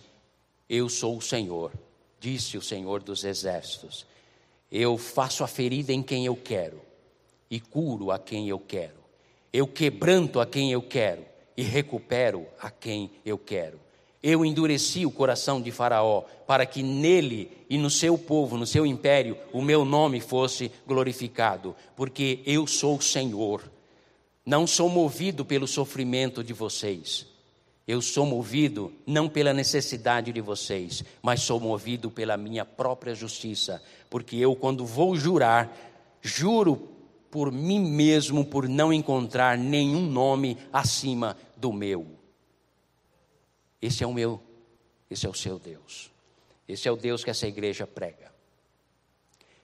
Eu 0.70 0.90
sou 0.90 1.18
o 1.18 1.22
Senhor, 1.22 1.72
disse 2.20 2.58
o 2.58 2.62
Senhor 2.62 3.02
dos 3.02 3.24
Exércitos. 3.24 4.06
Eu 4.72 4.98
faço 4.98 5.44
a 5.44 5.48
ferida 5.48 5.94
em 5.94 6.04
quem 6.04 6.26
eu 6.26 6.36
quero 6.36 6.82
e 7.50 7.60
curo 7.60 8.12
a 8.12 8.20
quem 8.20 8.50
eu 8.50 8.60
quero. 8.60 8.98
Eu 9.52 9.66
quebranto 9.66 10.40
a 10.40 10.46
quem 10.46 10.72
eu 10.72 10.82
quero 10.82 11.26
e 11.56 11.64
recupero 11.64 12.46
a 12.60 12.70
quem 12.70 13.10
eu 13.26 13.38
quero. 13.38 13.80
Eu 14.22 14.44
endureci 14.44 15.06
o 15.06 15.12
coração 15.12 15.62
de 15.62 15.72
Faraó 15.72 16.24
para 16.46 16.66
que 16.66 16.84
nele 16.84 17.52
e 17.70 17.78
no 17.78 17.90
seu 17.90 18.18
povo, 18.18 18.58
no 18.58 18.66
seu 18.66 18.86
império, 18.86 19.38
o 19.54 19.62
meu 19.62 19.86
nome 19.86 20.20
fosse 20.20 20.72
glorificado, 20.86 21.76
porque 21.96 22.42
eu 22.46 22.68
sou 22.68 22.98
o 22.98 23.02
Senhor 23.02 23.64
não 24.48 24.66
sou 24.66 24.88
movido 24.88 25.44
pelo 25.44 25.68
sofrimento 25.68 26.42
de 26.42 26.54
vocês. 26.54 27.28
Eu 27.86 28.02
sou 28.02 28.26
movido 28.26 28.94
não 29.06 29.28
pela 29.28 29.54
necessidade 29.54 30.32
de 30.32 30.40
vocês, 30.40 31.04
mas 31.22 31.42
sou 31.42 31.60
movido 31.60 32.10
pela 32.10 32.38
minha 32.38 32.64
própria 32.64 33.14
justiça. 33.14 33.84
Porque 34.10 34.38
eu, 34.38 34.56
quando 34.56 34.86
vou 34.86 35.18
jurar, 35.18 35.78
juro 36.22 36.88
por 37.30 37.52
mim 37.52 37.82
mesmo 37.82 38.46
por 38.46 38.70
não 38.70 38.94
encontrar 38.94 39.58
nenhum 39.58 40.10
nome 40.10 40.58
acima 40.72 41.36
do 41.58 41.74
meu. 41.74 42.08
Esse 43.82 44.02
é 44.02 44.08
o 44.08 44.14
meu, 44.14 44.42
esse 45.12 45.26
é 45.26 45.30
o 45.30 45.34
seu 45.34 45.60
Deus. 45.60 46.10
Esse 46.66 46.88
é 46.88 46.92
o 46.92 46.96
Deus 46.96 47.22
que 47.22 47.30
essa 47.30 47.48
igreja 47.48 47.86
prega. 47.86 48.32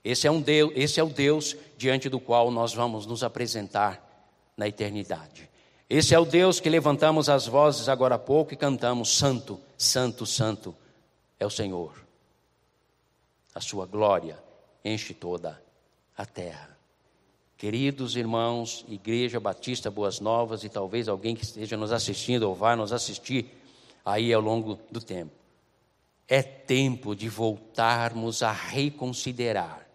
Esse 0.03 0.27
é, 0.27 0.31
um 0.31 0.41
Deus, 0.41 0.73
esse 0.75 0.99
é 0.99 1.03
o 1.03 1.09
Deus 1.09 1.55
diante 1.77 2.09
do 2.09 2.19
qual 2.19 2.51
nós 2.51 2.73
vamos 2.73 3.05
nos 3.05 3.23
apresentar 3.23 4.12
na 4.57 4.67
eternidade. 4.67 5.49
Esse 5.89 6.15
é 6.15 6.19
o 6.19 6.25
Deus 6.25 6.59
que 6.59 6.69
levantamos 6.69 7.29
as 7.29 7.45
vozes 7.45 7.89
agora 7.89 8.15
há 8.15 8.19
pouco 8.19 8.53
e 8.53 8.57
cantamos: 8.57 9.15
Santo, 9.15 9.59
Santo, 9.77 10.25
Santo 10.25 10.75
é 11.39 11.45
o 11.45 11.49
Senhor. 11.49 11.93
A 13.53 13.61
sua 13.61 13.85
glória 13.85 14.41
enche 14.83 15.13
toda 15.13 15.61
a 16.17 16.25
terra. 16.25 16.77
Queridos 17.57 18.15
irmãos, 18.15 18.83
Igreja 18.89 19.39
Batista 19.39 19.89
Boas 19.89 20.19
Novas 20.19 20.63
e 20.63 20.69
talvez 20.69 21.07
alguém 21.07 21.35
que 21.35 21.43
esteja 21.43 21.77
nos 21.77 21.91
assistindo 21.91 22.43
ou 22.43 22.55
vai 22.55 22.75
nos 22.75 22.91
assistir 22.91 23.45
aí 24.03 24.33
ao 24.33 24.41
longo 24.41 24.79
do 24.91 24.99
tempo. 24.99 25.31
É 26.27 26.41
tempo 26.41 27.15
de 27.15 27.29
voltarmos 27.29 28.43
a 28.43 28.51
reconsiderar 28.51 29.87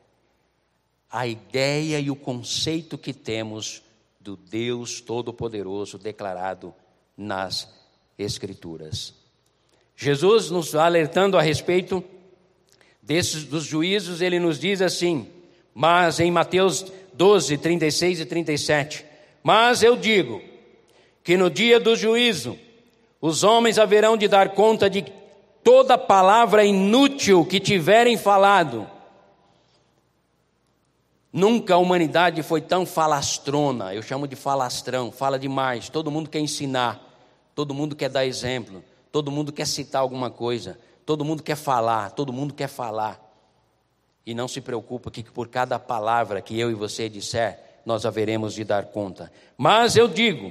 a 1.11 1.27
ideia 1.27 1.99
e 1.99 2.11
o 2.11 2.17
conceito 2.17 2.97
que 2.97 3.13
temos 3.13 3.83
do 4.29 4.37
Deus 4.37 5.01
Todo-Poderoso 5.01 5.97
declarado 5.97 6.75
nas 7.17 7.67
Escrituras. 8.19 9.15
Jesus 9.97 10.51
nos 10.51 10.75
alertando 10.75 11.39
a 11.39 11.41
respeito 11.41 12.05
desses 13.01 13.45
dos 13.45 13.65
juízos, 13.65 14.21
ele 14.21 14.39
nos 14.39 14.59
diz 14.59 14.83
assim, 14.83 15.27
mas 15.73 16.21
em 16.21 16.31
Mateus 16.31 16.85
12, 17.15 17.57
36 17.57 18.21
e 18.21 18.27
37, 18.27 19.07
mas 19.43 19.83
eu 19.83 19.97
digo 19.97 20.43
que 21.25 21.35
no 21.39 21.49
dia 21.49 21.81
do 21.81 21.97
juízo 21.97 22.59
os 23.23 23.43
homens 23.43 23.79
haverão 23.79 24.15
de 24.15 24.29
dar 24.29 24.51
conta 24.51 24.91
de 24.91 25.07
toda 25.65 25.97
palavra 25.97 26.67
inútil 26.67 27.47
que 27.47 27.59
tiverem 27.59 28.19
falado 28.19 28.87
Nunca 31.33 31.75
a 31.75 31.79
humanidade 31.79 32.43
foi 32.43 32.61
tão 32.61 32.87
falastrona, 32.87 33.95
eu 33.95 34.03
chamo 34.03 34.27
de 34.27 34.35
falastrão, 34.35 35.13
fala 35.13 35.39
demais, 35.39 35.89
todo 35.91 36.11
mundo 36.11 36.31
quer 36.31 36.41
ensinar, 36.41 37.01
todo 37.55 37.75
mundo 37.75 37.95
quer 37.95 38.09
dar 38.09 38.25
exemplo, 38.25 38.83
todo 39.13 39.31
mundo 39.31 39.53
quer 39.53 39.67
citar 39.67 40.01
alguma 40.01 40.31
coisa, 40.31 40.79
todo 41.05 41.25
mundo 41.25 41.43
quer 41.43 41.57
falar, 41.57 42.13
todo 42.13 42.33
mundo 42.33 42.55
quer 42.55 42.69
falar. 42.69 43.23
E 44.25 44.35
não 44.35 44.49
se 44.49 44.61
preocupa 44.61 45.11
que 45.11 45.23
por 45.23 45.49
cada 45.49 45.79
palavra 45.79 46.41
que 46.41 46.59
eu 46.59 46.71
e 46.71 46.75
você 46.75 47.09
disser, 47.09 47.59
nós 47.85 48.07
haveremos 48.07 48.55
de 48.55 48.65
dar 48.65 48.87
conta. 48.87 49.31
Mas 49.57 49.97
eu 49.97 50.09
digo 50.09 50.51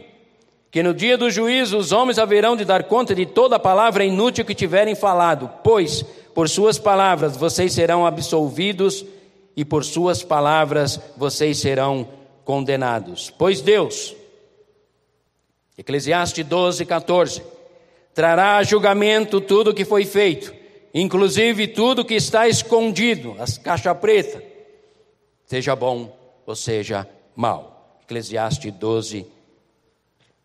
que 0.70 0.84
no 0.84 0.94
dia 0.94 1.18
do 1.18 1.30
juízo 1.30 1.78
os 1.78 1.92
homens 1.92 2.20
haverão 2.20 2.56
de 2.56 2.66
dar 2.66 2.84
conta 2.84 3.16
de 3.16 3.26
toda 3.26 3.58
palavra 3.58 4.06
inútil 4.06 4.46
que 4.46 4.54
tiverem 4.54 4.94
falado, 4.96 5.50
pois 5.64 6.04
por 6.36 6.48
suas 6.48 6.78
palavras 6.78 7.36
vocês 7.36 7.74
serão 7.74 8.06
absolvidos 8.06 9.04
e 9.58 9.66
por 9.66 9.84
suas 9.84 10.22
palavras 10.22 11.00
vocês 11.18 11.58
serão 11.58 12.08
condenados. 12.46 13.32
Pois 13.32 13.60
Deus, 13.60 14.16
Eclesiastes 15.76 16.46
12, 16.46 16.86
14, 16.86 17.44
trará 18.14 18.58
a 18.58 18.64
julgamento 18.64 19.42
tudo 19.42 19.72
o 19.72 19.74
que 19.74 19.84
foi 19.84 20.06
feito, 20.06 20.54
inclusive 20.94 21.68
tudo 21.68 22.06
que 22.06 22.14
está 22.14 22.48
escondido, 22.48 23.36
as 23.40 23.58
caixa 23.58 23.96
preta, 23.96 24.44
seja 25.48 25.76
bom 25.76 26.16
ou 26.46 26.56
seja 26.56 27.10
mal. 27.36 28.00
Eclesiastes 28.04 28.72
12, 28.72 29.26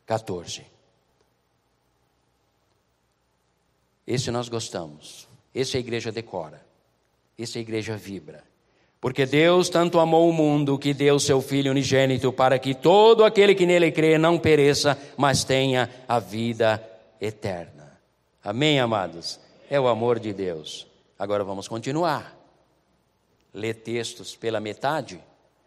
14. 0.06 0.62
Esse 4.06 4.30
nós 4.30 4.48
gostamos, 4.48 5.28
esse 5.54 5.76
a 5.76 5.80
igreja 5.80 6.10
decora, 6.10 6.64
esse 7.38 7.58
a 7.58 7.60
igreja 7.60 7.96
vibra. 7.96 8.51
Porque 9.02 9.26
Deus 9.26 9.68
tanto 9.68 9.98
amou 9.98 10.30
o 10.30 10.32
mundo 10.32 10.78
que 10.78 10.94
deu 10.94 11.18
seu 11.18 11.42
Filho 11.42 11.72
unigênito 11.72 12.32
para 12.32 12.56
que 12.56 12.72
todo 12.72 13.24
aquele 13.24 13.52
que 13.52 13.66
nele 13.66 13.90
crê 13.90 14.16
não 14.16 14.38
pereça, 14.38 14.96
mas 15.16 15.42
tenha 15.42 15.90
a 16.06 16.20
vida 16.20 16.80
eterna. 17.20 17.98
Amém, 18.44 18.78
amados? 18.78 19.40
É 19.68 19.80
o 19.80 19.88
amor 19.88 20.20
de 20.20 20.32
Deus. 20.32 20.86
Agora 21.18 21.42
vamos 21.42 21.66
continuar. 21.66 22.38
Lê 23.52 23.74
textos 23.74 24.36
pela 24.36 24.60
metade, 24.60 25.18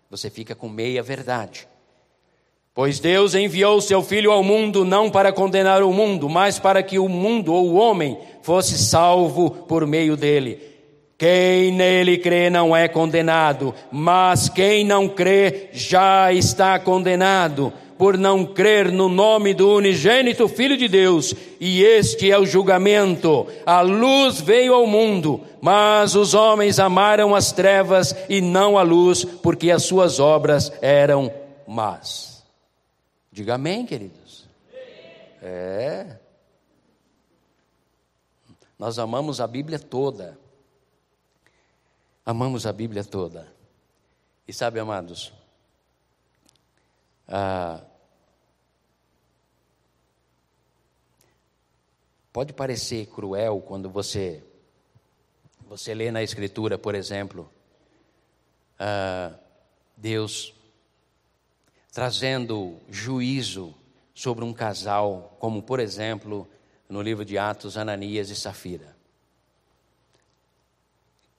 você 0.09 0.29
fica 0.29 0.55
com 0.55 0.69
meia 0.69 1.03
verdade. 1.03 1.67
Pois 2.73 3.01
Deus 3.01 3.35
enviou 3.35 3.81
seu 3.81 4.01
Filho 4.01 4.31
ao 4.31 4.43
mundo 4.43 4.85
não 4.85 5.11
para 5.11 5.33
condenar 5.33 5.83
o 5.83 5.91
mundo, 5.91 6.29
mas 6.29 6.57
para 6.57 6.81
que 6.81 6.97
o 6.97 7.09
mundo 7.09 7.53
ou 7.53 7.71
o 7.71 7.75
homem 7.75 8.17
fosse 8.41 8.77
salvo 8.77 9.51
por 9.51 9.85
meio 9.85 10.15
dele. 10.15 10.74
Quem 11.17 11.71
nele 11.71 12.17
crê 12.17 12.49
não 12.49 12.75
é 12.75 12.89
condenado, 12.89 13.73
mas 13.89 14.49
quem 14.49 14.83
não 14.83 15.07
crê 15.07 15.69
já 15.71 16.33
está 16.33 16.77
condenado, 16.77 17.71
por 17.97 18.17
não 18.17 18.45
crer 18.45 18.91
no 18.91 19.07
nome 19.07 19.53
do 19.53 19.75
unigênito 19.75 20.49
Filho 20.49 20.75
de 20.75 20.89
Deus, 20.89 21.33
e 21.57 21.81
este 21.81 22.29
é 22.29 22.37
o 22.37 22.45
julgamento. 22.45 23.47
A 23.65 23.79
luz 23.79 24.41
veio 24.41 24.73
ao 24.73 24.85
mundo, 24.85 25.39
mas 25.61 26.15
os 26.15 26.33
homens 26.33 26.79
amaram 26.79 27.33
as 27.33 27.53
trevas 27.53 28.13
e 28.27 28.41
não 28.41 28.77
a 28.77 28.81
luz, 28.81 29.23
porque 29.23 29.71
as 29.71 29.83
suas 29.83 30.19
obras 30.19 30.69
eram 30.81 31.31
más. 31.65 32.43
Diga 33.31 33.55
amém, 33.55 33.85
queridos. 33.85 34.45
É. 35.41 36.17
Nós 38.77 38.99
amamos 38.99 39.39
a 39.39 39.47
Bíblia 39.47 39.79
toda. 39.79 40.37
Amamos 42.25 42.65
a 42.65 42.73
Bíblia 42.73 43.03
toda. 43.03 43.53
E 44.47 44.53
sabe, 44.53 44.79
amados, 44.79 45.31
ah, 47.27 47.81
pode 52.33 52.51
parecer 52.51 53.05
cruel 53.07 53.61
quando 53.61 53.91
você 53.91 54.43
você 55.67 55.93
lê 55.93 56.11
na 56.11 56.23
Escritura, 56.23 56.79
por 56.79 56.95
exemplo, 56.95 57.47
ah, 58.79 59.33
Deus 59.95 60.55
trazendo 61.91 62.79
juízo 62.89 63.75
sobre 64.15 64.43
um 64.43 64.53
casal, 64.53 65.37
como 65.39 65.61
por 65.61 65.79
exemplo 65.79 66.47
no 66.89 67.03
livro 67.03 67.23
de 67.23 67.37
Atos, 67.37 67.77
Ananias 67.77 68.29
e 68.31 68.35
Safira. 68.35 68.94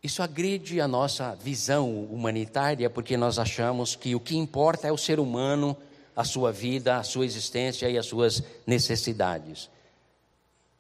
Isso 0.07 0.23
agride 0.23 0.81
a 0.81 0.87
nossa 0.87 1.35
visão 1.35 2.05
humanitária, 2.05 2.89
porque 2.89 3.17
nós 3.17 3.41
achamos 3.41 3.97
que 3.97 4.15
o 4.15 4.21
que 4.21 4.37
importa 4.37 4.87
é 4.87 4.93
o 4.93 4.97
ser 4.97 5.19
humano, 5.19 5.77
a 6.15 6.23
sua 6.23 6.53
vida, 6.53 6.97
a 6.97 7.03
sua 7.03 7.25
existência 7.25 7.91
e 7.91 7.99
as 7.99 8.07
suas 8.07 8.41
necessidades. 8.65 9.69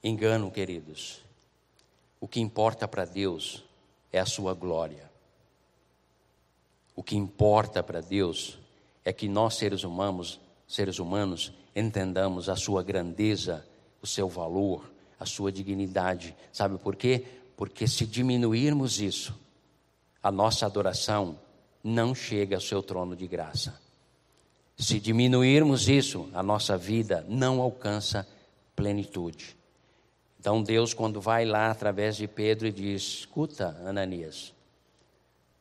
Engano, 0.00 0.48
queridos. 0.48 1.24
O 2.20 2.28
que 2.28 2.38
importa 2.38 2.86
para 2.86 3.04
Deus 3.04 3.64
é 4.12 4.20
a 4.20 4.24
sua 4.24 4.54
glória. 4.54 5.10
O 6.94 7.02
que 7.02 7.16
importa 7.16 7.82
para 7.82 8.00
Deus 8.00 8.60
é 9.04 9.12
que 9.12 9.26
nós 9.26 9.56
seres 9.56 9.82
humanos, 9.82 10.40
seres 10.68 11.00
humanos, 11.00 11.52
entendamos 11.74 12.48
a 12.48 12.54
sua 12.54 12.80
grandeza, 12.80 13.66
o 14.00 14.06
seu 14.06 14.28
valor, 14.28 14.88
a 15.18 15.26
sua 15.26 15.50
dignidade. 15.50 16.32
Sabe 16.52 16.78
por 16.78 16.94
quê? 16.94 17.24
Porque 17.56 17.88
se 17.88 18.04
diminuirmos 18.04 19.00
isso, 19.00 19.34
a 20.22 20.30
nossa 20.30 20.66
adoração 20.66 21.38
não 21.82 22.14
chega 22.14 22.56
ao 22.56 22.60
seu 22.60 22.82
trono 22.82 23.16
de 23.16 23.26
graça. 23.26 23.80
Se 24.76 25.00
diminuirmos 25.00 25.88
isso, 25.88 26.28
a 26.34 26.42
nossa 26.42 26.76
vida 26.76 27.24
não 27.28 27.60
alcança 27.60 28.28
plenitude. 28.74 29.56
Então 30.38 30.62
Deus, 30.62 30.92
quando 30.92 31.20
vai 31.20 31.44
lá 31.44 31.70
através 31.70 32.16
de 32.16 32.28
Pedro 32.28 32.66
e 32.66 32.72
diz: 32.72 33.02
Escuta, 33.02 33.68
Ananias, 33.86 34.52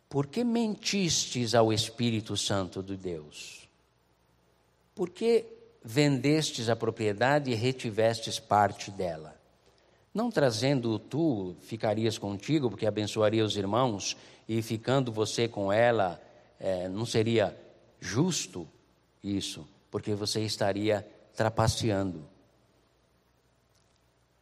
por 0.09 0.27
que 0.27 0.43
mentistes 0.43 1.55
ao 1.55 1.71
Espírito 1.71 2.35
Santo 2.35 2.83
de 2.83 2.97
Deus? 2.97 3.69
Por 4.93 5.09
que 5.09 5.45
vendestes 5.83 6.69
a 6.69 6.75
propriedade 6.75 7.51
e 7.51 7.55
retivestes 7.55 8.39
parte 8.39 8.91
dela? 8.91 9.34
Não 10.15 10.31
trazendo 10.31 10.97
tu, 10.97 11.57
ficarias 11.59 12.17
contigo, 12.17 12.69
porque 12.69 12.87
abençoaria 12.87 13.43
os 13.43 13.57
irmãos, 13.57 14.15
e 14.47 14.61
ficando 14.61 15.11
você 15.11 15.45
com 15.45 15.73
ela, 15.73 16.21
é, 16.57 16.87
não 16.87 17.05
seria 17.05 17.53
justo 17.99 18.65
isso, 19.21 19.67
porque 19.91 20.15
você 20.15 20.39
estaria 20.39 21.05
trapaceando. 21.35 22.25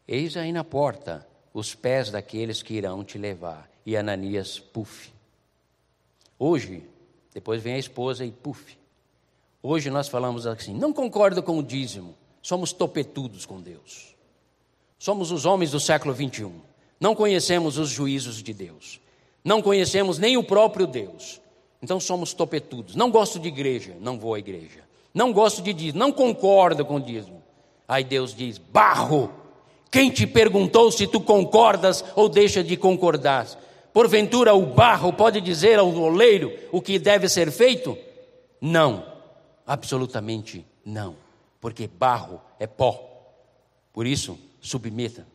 Eis 0.07 0.37
aí 0.37 0.51
na 0.51 0.63
porta 0.63 1.27
os 1.51 1.73
pés 1.73 2.11
daqueles 2.11 2.61
que 2.61 2.75
irão 2.75 3.03
te 3.03 3.17
levar. 3.17 3.67
E 3.83 3.97
Ananias, 3.97 4.59
puf. 4.59 5.11
Hoje, 6.37 6.87
depois 7.33 7.63
vem 7.63 7.73
a 7.73 7.79
esposa 7.79 8.23
e 8.23 8.31
puf. 8.31 8.77
Hoje 9.63 9.89
nós 9.89 10.07
falamos 10.07 10.45
assim: 10.45 10.75
não 10.75 10.93
concordo 10.93 11.41
com 11.41 11.57
o 11.57 11.63
dízimo, 11.63 12.15
somos 12.43 12.71
topetudos 12.71 13.43
com 13.43 13.59
Deus. 13.59 14.12
Somos 15.03 15.31
os 15.31 15.45
homens 15.45 15.71
do 15.71 15.81
século 15.81 16.13
21. 16.13 16.49
Não 16.97 17.13
conhecemos 17.13 17.77
os 17.77 17.89
juízos 17.89 18.41
de 18.41 18.53
Deus. 18.53 19.01
Não 19.43 19.61
conhecemos 19.61 20.17
nem 20.17 20.37
o 20.37 20.43
próprio 20.45 20.87
Deus. 20.87 21.41
Então 21.81 21.99
somos 21.99 22.33
topetudos. 22.33 22.95
Não 22.95 23.11
gosto 23.11 23.37
de 23.37 23.49
igreja, 23.49 23.97
não 23.99 24.17
vou 24.17 24.33
à 24.33 24.39
igreja. 24.39 24.79
Não 25.13 25.33
gosto 25.33 25.61
de 25.61 25.73
dízimo, 25.73 25.99
não 25.99 26.09
concordo 26.09 26.85
com 26.85 26.95
o 26.95 26.99
dízimo. 27.01 27.43
Aí 27.85 28.05
Deus 28.05 28.33
diz: 28.33 28.57
barro, 28.57 29.29
quem 29.91 30.09
te 30.09 30.25
perguntou 30.25 30.89
se 30.89 31.05
tu 31.05 31.19
concordas 31.19 32.01
ou 32.15 32.29
deixa 32.29 32.63
de 32.63 32.77
concordar? 32.77 33.45
Porventura 33.91 34.53
o 34.53 34.65
barro 34.65 35.11
pode 35.11 35.41
dizer 35.41 35.79
ao 35.79 35.93
oleiro 35.93 36.57
o 36.71 36.81
que 36.81 36.97
deve 36.97 37.27
ser 37.27 37.51
feito? 37.51 37.97
Não, 38.61 39.05
absolutamente 39.67 40.65
não, 40.85 41.17
porque 41.59 41.87
barro 41.87 42.39
é 42.57 42.65
pó. 42.65 43.03
Por 43.91 44.07
isso, 44.07 44.39
submeta. 44.63 45.27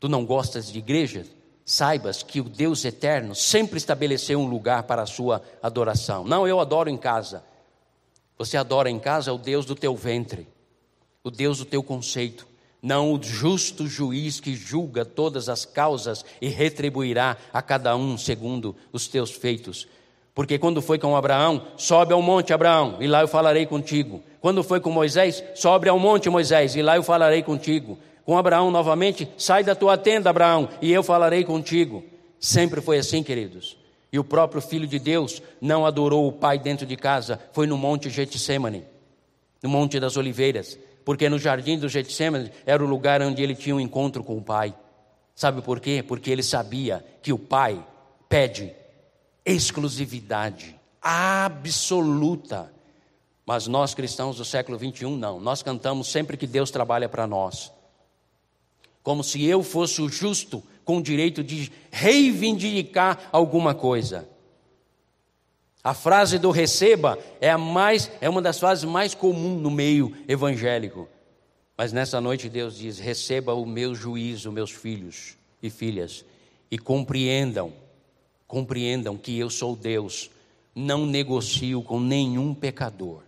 Tu 0.00 0.08
não 0.08 0.24
gostas 0.24 0.72
de 0.72 0.78
igreja? 0.78 1.26
Saibas 1.66 2.22
que 2.22 2.40
o 2.40 2.44
Deus 2.44 2.84
eterno 2.84 3.34
sempre 3.34 3.76
estabeleceu 3.76 4.38
um 4.38 4.46
lugar 4.46 4.84
para 4.84 5.02
a 5.02 5.06
sua 5.06 5.42
adoração. 5.62 6.24
Não, 6.24 6.46
eu 6.46 6.60
adoro 6.60 6.88
em 6.88 6.96
casa. 6.96 7.44
Você 8.38 8.56
adora 8.56 8.90
em 8.90 8.98
casa 8.98 9.32
o 9.32 9.38
Deus 9.38 9.64
do 9.66 9.74
teu 9.74 9.94
ventre, 9.96 10.46
o 11.22 11.30
Deus 11.30 11.58
do 11.58 11.64
teu 11.64 11.82
conceito, 11.82 12.46
não 12.82 13.14
o 13.14 13.22
justo 13.22 13.86
juiz 13.86 14.40
que 14.40 14.54
julga 14.54 15.04
todas 15.04 15.48
as 15.48 15.64
causas 15.64 16.24
e 16.40 16.48
retribuirá 16.48 17.36
a 17.52 17.62
cada 17.62 17.96
um 17.96 18.18
segundo 18.18 18.76
os 18.92 19.08
teus 19.08 19.30
feitos. 19.30 19.88
Porque 20.34 20.58
quando 20.58 20.82
foi 20.82 20.98
com 20.98 21.16
Abraão, 21.16 21.62
sobe 21.76 22.12
ao 22.12 22.20
monte 22.20 22.52
Abraão, 22.52 22.96
e 23.00 23.06
lá 23.06 23.20
eu 23.20 23.28
falarei 23.28 23.66
contigo. 23.66 24.20
Quando 24.40 24.64
foi 24.64 24.80
com 24.80 24.90
Moisés, 24.90 25.44
sobe 25.54 25.88
ao 25.88 25.98
monte 25.98 26.28
Moisés, 26.28 26.74
e 26.74 26.82
lá 26.82 26.96
eu 26.96 27.04
falarei 27.04 27.42
contigo. 27.42 27.96
Com 28.26 28.36
Abraão 28.36 28.70
novamente, 28.70 29.28
sai 29.38 29.62
da 29.62 29.74
tua 29.74 29.96
tenda, 29.96 30.30
Abraão, 30.30 30.68
e 30.82 30.92
eu 30.92 31.04
falarei 31.04 31.44
contigo. 31.44 32.02
Sempre 32.40 32.80
foi 32.80 32.98
assim, 32.98 33.22
queridos. 33.22 33.76
E 34.12 34.18
o 34.18 34.24
próprio 34.24 34.60
Filho 34.60 34.88
de 34.88 34.98
Deus 34.98 35.40
não 35.60 35.86
adorou 35.86 36.26
o 36.26 36.32
Pai 36.32 36.58
dentro 36.58 36.84
de 36.84 36.96
casa, 36.96 37.40
foi 37.52 37.66
no 37.66 37.76
monte 37.76 38.10
Getsemane, 38.10 38.84
no 39.62 39.68
monte 39.68 40.00
das 40.00 40.16
oliveiras, 40.16 40.78
porque 41.04 41.28
no 41.28 41.38
jardim 41.38 41.78
do 41.78 41.88
Getsemane 41.88 42.50
era 42.66 42.82
o 42.82 42.88
lugar 42.88 43.22
onde 43.22 43.42
ele 43.42 43.54
tinha 43.54 43.74
um 43.74 43.80
encontro 43.80 44.24
com 44.24 44.36
o 44.36 44.42
Pai. 44.42 44.74
Sabe 45.34 45.62
por 45.62 45.80
quê? 45.80 46.04
Porque 46.06 46.30
ele 46.30 46.42
sabia 46.42 47.04
que 47.22 47.32
o 47.32 47.38
Pai 47.38 47.84
pede 48.28 48.72
exclusividade 49.44 50.78
absoluta 51.00 52.74
mas 53.46 53.66
nós 53.66 53.94
cristãos 53.94 54.36
do 54.36 54.44
século 54.44 54.78
21 54.78 55.16
não. 55.16 55.38
Nós 55.38 55.62
cantamos 55.62 56.08
sempre 56.08 56.36
que 56.36 56.46
Deus 56.46 56.70
trabalha 56.70 57.08
para 57.08 57.26
nós. 57.26 57.70
Como 59.02 59.22
se 59.22 59.44
eu 59.44 59.62
fosse 59.62 60.00
o 60.00 60.08
justo 60.08 60.62
com 60.84 60.98
o 60.98 61.02
direito 61.02 61.44
de 61.44 61.70
reivindicar 61.90 63.28
alguma 63.30 63.74
coisa. 63.74 64.28
A 65.82 65.92
frase 65.92 66.38
do 66.38 66.50
receba 66.50 67.18
é 67.40 67.50
a 67.50 67.58
mais 67.58 68.10
é 68.20 68.28
uma 68.28 68.40
das 68.40 68.58
frases 68.58 68.84
mais 68.84 69.14
comuns 69.14 69.60
no 69.60 69.70
meio 69.70 70.16
evangélico. 70.26 71.06
Mas 71.76 71.92
nessa 71.92 72.22
noite 72.22 72.48
Deus 72.48 72.78
diz: 72.78 72.98
"Receba 72.98 73.52
o 73.52 73.66
meu 73.66 73.94
juízo, 73.94 74.50
meus 74.50 74.70
filhos 74.70 75.36
e 75.62 75.68
filhas, 75.68 76.24
e 76.70 76.78
compreendam, 76.78 77.74
compreendam 78.46 79.16
que 79.16 79.38
eu 79.38 79.50
sou 79.50 79.74
Deus, 79.74 80.30
não 80.74 81.06
negocio 81.06 81.82
com 81.82 82.00
nenhum 82.00 82.54
pecador. 82.54 83.22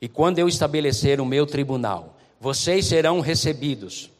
E 0.00 0.08
quando 0.08 0.38
eu 0.38 0.48
estabelecer 0.48 1.20
o 1.20 1.26
meu 1.26 1.46
tribunal, 1.46 2.16
vocês 2.40 2.86
serão 2.86 3.20
recebidos. 3.20 4.10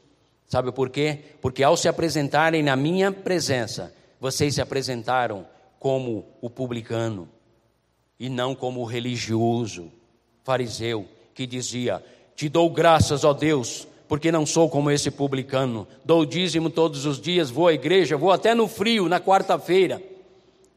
Sabe 0.49 0.73
por 0.73 0.89
quê? 0.89 1.19
Porque 1.41 1.63
ao 1.63 1.77
se 1.77 1.89
apresentarem 1.89 2.63
na 2.63 2.77
minha 2.77 3.13
presença, 3.13 3.95
vocês 4.21 4.55
se 4.55 4.61
apresentaram 4.61 5.47
como 5.79 6.25
o 6.41 6.49
publicano 6.49 7.29
e 8.19 8.29
não 8.29 8.55
como 8.55 8.81
o 8.81 8.85
religioso, 8.85 9.91
fariseu, 10.43 11.07
que 11.35 11.47
dizia: 11.47 12.03
Te 12.35 12.49
dou 12.49 12.71
graças, 12.71 13.25
ó 13.25 13.35
Deus, 13.35 13.87
porque 14.09 14.33
não 14.33 14.47
sou 14.47 14.71
como 14.71 14.91
esse 14.91 15.11
publicano. 15.11 15.87
Dou 16.05 16.25
dízimo 16.25 16.71
todos 16.71 17.05
os 17.05 17.21
dias, 17.21 17.51
vou 17.51 17.69
à 17.69 17.75
igreja, 17.75 18.17
vou 18.17 18.31
até 18.31 18.55
no 18.55 18.67
frio, 18.67 19.09
na 19.09 19.21
quarta-feira. 19.21 20.03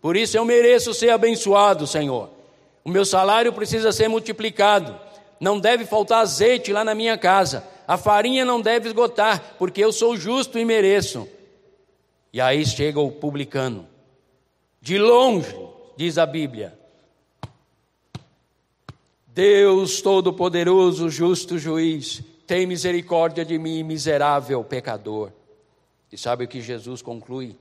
Por 0.01 0.15
isso 0.15 0.37
eu 0.37 0.45
mereço 0.45 0.93
ser 0.93 1.09
abençoado, 1.09 1.85
Senhor. 1.85 2.29
O 2.83 2.89
meu 2.89 3.05
salário 3.05 3.51
precisa 3.51 3.91
ser 3.91 4.07
multiplicado. 4.07 4.99
Não 5.39 5.59
deve 5.59 5.85
faltar 5.85 6.21
azeite 6.21 6.71
lá 6.71 6.83
na 6.83 6.95
minha 6.95 7.17
casa. 7.17 7.63
A 7.87 7.97
farinha 7.97 8.45
não 8.45 8.61
deve 8.61 8.87
esgotar, 8.87 9.55
porque 9.57 9.83
eu 9.83 9.91
sou 9.91 10.15
justo 10.15 10.57
e 10.57 10.65
mereço. 10.65 11.27
E 12.31 12.39
aí 12.39 12.65
chega 12.65 12.99
o 12.99 13.11
publicano. 13.11 13.87
De 14.81 14.97
longe, 14.97 15.55
diz 15.97 16.17
a 16.17 16.25
Bíblia. 16.25 16.77
Deus 19.27 20.01
Todo-Poderoso, 20.01 21.09
justo 21.09 21.57
juiz, 21.57 22.21
tem 22.45 22.65
misericórdia 22.65 23.45
de 23.45 23.57
mim, 23.57 23.83
miserável 23.83 24.63
pecador. 24.63 25.31
E 26.11 26.17
sabe 26.17 26.45
o 26.45 26.47
que 26.47 26.61
Jesus 26.61 27.01
conclui? 27.01 27.55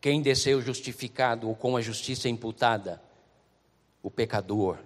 Quem 0.00 0.22
desceu 0.22 0.62
justificado 0.62 1.48
ou 1.48 1.54
com 1.54 1.76
a 1.76 1.80
justiça 1.80 2.28
imputada? 2.28 3.02
O 4.02 4.10
pecador, 4.10 4.78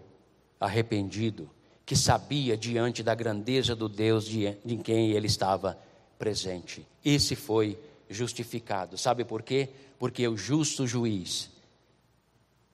arrependido, 0.58 1.48
que 1.86 1.94
sabia 1.94 2.56
diante 2.56 3.02
da 3.02 3.14
grandeza 3.14 3.76
do 3.76 3.88
Deus 3.88 4.24
de, 4.24 4.56
de 4.64 4.76
quem 4.78 5.12
ele 5.12 5.26
estava 5.26 5.78
presente. 6.18 6.84
Esse 7.04 7.36
foi 7.36 7.78
justificado. 8.08 8.98
Sabe 8.98 9.24
por 9.24 9.42
quê? 9.42 9.68
Porque 9.98 10.26
o 10.26 10.36
justo 10.36 10.86
juiz 10.86 11.50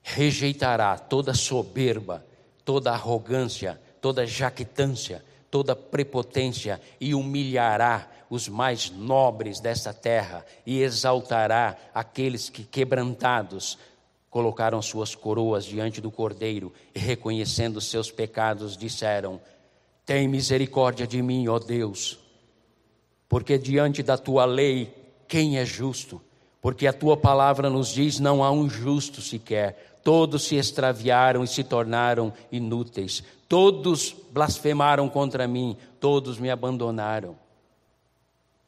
rejeitará 0.01 0.97
toda 0.97 1.33
soberba, 1.33 2.25
toda 2.65 2.91
arrogância, 2.91 3.79
toda 4.01 4.25
jactância, 4.25 5.23
toda 5.51 5.75
prepotência 5.75 6.81
e 6.99 7.13
humilhará 7.13 8.09
os 8.31 8.47
mais 8.47 8.89
nobres 8.89 9.59
desta 9.59 9.93
terra 9.93 10.45
e 10.65 10.81
exaltará 10.81 11.75
aqueles 11.93 12.49
que 12.49 12.63
quebrantados 12.63 13.77
colocaram 14.29 14.81
suas 14.81 15.13
coroas 15.13 15.65
diante 15.65 15.99
do 15.99 16.09
Cordeiro 16.09 16.71
e 16.95 16.99
reconhecendo 16.99 17.81
seus 17.81 18.09
pecados 18.09 18.77
disseram: 18.77 19.41
Tem 20.05 20.29
misericórdia 20.29 21.05
de 21.05 21.21
mim, 21.21 21.49
ó 21.49 21.59
Deus, 21.59 22.17
porque 23.27 23.57
diante 23.57 24.01
da 24.01 24.17
tua 24.17 24.45
lei 24.45 24.95
quem 25.27 25.57
é 25.57 25.65
justo? 25.65 26.21
Porque 26.61 26.87
a 26.87 26.93
tua 26.93 27.17
palavra 27.17 27.69
nos 27.69 27.89
diz: 27.89 28.17
não 28.17 28.41
há 28.41 28.49
um 28.49 28.69
justo 28.69 29.21
sequer. 29.21 29.99
Todos 30.05 30.43
se 30.43 30.55
extraviaram 30.55 31.43
e 31.43 31.47
se 31.47 31.65
tornaram 31.65 32.33
inúteis. 32.49 33.23
Todos 33.49 34.15
blasfemaram 34.31 35.09
contra 35.09 35.47
mim, 35.49 35.75
todos 35.99 36.39
me 36.39 36.49
abandonaram. 36.49 37.40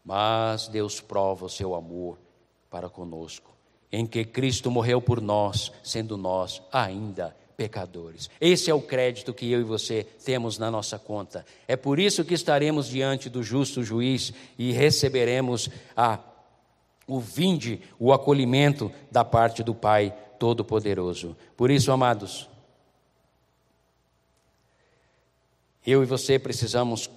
Mas 0.03 0.67
Deus 0.67 0.99
prova 0.99 1.45
o 1.45 1.49
seu 1.49 1.73
amor 1.75 2.17
para 2.69 2.89
conosco, 2.89 3.55
em 3.91 4.05
que 4.05 4.25
Cristo 4.25 4.69
morreu 4.69 5.01
por 5.01 5.21
nós, 5.21 5.71
sendo 5.83 6.17
nós 6.17 6.61
ainda 6.71 7.35
pecadores. 7.55 8.29
Esse 8.41 8.69
é 8.69 8.73
o 8.73 8.81
crédito 8.81 9.33
que 9.33 9.49
eu 9.49 9.61
e 9.61 9.63
você 9.63 10.03
temos 10.25 10.57
na 10.57 10.69
nossa 10.69 10.99
conta. 10.99 11.45
É 11.67 11.75
por 11.75 11.99
isso 11.99 12.25
que 12.25 12.33
estaremos 12.33 12.87
diante 12.87 13.29
do 13.29 13.43
justo 13.43 13.83
juiz 13.83 14.33
e 14.57 14.71
receberemos 14.71 15.69
a 15.95 16.19
o 17.05 17.19
vinde, 17.19 17.81
o 17.99 18.13
acolhimento 18.13 18.91
da 19.11 19.25
parte 19.25 19.61
do 19.61 19.75
Pai 19.75 20.15
Todo-Poderoso. 20.39 21.35
Por 21.55 21.69
isso, 21.69 21.91
amados, 21.91 22.49
eu 25.85 26.01
e 26.01 26.05
você 26.05 26.39
precisamos 26.39 27.09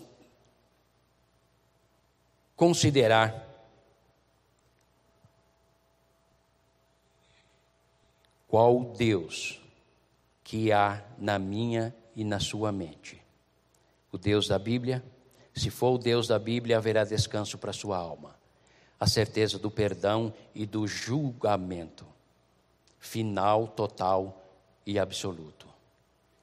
considerar 2.57 3.44
qual 8.48 8.94
Deus 8.96 9.61
que 10.42 10.72
há 10.72 11.04
na 11.18 11.38
minha 11.38 11.94
e 12.14 12.24
na 12.24 12.40
sua 12.40 12.72
mente. 12.72 13.22
O 14.11 14.16
Deus 14.16 14.48
da 14.48 14.59
Bíblia, 14.59 15.04
se 15.54 15.70
for 15.70 15.94
o 15.94 15.98
Deus 15.98 16.26
da 16.26 16.38
Bíblia, 16.38 16.78
haverá 16.78 17.04
descanso 17.04 17.59
para 17.59 17.72
sua 17.72 17.98
alma 17.98 18.34
a 18.98 19.07
certeza 19.07 19.59
do 19.59 19.70
perdão 19.70 20.32
e 20.54 20.64
do 20.64 20.86
julgamento 20.86 22.07
final, 22.98 23.68
total 23.68 24.42
e 24.84 24.98
absoluto. 24.98 25.66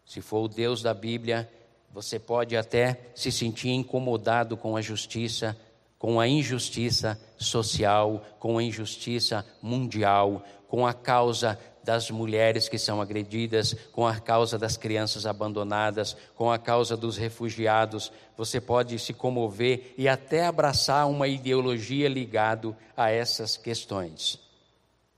Se 0.06 0.22
for 0.22 0.44
o 0.44 0.48
Deus 0.48 0.82
da 0.82 0.94
Bíblia, 0.94 1.52
você 1.92 2.20
pode 2.20 2.56
até 2.56 3.12
se 3.16 3.32
sentir 3.32 3.70
incomodado 3.70 4.56
com 4.56 4.78
a 4.78 4.82
justiça, 4.82 5.58
com 6.04 6.20
a 6.20 6.28
injustiça 6.28 7.18
social, 7.38 8.22
com 8.38 8.58
a 8.58 8.64
injustiça 8.64 9.46
mundial, 9.62 10.44
com 10.68 10.86
a 10.86 10.94
causa 10.94 11.58
das 11.82 12.12
mulheres 12.12 12.68
que 12.68 12.78
são 12.78 13.00
agredidas, 13.00 13.74
com 13.94 14.06
a 14.06 14.20
causa 14.20 14.60
das 14.60 14.76
crianças 14.76 15.26
abandonadas, 15.26 16.18
com 16.36 16.52
a 16.52 16.60
causa 16.60 16.98
dos 16.98 17.16
refugiados. 17.16 18.12
Você 18.36 18.60
pode 18.60 19.00
se 19.00 19.14
comover 19.14 19.94
e 19.98 20.10
até 20.10 20.46
abraçar 20.46 21.08
uma 21.08 21.26
ideologia 21.26 22.10
ligado 22.10 22.76
a 22.98 23.10
essas 23.10 23.56
questões. 23.56 24.38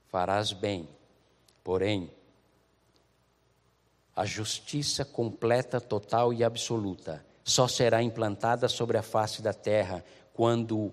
Farás 0.08 0.52
bem. 0.52 0.88
Porém, 1.64 2.08
a 4.14 4.24
justiça 4.24 5.04
completa, 5.04 5.80
total 5.80 6.32
e 6.32 6.44
absoluta 6.44 7.26
só 7.42 7.68
será 7.68 8.02
implantada 8.02 8.68
sobre 8.68 8.98
a 8.98 9.02
face 9.02 9.40
da 9.40 9.52
terra 9.52 10.04
quando 10.36 10.92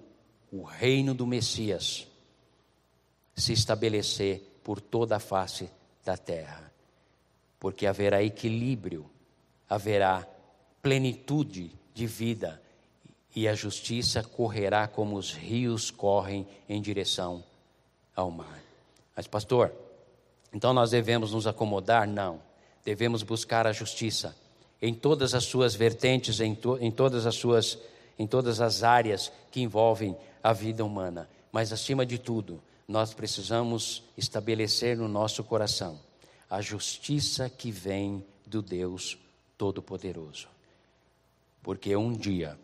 o 0.50 0.64
reino 0.64 1.14
do 1.14 1.28
Messias 1.28 2.08
se 3.36 3.52
estabelecer 3.52 4.60
por 4.64 4.80
toda 4.80 5.18
a 5.18 5.20
face 5.20 5.70
da 6.06 6.16
terra. 6.16 6.72
Porque 7.60 7.86
haverá 7.86 8.24
equilíbrio, 8.24 9.06
haverá 9.70 10.26
plenitude 10.82 11.72
de 11.94 12.08
vida 12.08 12.62
e 13.36 13.46
a 13.46 13.54
justiça 13.54 14.24
correrá 14.24 14.88
como 14.88 15.18
os 15.18 15.34
rios 15.34 15.92
correm 15.92 16.48
em 16.70 16.82
direção 16.82 17.44
ao 18.16 18.32
mar. 18.32 18.64
Mas, 19.14 19.28
pastor, 19.28 19.74
então 20.54 20.74
nós 20.74 20.92
devemos 20.92 21.34
nos 21.34 21.48
acomodar? 21.48 22.08
Não. 22.08 22.40
Devemos 22.86 23.24
buscar 23.24 23.68
a 23.68 23.74
justiça 23.74 24.34
em 24.82 24.94
todas 24.94 25.34
as 25.34 25.44
suas 25.44 25.76
vertentes, 25.76 26.40
em, 26.40 26.56
to, 26.56 26.78
em 26.80 26.92
todas 26.92 27.26
as 27.26 27.36
suas, 27.36 27.78
em 28.18 28.28
todas 28.28 28.62
as 28.62 28.84
áreas 28.84 29.32
que 29.52 29.62
envolvem 29.62 30.18
a 30.42 30.54
vida 30.54 30.84
humana. 30.84 31.30
Mas, 31.52 31.72
acima 31.72 32.06
de 32.06 32.18
tudo, 32.18 32.62
nós 32.88 33.14
precisamos 33.14 34.04
estabelecer 34.18 34.98
no 34.98 35.08
nosso 35.08 35.44
coração 35.44 36.00
a 36.50 36.62
justiça 36.62 37.50
que 37.50 37.72
vem 37.72 38.26
do 38.46 38.62
Deus 38.62 39.18
Todo-Poderoso. 39.58 40.48
Porque 41.62 41.96
um 41.96 42.14
dia 42.14 42.60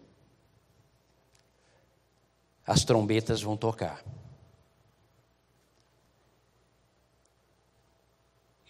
as 2.65 2.83
trombetas 2.83 3.41
vão 3.41 3.57
tocar. 3.57 4.03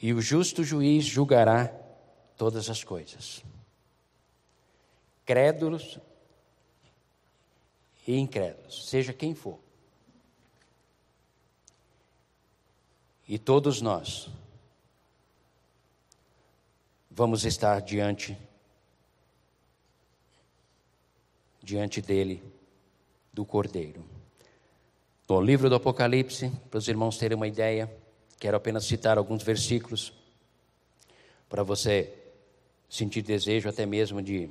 E 0.01 0.13
o 0.13 0.21
justo 0.21 0.63
juiz 0.63 1.03
julgará 1.03 1.67
todas 2.37 2.69
as 2.69 2.81
coisas. 2.81 3.43
Crédulos 5.25 5.99
e 8.09 8.17
incrédulos, 8.17 8.89
seja 8.89 9.13
quem 9.13 9.35
for. 9.35 9.59
E 13.27 13.37
todos 13.37 13.81
nós 13.81 14.27
vamos 17.11 17.45
estar 17.45 17.79
diante 17.81 18.35
diante 21.61 22.01
dele 22.01 22.41
do 23.31 23.45
Cordeiro. 23.45 24.03
No 25.27 25.39
livro 25.39 25.69
do 25.69 25.75
Apocalipse, 25.75 26.49
para 26.71 26.79
os 26.79 26.87
irmãos 26.87 27.15
terem 27.15 27.35
uma 27.35 27.47
ideia, 27.47 27.95
quero 28.39 28.57
apenas 28.57 28.85
citar 28.85 29.19
alguns 29.19 29.43
versículos 29.43 30.11
para 31.47 31.61
você 31.61 32.11
sentir 32.89 33.21
desejo 33.21 33.69
até 33.69 33.85
mesmo 33.85 34.19
de 34.19 34.49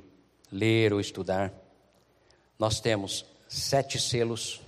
ler 0.49 0.93
ou 0.93 1.01
estudar. 1.01 1.53
Nós 2.57 2.79
temos 2.79 3.25
sete 3.49 3.99
selos, 3.99 4.61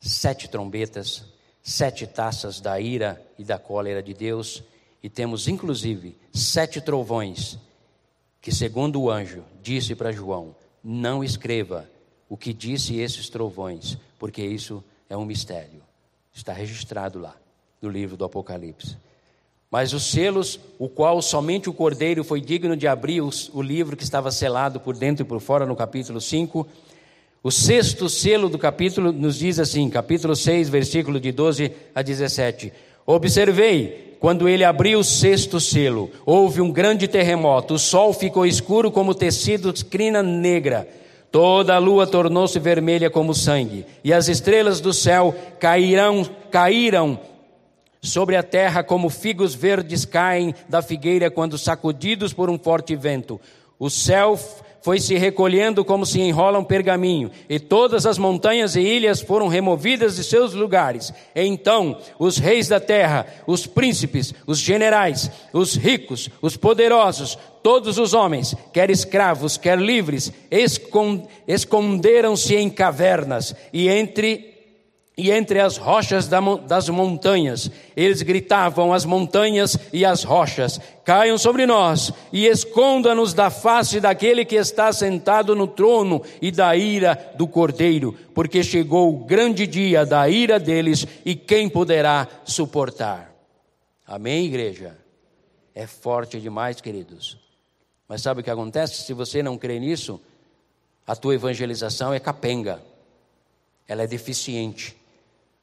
sete 0.00 0.48
trombetas, 0.48 1.22
sete 1.62 2.04
taças 2.04 2.60
da 2.60 2.80
ira 2.80 3.24
e 3.38 3.44
da 3.44 3.58
cólera 3.58 4.02
de 4.02 4.12
Deus, 4.12 4.62
e 5.00 5.08
temos 5.08 5.46
inclusive 5.46 6.18
sete 6.32 6.80
trovões, 6.80 7.56
que, 8.40 8.50
segundo 8.50 9.00
o 9.00 9.08
anjo, 9.08 9.44
disse 9.62 9.94
para 9.94 10.10
João: 10.10 10.54
Não 10.82 11.22
escreva 11.22 11.88
o 12.28 12.36
que 12.36 12.52
disse 12.52 12.98
esses 12.98 13.28
trovões, 13.28 13.96
porque 14.18 14.42
isso 14.42 14.82
é 15.08 15.16
um 15.16 15.24
mistério. 15.24 15.80
Está 16.34 16.52
registrado 16.52 17.20
lá 17.20 17.36
no 17.80 17.88
livro 17.88 18.16
do 18.16 18.24
Apocalipse. 18.24 18.96
Mas 19.70 19.92
os 19.92 20.10
selos, 20.10 20.58
o 20.78 20.88
qual 20.88 21.22
somente 21.22 21.70
o 21.70 21.72
cordeiro 21.72 22.24
foi 22.24 22.40
digno 22.40 22.76
de 22.76 22.88
abrir 22.88 23.22
o 23.22 23.62
livro 23.62 23.96
que 23.96 24.02
estava 24.02 24.30
selado 24.30 24.80
por 24.80 24.96
dentro 24.96 25.24
e 25.24 25.28
por 25.28 25.40
fora, 25.40 25.64
no 25.64 25.76
capítulo 25.76 26.20
5, 26.20 26.66
o 27.42 27.50
sexto 27.50 28.08
selo 28.08 28.48
do 28.48 28.58
capítulo 28.58 29.12
nos 29.12 29.38
diz 29.38 29.58
assim, 29.58 29.88
capítulo 29.90 30.36
6, 30.36 30.68
versículo 30.68 31.18
de 31.18 31.32
12 31.32 31.72
a 31.94 32.02
17: 32.02 32.72
Observei, 33.04 34.16
quando 34.20 34.48
ele 34.48 34.64
abriu 34.64 35.00
o 35.00 35.04
sexto 35.04 35.58
selo, 35.58 36.10
houve 36.24 36.60
um 36.60 36.70
grande 36.70 37.08
terremoto, 37.08 37.74
o 37.74 37.78
sol 37.78 38.12
ficou 38.12 38.46
escuro 38.46 38.90
como 38.90 39.14
tecido 39.14 39.72
de 39.72 39.84
crina 39.84 40.22
negra, 40.22 40.88
Toda 41.32 41.74
a 41.74 41.78
lua 41.78 42.06
tornou-se 42.06 42.58
vermelha 42.58 43.08
como 43.08 43.34
sangue, 43.34 43.86
e 44.04 44.12
as 44.12 44.28
estrelas 44.28 44.82
do 44.82 44.92
céu 44.92 45.34
cairão, 45.58 46.28
caíram 46.50 47.18
sobre 48.02 48.36
a 48.36 48.42
terra 48.42 48.84
como 48.84 49.08
figos 49.08 49.54
verdes 49.54 50.04
caem 50.04 50.54
da 50.68 50.82
figueira 50.82 51.30
quando 51.30 51.56
sacudidos 51.56 52.34
por 52.34 52.50
um 52.50 52.58
forte 52.58 52.94
vento. 52.94 53.40
O 53.78 53.88
céu 53.88 54.38
foi 54.82 55.00
se 55.00 55.16
recolhendo 55.16 55.84
como 55.84 56.04
se 56.04 56.20
enrola 56.20 56.58
um 56.58 56.64
pergaminho, 56.64 57.30
e 57.48 57.58
todas 57.58 58.04
as 58.04 58.18
montanhas 58.18 58.76
e 58.76 58.80
ilhas 58.80 59.20
foram 59.20 59.48
removidas 59.48 60.16
de 60.16 60.24
seus 60.24 60.52
lugares. 60.54 61.12
Então, 61.34 61.96
os 62.18 62.36
reis 62.36 62.68
da 62.68 62.80
terra, 62.80 63.26
os 63.46 63.66
príncipes, 63.66 64.34
os 64.46 64.58
generais, 64.58 65.30
os 65.52 65.76
ricos, 65.76 66.28
os 66.42 66.56
poderosos, 66.56 67.38
todos 67.62 67.96
os 67.96 68.12
homens, 68.12 68.54
quer 68.72 68.90
escravos, 68.90 69.56
quer 69.56 69.78
livres, 69.78 70.32
esconderam-se 71.46 72.56
em 72.56 72.68
cavernas 72.68 73.54
e 73.72 73.88
entre 73.88 74.51
e 75.16 75.30
entre 75.30 75.60
as 75.60 75.76
rochas 75.76 76.26
das 76.26 76.88
montanhas. 76.88 77.70
Eles 77.94 78.22
gritavam 78.22 78.92
as 78.92 79.04
montanhas 79.04 79.76
e 79.92 80.04
as 80.04 80.24
rochas: 80.24 80.80
caiam 81.04 81.36
sobre 81.36 81.66
nós 81.66 82.12
e 82.32 82.46
esconda-nos 82.46 83.34
da 83.34 83.50
face 83.50 84.00
daquele 84.00 84.44
que 84.44 84.56
está 84.56 84.92
sentado 84.92 85.54
no 85.54 85.66
trono 85.66 86.22
e 86.40 86.50
da 86.50 86.74
ira 86.74 87.32
do 87.36 87.46
cordeiro, 87.46 88.16
porque 88.34 88.62
chegou 88.62 89.12
o 89.12 89.24
grande 89.24 89.66
dia 89.66 90.06
da 90.06 90.28
ira 90.28 90.58
deles 90.58 91.06
e 91.24 91.34
quem 91.34 91.68
poderá 91.68 92.26
suportar? 92.44 93.32
Amém, 94.06 94.46
igreja? 94.46 94.96
É 95.74 95.86
forte 95.86 96.40
demais, 96.40 96.80
queridos. 96.80 97.38
Mas 98.08 98.20
sabe 98.20 98.40
o 98.40 98.44
que 98.44 98.50
acontece? 98.50 99.02
Se 99.02 99.14
você 99.14 99.42
não 99.42 99.56
crê 99.56 99.78
nisso, 99.78 100.20
a 101.06 101.16
tua 101.16 101.34
evangelização 101.34 102.12
é 102.12 102.20
capenga, 102.20 102.82
ela 103.88 104.02
é 104.02 104.06
deficiente 104.06 105.01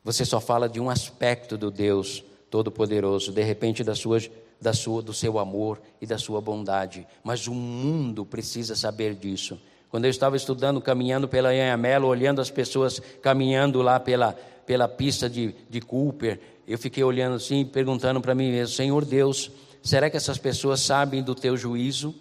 você 0.04 0.24
só 0.26 0.40
fala 0.40 0.70
de 0.70 0.80
um 0.80 0.90
aspecto 0.90 1.58
do 1.58 1.70
Deus 1.70 2.24
Todo-Poderoso, 2.50 3.32
de 3.32 3.44
repente 3.44 3.84
da 3.84 3.96
sua, 3.96 4.20
da 4.60 4.74
sua, 4.74 5.02
do 5.02 5.14
seu 5.14 5.38
amor 5.38 5.82
e 6.02 6.06
da 6.06 6.18
sua 6.18 6.42
bondade. 6.42 7.06
Mas 7.24 7.48
o 7.48 7.54
mundo 7.54 8.26
precisa 8.26 8.76
saber 8.76 9.16
disso. 9.16 9.60
Quando 9.90 10.06
eu 10.06 10.12
estava 10.12 10.36
estudando, 10.36 10.80
caminhando 10.80 11.28
pela 11.28 11.50
Anhamelo, 11.50 12.08
olhando 12.08 12.42
as 12.42 12.50
pessoas 12.50 13.02
caminhando 13.22 13.82
lá 13.82 14.00
pela, 14.00 14.34
pela 14.66 14.88
pista 14.88 15.30
de, 15.30 15.56
de 15.70 15.82
Cooper, 15.82 16.40
eu 16.68 16.78
fiquei 16.78 17.04
olhando 17.04 17.36
assim, 17.36 17.66
perguntando 17.66 18.22
para 18.22 18.36
mim 18.36 18.52
mesmo: 18.52 18.76
Senhor 18.76 19.04
Deus, 19.04 19.52
será 19.82 20.10
que 20.10 20.18
essas 20.18 20.38
pessoas 20.38 20.80
sabem 20.82 21.24
do 21.24 21.34
teu 21.34 21.58
juízo? 21.58 22.14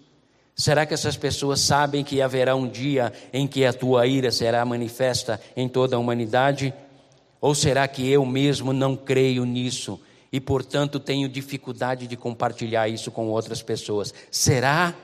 Será 0.57 0.85
que 0.85 0.93
essas 0.93 1.17
pessoas 1.17 1.61
sabem 1.61 2.03
que 2.03 2.21
haverá 2.21 2.57
um 2.57 2.67
dia 2.67 3.13
em 3.33 3.47
que 3.47 3.65
a 3.65 3.73
tua 3.73 4.07
ira 4.07 4.33
será 4.33 4.65
manifesta 4.65 5.41
em 5.57 5.69
toda 5.69 5.95
a 5.95 5.99
humanidade? 5.99 6.75
Ou 7.41 7.55
será 7.55 7.87
que 7.87 8.09
eu 8.11 8.25
mesmo 8.27 8.73
não 8.73 8.97
creio 8.97 9.45
nisso 9.45 10.01
e, 10.33 10.41
portanto, 10.41 10.99
tenho 10.99 11.29
dificuldade 11.29 12.07
de 12.07 12.17
compartilhar 12.17 12.89
isso 12.89 13.11
com 13.11 13.29
outras 13.29 13.63
pessoas? 13.63 14.13
Será 14.31 14.95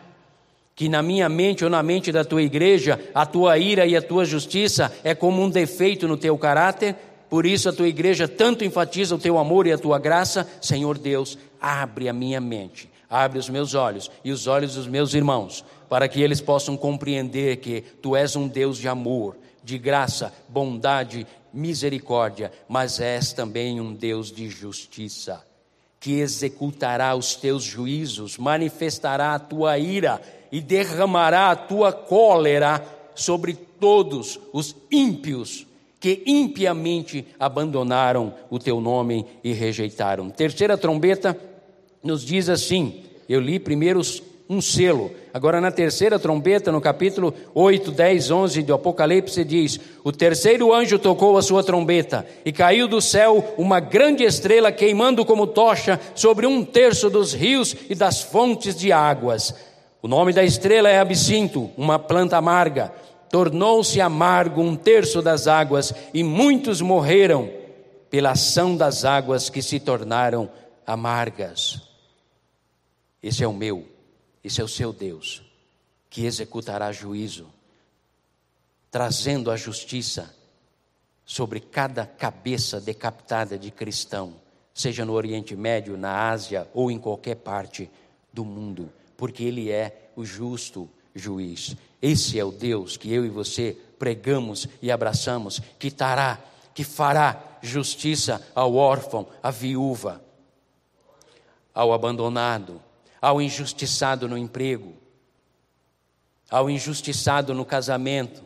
que 0.75 0.89
na 0.89 1.03
minha 1.03 1.29
mente 1.29 1.65
ou 1.65 1.71
na 1.71 1.83
mente 1.83 2.11
da 2.11 2.25
tua 2.25 2.43
igreja, 2.43 3.01
a 3.15 3.25
tua 3.25 3.57
ira 3.59 3.87
e 3.87 3.97
a 3.97 4.03
tua 4.03 4.25
justiça 4.25 4.93
é 5.05 5.15
como 5.15 5.43
um 5.43 5.49
defeito 5.49 6.09
no 6.09 6.17
teu 6.17 6.37
caráter? 6.37 6.97
Por 7.31 7.47
isso 7.47 7.69
a 7.69 7.73
tua 7.73 7.89
igreja 7.89 8.29
tanto 8.29 8.65
enfatiza 8.65 9.15
o 9.15 9.19
teu 9.19 9.39
amor 9.39 9.67
e 9.67 9.73
a 9.73 9.79
tua 9.79 9.99
graça? 9.99 10.49
Senhor 10.61 10.99
Deus, 10.99 11.39
abre 11.61 12.09
a 12.09 12.13
minha 12.13 12.41
mente, 12.41 12.91
abre 13.09 13.39
os 13.39 13.49
meus 13.49 13.75
olhos 13.75 14.11
e 14.25 14.33
os 14.33 14.47
olhos 14.47 14.75
dos 14.75 14.87
meus 14.87 15.15
irmãos, 15.15 15.65
para 15.89 16.09
que 16.09 16.21
eles 16.21 16.41
possam 16.41 16.77
compreender 16.77 17.57
que 17.57 17.81
tu 18.03 18.17
és 18.17 18.35
um 18.35 18.49
Deus 18.49 18.79
de 18.79 18.89
amor, 18.89 19.37
de 19.65 19.79
graça, 19.79 20.33
bondade 20.49 21.27
misericórdia, 21.53 22.53
mas 22.69 23.01
és 23.01 23.33
também 23.33 23.81
um 23.81 23.95
Deus 23.95 24.31
de 24.31 24.49
justiça, 24.49 25.45
que 25.99 26.21
executará 26.21 27.15
os 27.17 27.35
teus 27.35 27.63
juízos, 27.63 28.37
manifestará 28.37 29.35
a 29.35 29.39
tua 29.39 29.79
ira 29.79 30.21
e 30.53 30.61
derramará 30.61 31.51
a 31.51 31.57
tua 31.57 31.93
cólera 31.93 32.85
sobre 33.15 33.55
todos 33.55 34.39
os 34.53 34.77
ímpios 34.91 35.67
que 35.99 36.23
impiamente 36.27 37.27
abandonaram 37.41 38.35
o 38.51 38.59
teu 38.59 38.79
nome 38.81 39.25
e 39.43 39.53
rejeitaram. 39.55 40.29
Terceira 40.29 40.77
trombeta 40.77 41.39
nos 42.03 42.23
diz 42.23 42.51
assim: 42.51 43.05
eu 43.27 43.41
li 43.41 43.59
primeiro 43.59 44.01
os 44.01 44.23
um 44.49 44.61
selo. 44.61 45.11
Agora, 45.33 45.61
na 45.61 45.71
terceira 45.71 46.19
trombeta, 46.19 46.71
no 46.71 46.81
capítulo 46.81 47.33
8, 47.55 47.91
10, 47.91 48.31
11 48.31 48.63
do 48.63 48.75
Apocalipse, 48.75 49.43
diz: 49.45 49.81
O 50.03 50.13
terceiro 50.13 50.73
anjo 50.73 50.99
tocou 50.99 51.39
a 51.39 51.43
sua 51.43 51.65
trombeta, 51.65 52.27
e 52.45 52.53
caiu 52.53 52.87
do 52.87 53.01
céu 53.01 53.55
uma 53.57 53.81
grande 53.81 54.23
estrela 54.23 54.71
queimando 54.71 55.25
como 55.25 55.47
tocha 55.47 55.99
sobre 56.15 56.47
um 56.47 56.65
terço 56.65 57.09
dos 57.09 57.33
rios 57.33 57.75
e 57.89 57.95
das 57.95 58.21
fontes 58.21 58.77
de 58.77 58.93
águas. 58.93 59.55
O 60.03 60.09
nome 60.09 60.33
da 60.33 60.45
estrela 60.45 60.91
é 60.91 60.99
absinto, 60.99 61.71
uma 61.77 61.99
planta 61.99 62.37
amarga. 62.37 62.93
Tornou-se 63.31 64.01
amargo 64.01 64.61
um 64.61 64.77
terço 64.77 65.23
das 65.23 65.49
águas, 65.49 65.95
e 66.13 66.23
muitos 66.23 66.83
morreram 66.83 67.51
pela 68.11 68.33
ação 68.33 68.77
das 68.77 69.05
águas 69.05 69.49
que 69.49 69.63
se 69.63 69.81
tornaram 69.81 70.49
amargas. 70.87 71.81
Esse 73.23 73.43
é 73.43 73.49
o 73.49 73.53
meu 73.53 73.94
esse 74.45 74.61
é 74.61 74.65
o 74.65 74.69
seu 74.69 74.93
Deus, 74.93 75.43
que 76.11 76.27
executará 76.27 76.93
juízo, 76.93 77.49
trazendo 78.91 79.51
a 79.51 79.57
justiça 79.57 80.33
sobre 81.25 81.59
cada 81.59 82.07
cabeça 82.07 82.79
decapitada 82.79 83.59
de 83.59 83.71
cristão, 83.71 84.35
seja 84.75 85.05
no 85.05 85.15
Oriente 85.15 85.57
Médio, 85.57 85.97
na 85.97 86.29
Ásia 86.29 86.69
ou 86.75 86.91
em 86.91 86.99
qualquer 86.99 87.37
parte 87.37 87.91
do 88.31 88.45
mundo, 88.45 88.93
porque 89.17 89.43
Ele 89.43 89.71
é 89.71 90.11
o 90.15 90.25
justo 90.25 90.91
juiz. 91.15 91.75
Esse 92.03 92.39
é 92.39 92.45
o 92.45 92.53
Deus 92.53 92.99
que 92.99 93.11
eu 93.11 93.25
e 93.25 93.31
você 93.31 93.75
pregamos 93.99 94.69
e 94.83 94.93
abraçamos, 94.93 95.61
que 95.79 95.91
tará, 95.91 96.39
que 96.75 96.85
fará 96.85 97.59
justiça 97.63 98.47
ao 98.55 98.75
órfão, 98.75 99.27
à 99.43 99.51
viúva, 99.51 100.23
ao 101.73 101.93
abandonado, 101.93 102.81
ao 103.25 103.41
injustiçado 103.41 104.29
no 104.29 104.37
emprego, 104.37 104.93
ao 106.51 106.69
injustiçado 106.69 107.55
no 107.55 107.65
casamento, 107.65 108.43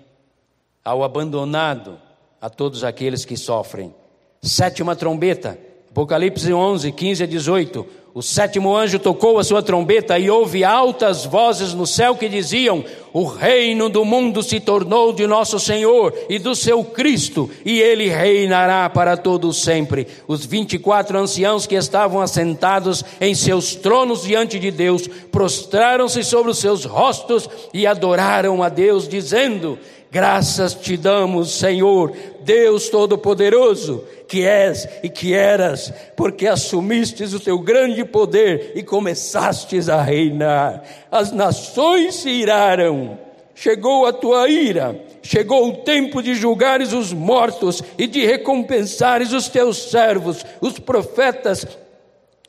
ao 0.84 1.02
abandonado, 1.02 2.00
a 2.40 2.48
todos 2.48 2.84
aqueles 2.84 3.24
que 3.24 3.36
sofrem. 3.36 3.92
Sétima 4.40 4.94
trombeta, 4.94 5.58
Apocalipse 5.98 6.52
11, 6.52 6.92
15 6.92 7.24
a 7.24 7.26
18. 7.26 7.86
O 8.14 8.22
sétimo 8.22 8.76
anjo 8.76 9.00
tocou 9.00 9.36
a 9.36 9.42
sua 9.42 9.64
trombeta 9.64 10.16
e 10.16 10.30
houve 10.30 10.62
altas 10.62 11.24
vozes 11.24 11.74
no 11.74 11.88
céu 11.88 12.14
que 12.14 12.28
diziam: 12.28 12.84
O 13.12 13.24
reino 13.24 13.88
do 13.88 14.04
mundo 14.04 14.40
se 14.40 14.60
tornou 14.60 15.12
de 15.12 15.26
nosso 15.26 15.58
Senhor 15.58 16.14
e 16.28 16.38
do 16.38 16.54
seu 16.54 16.84
Cristo, 16.84 17.50
e 17.64 17.80
ele 17.80 18.08
reinará 18.08 18.88
para 18.88 19.16
todo 19.16 19.52
sempre. 19.52 20.06
Os 20.28 20.46
vinte 20.46 20.74
e 20.74 20.78
quatro 20.78 21.18
anciãos 21.18 21.66
que 21.66 21.74
estavam 21.74 22.20
assentados 22.20 23.04
em 23.20 23.34
seus 23.34 23.74
tronos 23.74 24.22
diante 24.22 24.56
de 24.60 24.70
Deus 24.70 25.08
prostraram-se 25.32 26.22
sobre 26.22 26.52
os 26.52 26.58
seus 26.58 26.84
rostos 26.84 27.50
e 27.74 27.88
adoraram 27.88 28.62
a 28.62 28.68
Deus, 28.68 29.08
dizendo: 29.08 29.76
Graças 30.10 30.74
te 30.74 30.96
damos, 30.96 31.50
Senhor, 31.50 32.12
Deus 32.48 32.88
Todo-Poderoso, 32.88 34.04
que 34.26 34.42
és 34.42 34.88
e 35.02 35.10
que 35.10 35.34
eras, 35.34 35.92
porque 36.16 36.46
assumistes 36.46 37.34
o 37.34 37.40
teu 37.40 37.58
grande 37.58 38.06
poder 38.06 38.72
e 38.74 38.82
começastes 38.82 39.86
a 39.90 40.00
reinar. 40.00 40.82
As 41.10 41.30
nações 41.30 42.14
se 42.14 42.30
iraram, 42.30 43.18
chegou 43.54 44.06
a 44.06 44.14
tua 44.14 44.48
ira, 44.48 44.98
chegou 45.20 45.68
o 45.68 45.76
tempo 45.76 46.22
de 46.22 46.34
julgares 46.34 46.94
os 46.94 47.12
mortos 47.12 47.82
e 47.98 48.06
de 48.06 48.24
recompensares 48.24 49.34
os 49.34 49.50
teus 49.50 49.90
servos, 49.90 50.42
os 50.58 50.78
profetas 50.78 51.66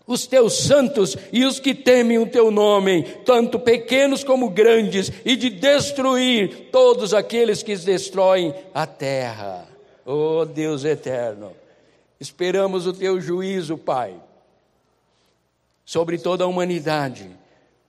os 0.07 0.25
teus 0.25 0.63
santos 0.63 1.15
e 1.31 1.45
os 1.45 1.59
que 1.59 1.75
temem 1.75 2.17
o 2.17 2.25
teu 2.25 2.49
nome, 2.49 3.03
tanto 3.23 3.59
pequenos 3.59 4.23
como 4.23 4.49
grandes, 4.49 5.11
e 5.23 5.35
de 5.35 5.51
destruir 5.51 6.69
todos 6.71 7.13
aqueles 7.13 7.61
que 7.61 7.75
destroem 7.75 8.51
a 8.73 8.87
terra. 8.87 9.68
Oh 10.11 10.43
Deus 10.43 10.85
eterno, 10.85 11.51
esperamos 12.19 12.87
o 12.87 12.93
teu 12.93 13.21
juízo, 13.21 13.77
Pai, 13.77 14.15
sobre 15.85 16.17
toda 16.17 16.45
a 16.45 16.47
humanidade, 16.47 17.29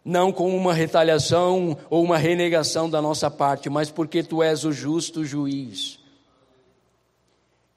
não 0.05 0.31
com 0.31 0.55
uma 0.55 0.75
retaliação 0.75 1.79
ou 1.89 2.05
uma 2.05 2.18
renegação 2.18 2.91
da 2.91 3.01
nossa 3.01 3.31
parte, 3.31 3.71
mas 3.71 3.91
porque 3.91 4.23
tu 4.23 4.43
és 4.43 4.64
o 4.64 4.73
justo 4.73 5.25
juiz, 5.25 5.99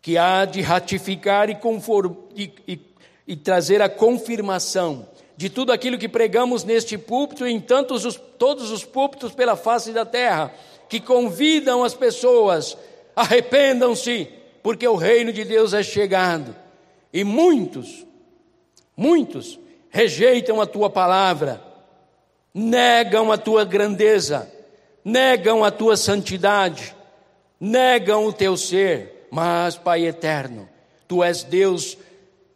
que 0.02 0.18
há 0.18 0.44
de 0.44 0.60
ratificar 0.60 1.50
e, 1.50 1.56
conform, 1.56 2.14
e, 2.36 2.52
e 2.68 2.94
e 3.28 3.36
trazer 3.36 3.82
a 3.82 3.90
confirmação 3.90 5.08
de 5.36 5.50
tudo 5.50 5.72
aquilo 5.72 5.98
que 5.98 6.10
pregamos 6.10 6.64
neste 6.64 6.98
púlpito 6.98 7.48
e 7.48 7.52
em 7.52 7.60
tantos 7.60 8.06
os, 8.06 8.20
todos 8.38 8.70
os 8.70 8.84
púlpitos 8.84 9.34
pela 9.34 9.56
face 9.56 9.92
da 9.92 10.06
terra, 10.06 10.54
que 10.90 11.00
convidam 11.00 11.84
as 11.84 11.94
pessoas, 11.94 12.78
arrependam-se, 13.16 14.28
porque 14.62 14.88
o 14.88 14.96
reino 14.96 15.32
de 15.32 15.44
Deus 15.44 15.74
é 15.74 15.84
chegado. 15.84 16.56
E 17.12 17.24
muitos, 17.24 18.06
muitos 18.96 19.60
rejeitam 19.90 20.60
a 20.60 20.66
tua 20.66 20.90
palavra, 20.90 21.62
negam 22.54 23.32
a 23.32 23.38
tua 23.38 23.64
grandeza, 23.64 24.52
negam 25.04 25.64
a 25.64 25.70
tua 25.70 25.96
santidade, 25.96 26.96
negam 27.60 28.26
o 28.26 28.34
teu 28.34 28.58
ser. 28.58 29.28
Mas, 29.30 29.76
Pai 29.76 30.06
eterno, 30.06 30.70
tu 31.08 31.24
és 31.24 31.44
Deus 31.44 31.98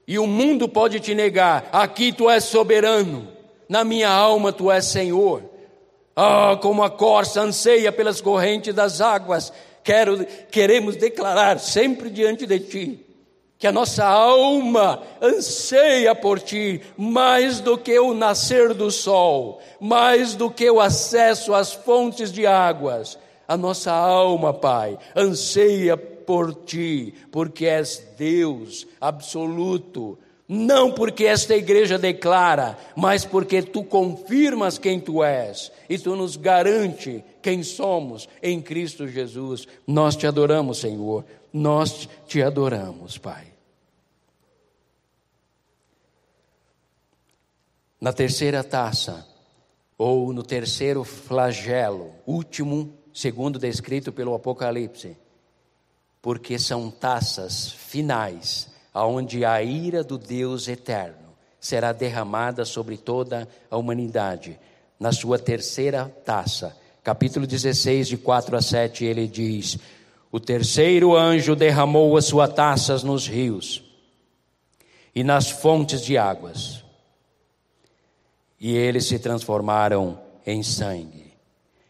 e 0.08 0.18
o 0.18 0.26
mundo 0.26 0.70
pode 0.70 1.00
te 1.02 1.14
negar, 1.14 1.68
aqui 1.72 2.14
tu 2.14 2.30
és 2.30 2.46
soberano, 2.46 3.28
na 3.68 3.84
minha 3.84 4.10
alma 4.10 4.54
tu 4.54 4.72
és 4.72 4.86
Senhor. 4.86 5.44
Ah, 6.16 6.58
como 6.62 6.82
a 6.82 6.90
corça 6.90 7.42
anseia 7.42 7.92
pelas 7.92 8.22
correntes 8.22 8.74
das 8.74 9.02
águas, 9.02 9.52
quero, 9.88 10.26
queremos 10.52 10.98
declarar 10.98 11.60
sempre 11.60 12.10
diante 12.10 12.46
de 12.46 12.60
ti 12.60 13.06
que 13.58 13.66
a 13.66 13.72
nossa 13.72 14.06
alma 14.06 15.02
anseia 15.22 16.14
por 16.14 16.42
ti 16.42 16.82
mais 16.98 17.62
do 17.62 17.78
que 17.78 17.98
o 17.98 18.14
nascer 18.14 18.74
do 18.74 18.92
sol, 18.92 19.60
mais 19.80 20.36
do 20.36 20.52
que 20.52 20.70
o 20.70 20.82
acesso 20.82 21.56
às 21.56 21.74
fontes 21.74 22.32
de 22.32 22.46
águas. 22.46 23.18
A 23.48 23.56
nossa 23.56 23.92
alma, 23.94 24.54
Pai, 24.54 25.00
anseia 25.16 25.96
por 25.98 26.54
ti, 26.54 27.16
porque 27.32 27.66
és 27.66 28.06
Deus 28.18 28.86
absoluto. 29.02 30.20
Não 30.48 30.92
porque 30.92 31.26
esta 31.26 31.56
igreja 31.56 31.98
declara, 31.98 32.78
mas 32.96 33.26
porque 33.26 33.62
tu 33.62 33.84
confirmas 33.84 34.78
quem 34.78 35.00
tu 35.00 35.24
és 35.24 35.72
e 35.90 35.98
tu 35.98 36.16
nos 36.16 36.36
garante 36.36 37.24
quem 37.48 37.64
somos 37.64 38.28
em 38.44 38.62
Cristo 38.62 39.08
Jesus. 39.08 39.70
Nós 39.88 40.18
te 40.18 40.28
adoramos, 40.28 40.80
Senhor. 40.80 41.24
Nós 41.54 42.10
te 42.28 42.44
adoramos, 42.44 43.18
Pai. 43.18 43.54
Na 48.02 48.12
terceira 48.12 48.66
taça, 48.66 49.26
ou 49.98 50.34
no 50.34 50.44
terceiro 50.44 51.06
flagelo, 51.06 52.14
último, 52.26 52.94
segundo 53.14 53.58
descrito 53.58 54.12
pelo 54.12 54.36
Apocalipse, 54.36 55.16
porque 56.22 56.60
são 56.60 56.92
taças 56.92 57.72
finais, 57.72 58.70
aonde 58.94 59.46
a 59.46 59.64
ira 59.64 60.04
do 60.04 60.18
Deus 60.18 60.68
eterno 60.68 61.30
será 61.62 61.94
derramada 61.94 62.66
sobre 62.66 62.98
toda 62.98 63.48
a 63.72 63.78
humanidade. 63.78 64.60
Na 65.00 65.14
sua 65.14 65.40
terceira 65.40 66.14
taça, 66.26 66.76
capítulo 67.08 67.48
16, 67.48 68.06
de 68.06 68.18
4 68.18 68.58
a 68.58 68.62
7, 68.62 69.06
ele 69.06 69.30
diz: 69.30 69.78
O 70.30 70.42
terceiro 70.42 71.16
anjo 71.16 71.56
derramou 71.56 72.18
as 72.18 72.26
suas 72.26 72.54
taças 72.54 73.02
nos 73.02 73.26
rios 73.26 73.82
e 75.16 75.24
nas 75.24 75.50
fontes 75.50 76.02
de 76.02 76.18
águas, 76.18 76.84
e 78.60 78.76
eles 78.76 79.06
se 79.06 79.18
transformaram 79.18 80.20
em 80.46 80.62
sangue. 80.62 81.32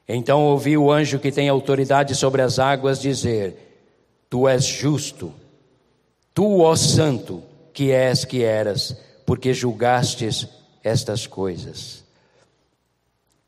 Então 0.07 0.43
ouvi 0.45 0.77
o 0.77 0.91
anjo 0.91 1.17
que 1.17 1.31
tem 1.31 1.49
autoridade 1.49 2.13
sobre 2.13 2.43
as 2.43 2.59
águas 2.59 3.01
dizer: 3.01 3.81
Tu 4.29 4.47
és 4.47 4.63
justo, 4.63 5.33
tu, 6.31 6.59
ó 6.59 6.75
Santo, 6.75 7.41
que 7.73 7.89
és 7.89 8.23
que 8.23 8.43
eras, 8.43 8.95
porque 9.25 9.51
julgastes 9.51 10.47
estas 10.83 11.25
coisas. 11.25 12.06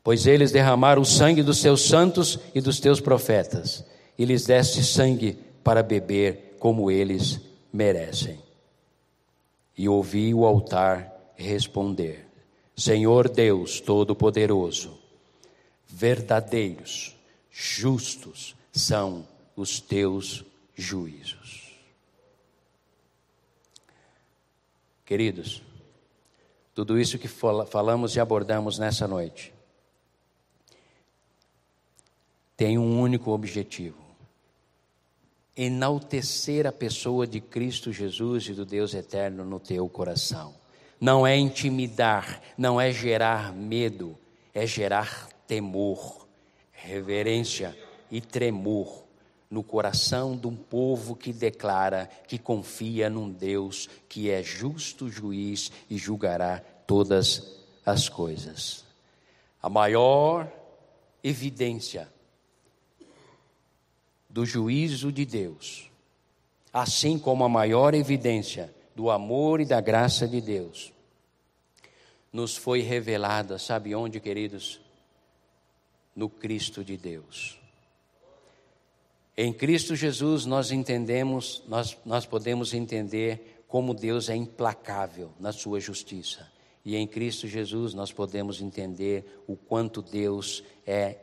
Pois 0.02 0.26
eles 0.26 0.50
derramaram 0.50 1.02
o 1.02 1.06
sangue 1.06 1.42
dos 1.42 1.60
teus 1.60 1.82
santos 1.82 2.38
e 2.54 2.60
dos 2.60 2.80
teus 2.80 3.00
profetas, 3.00 3.84
e 4.16 4.24
lhes 4.24 4.46
deste 4.46 4.82
sangue 4.82 5.38
para 5.62 5.82
beber 5.82 6.56
como 6.58 6.90
eles 6.90 7.40
merecem. 7.72 8.38
E 9.76 9.88
ouvi 9.88 10.32
o 10.32 10.46
altar 10.46 11.12
responder: 11.36 12.26
Senhor 12.74 13.28
Deus 13.28 13.80
Todo-Poderoso, 13.80 14.98
verdadeiros, 15.86 17.14
justos 17.50 18.56
são 18.72 19.26
os 19.54 19.80
teus 19.80 20.44
juízos. 20.74 21.68
Queridos, 25.04 25.60
tudo 26.74 26.98
isso 26.98 27.18
que 27.18 27.28
falamos 27.28 28.16
e 28.16 28.20
abordamos 28.20 28.78
nessa 28.78 29.06
noite 29.06 29.52
tem 32.60 32.76
um 32.76 33.00
único 33.00 33.30
objetivo: 33.30 33.96
enaltecer 35.56 36.66
a 36.66 36.72
pessoa 36.72 37.26
de 37.26 37.40
Cristo 37.40 37.90
Jesus 37.90 38.48
e 38.48 38.52
do 38.52 38.66
Deus 38.66 38.92
eterno 38.92 39.46
no 39.46 39.58
teu 39.58 39.88
coração. 39.88 40.54
Não 41.00 41.26
é 41.26 41.34
intimidar, 41.38 42.42
não 42.58 42.78
é 42.78 42.92
gerar 42.92 43.50
medo, 43.50 44.14
é 44.52 44.66
gerar 44.66 45.30
temor, 45.46 46.28
reverência 46.70 47.74
e 48.10 48.20
tremor 48.20 49.04
no 49.50 49.62
coração 49.62 50.36
de 50.36 50.46
um 50.46 50.54
povo 50.54 51.16
que 51.16 51.32
declara 51.32 52.10
que 52.28 52.38
confia 52.38 53.08
num 53.08 53.30
Deus 53.30 53.88
que 54.06 54.28
é 54.28 54.42
justo 54.42 55.08
juiz 55.08 55.72
e 55.88 55.96
julgará 55.96 56.60
todas 56.86 57.58
as 57.86 58.06
coisas. 58.10 58.84
A 59.62 59.70
maior 59.70 60.46
evidência 61.24 62.06
do 64.30 64.46
juízo 64.46 65.10
de 65.10 65.26
Deus, 65.26 65.90
assim 66.72 67.18
como 67.18 67.44
a 67.44 67.48
maior 67.48 67.94
evidência 67.94 68.72
do 68.94 69.10
amor 69.10 69.60
e 69.60 69.64
da 69.64 69.80
graça 69.80 70.26
de 70.26 70.40
Deus, 70.40 70.92
nos 72.32 72.56
foi 72.56 72.80
revelada, 72.80 73.58
sabe 73.58 73.94
onde, 73.94 74.20
queridos? 74.20 74.80
No 76.14 76.28
Cristo 76.28 76.84
de 76.84 76.96
Deus. 76.96 77.58
Em 79.36 79.52
Cristo 79.52 79.96
Jesus 79.96 80.46
nós 80.46 80.70
entendemos, 80.70 81.62
nós, 81.66 81.96
nós 82.04 82.26
podemos 82.26 82.72
entender 82.72 83.64
como 83.66 83.94
Deus 83.94 84.28
é 84.28 84.36
implacável 84.36 85.30
na 85.40 85.52
sua 85.52 85.80
justiça. 85.80 86.46
E 86.84 86.96
em 86.96 87.06
Cristo 87.06 87.48
Jesus 87.48 87.94
nós 87.94 88.12
podemos 88.12 88.60
entender 88.60 89.42
o 89.46 89.56
quanto 89.56 90.02
Deus 90.02 90.62
é 90.86 91.18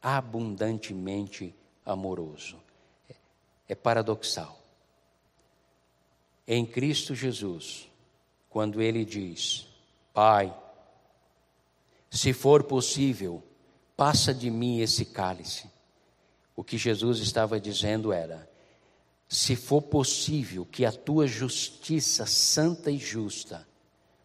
abundantemente 0.00 1.54
amoroso. 1.84 2.58
É 3.68 3.74
paradoxal. 3.74 4.58
Em 6.46 6.66
Cristo 6.66 7.14
Jesus, 7.14 7.88
quando 8.48 8.82
Ele 8.82 9.04
diz: 9.04 9.66
Pai, 10.12 10.54
se 12.10 12.32
for 12.32 12.64
possível, 12.64 13.42
passa 13.96 14.34
de 14.34 14.50
mim 14.50 14.80
esse 14.80 15.04
cálice. 15.04 15.70
O 16.56 16.64
que 16.64 16.76
Jesus 16.76 17.20
estava 17.20 17.60
dizendo 17.60 18.12
era: 18.12 18.50
se 19.28 19.54
for 19.54 19.80
possível 19.80 20.66
que 20.66 20.84
a 20.84 20.90
tua 20.90 21.26
justiça 21.26 22.26
santa 22.26 22.90
e 22.90 22.98
justa, 22.98 23.66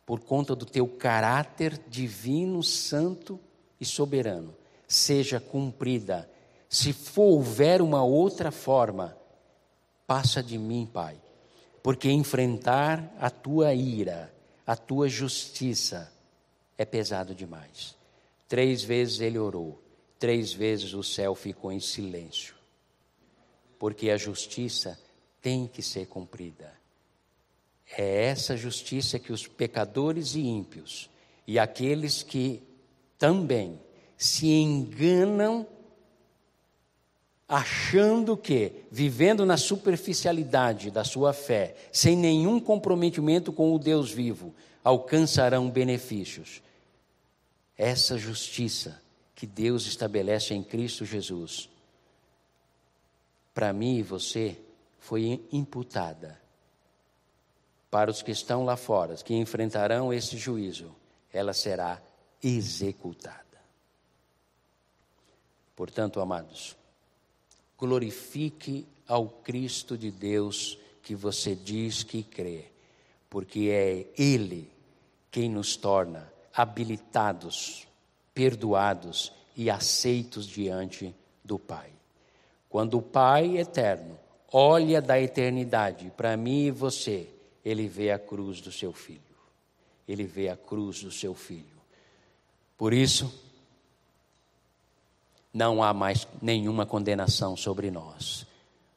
por 0.03 0.19
conta 0.19 0.55
do 0.55 0.65
teu 0.65 0.87
caráter 0.87 1.79
divino, 1.87 2.63
santo 2.63 3.39
e 3.79 3.85
soberano, 3.85 4.55
seja 4.87 5.39
cumprida 5.39 6.29
se 6.75 6.91
for 6.91 7.35
houver 7.35 7.81
uma 7.81 8.03
outra 8.03 8.51
forma, 8.51 9.17
passa 10.05 10.43
de 10.43 10.57
mim, 10.57 10.85
Pai, 10.85 11.15
porque 11.81 12.11
enfrentar 12.11 13.15
a 13.17 13.29
tua 13.29 13.73
ira, 13.73 14.29
a 14.67 14.75
tua 14.75 15.07
justiça, 15.07 16.11
é 16.77 16.83
pesado 16.83 17.33
demais. 17.33 17.95
Três 18.45 18.83
vezes 18.83 19.21
ele 19.21 19.39
orou, 19.39 19.81
três 20.19 20.51
vezes 20.51 20.93
o 20.93 21.01
céu 21.01 21.33
ficou 21.33 21.71
em 21.71 21.79
silêncio, 21.79 22.53
porque 23.79 24.09
a 24.09 24.17
justiça 24.17 24.99
tem 25.41 25.67
que 25.67 25.81
ser 25.81 26.07
cumprida. 26.07 26.73
É 27.97 28.25
essa 28.25 28.57
justiça 28.57 29.17
que 29.17 29.31
os 29.31 29.47
pecadores 29.47 30.35
e 30.35 30.41
ímpios 30.41 31.09
e 31.47 31.57
aqueles 31.57 32.21
que 32.21 32.61
também 33.17 33.79
se 34.17 34.49
enganam 34.49 35.65
achando 37.47 38.35
que, 38.35 38.85
vivendo 38.91 39.45
na 39.45 39.57
superficialidade 39.57 40.89
da 40.89 41.03
sua 41.03 41.31
fé, 41.31 41.75
sem 41.91 42.15
nenhum 42.15 42.59
comprometimento 42.59 43.53
com 43.53 43.73
o 43.73 43.79
Deus 43.79 44.11
vivo, 44.11 44.53
alcançarão 44.83 45.69
benefícios. 45.69 46.61
Essa 47.77 48.17
justiça 48.17 49.01
que 49.35 49.45
Deus 49.45 49.85
estabelece 49.85 50.53
em 50.53 50.63
Cristo 50.63 51.05
Jesus, 51.05 51.69
para 53.53 53.71
mim 53.71 53.97
e 53.97 54.03
você, 54.03 54.57
foi 54.99 55.39
imputada. 55.51 56.39
Para 57.91 58.09
os 58.09 58.21
que 58.21 58.31
estão 58.31 58.65
lá 58.65 58.75
fora, 58.75 59.15
que 59.15 59.35
enfrentarão 59.35 60.11
esse 60.11 60.35
juízo, 60.37 60.93
ela 61.31 61.53
será 61.53 62.01
executada. 62.43 63.43
Portanto, 65.75 66.19
amados, 66.19 66.75
glorifique 67.85 68.87
ao 69.07 69.27
Cristo 69.29 69.95
de 69.95 70.09
Deus 70.09 70.77
que 71.03 71.13
você 71.13 71.55
diz 71.55 72.01
que 72.01 72.23
crê, 72.23 72.65
porque 73.29 73.69
é 73.69 74.07
Ele 74.17 74.71
quem 75.29 75.49
nos 75.49 75.75
torna 75.77 76.31
habilitados, 76.51 77.87
perdoados 78.33 79.31
e 79.55 79.69
aceitos 79.69 80.47
diante 80.47 81.13
do 81.43 81.59
Pai. 81.59 81.91
Quando 82.67 82.97
o 82.97 83.01
Pai 83.01 83.57
eterno 83.57 84.17
olha 84.51 84.99
da 85.01 85.21
eternidade 85.21 86.11
para 86.17 86.35
mim 86.35 86.65
e 86.65 86.71
você, 86.71 87.29
ele 87.63 87.87
vê 87.87 88.11
a 88.11 88.17
cruz 88.17 88.61
do 88.61 88.71
seu 88.71 88.91
filho. 88.91 89.21
Ele 90.07 90.23
vê 90.23 90.49
a 90.49 90.57
cruz 90.57 91.03
do 91.03 91.11
seu 91.11 91.35
filho. 91.35 91.75
Por 92.77 92.93
isso, 92.93 93.31
não 95.55 95.81
há 95.81 95.93
mais 95.93 96.27
nenhuma 96.41 96.85
condenação 96.85 97.55
sobre 97.55 97.89
nós. 97.89 98.45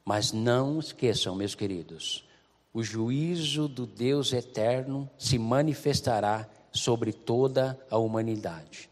Mas 0.03 0.33
não 0.33 0.77
esqueçam, 0.77 1.33
meus 1.33 1.55
queridos, 1.55 2.25
o 2.73 2.83
juízo 2.83 3.69
do 3.69 3.85
Deus 3.85 4.33
eterno 4.33 5.09
se 5.17 5.39
manifestará 5.39 6.45
sobre 6.69 7.13
toda 7.13 7.79
a 7.89 7.97
humanidade. 7.97 8.89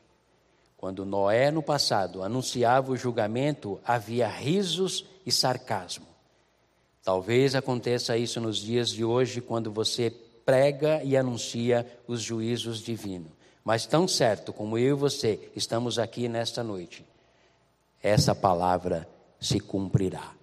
Quando 0.78 1.06
Noé, 1.06 1.52
no 1.52 1.62
passado, 1.62 2.24
anunciava 2.24 2.94
o 2.94 2.96
julgamento, 2.96 3.82
havia 3.84 4.30
risos 4.30 5.04
e 5.26 5.32
sarcasmo. 5.32 6.08
Talvez 7.04 7.54
aconteça 7.54 8.18
isso 8.18 8.40
nos 8.40 8.60
dias 8.60 8.92
de 8.92 9.04
hoje, 9.04 9.42
quando 9.42 9.74
você 9.74 10.10
prega 10.46 11.04
e 11.04 11.18
anuncia 11.18 11.86
os 12.08 12.22
juízos 12.22 12.80
divinos. 12.80 13.32
Mas 13.62 13.86
tão 13.86 14.08
certo 14.08 14.54
como 14.54 14.78
eu 14.78 14.96
e 14.96 15.00
você 15.00 15.52
estamos 15.54 16.00
aqui 16.00 16.30
nesta 16.30 16.64
noite, 16.64 17.04
essa 18.02 18.34
palavra 18.34 19.08
se 19.40 19.60
cumprirá. 19.60 20.34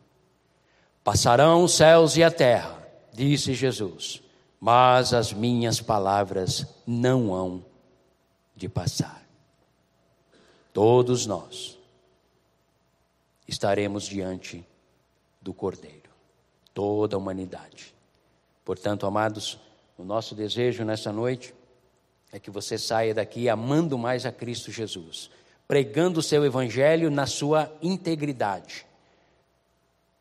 Passarão 1.03 1.65
os 1.65 1.75
céus 1.75 2.17
e 2.17 2.23
a 2.23 2.31
terra, 2.31 2.79
disse 3.13 3.55
Jesus, 3.55 4.23
mas 4.61 5.13
as 5.13 5.33
minhas 5.33 5.81
palavras 5.81 6.67
não 6.87 7.35
hão 7.35 7.65
de 8.57 8.69
passar. 8.69 9.23
Todos 10.73 11.27
nós 11.27 11.79
estaremos 13.47 14.05
diante 14.05 14.67
do 15.41 15.53
Cordeiro, 15.53 16.11
toda 16.73 17.17
a 17.17 17.19
humanidade. 17.19 17.95
Portanto, 18.65 19.07
amados, 19.07 19.59
o 19.99 20.03
nosso 20.03 20.35
desejo 20.35 20.85
nessa 20.85 21.13
noite 21.13 21.55
é 22.33 22.39
que 22.41 22.51
você 22.51 22.79
saia 22.79 23.15
daqui 23.15 23.49
amando 23.49 23.97
mais 23.99 24.25
a 24.27 24.33
Cristo 24.33 24.73
Jesus, 24.73 25.31
pregando 25.67 26.21
o 26.21 26.23
seu 26.23 26.45
evangelho 26.45 27.11
na 27.11 27.27
sua 27.27 27.73
integridade, 27.83 28.87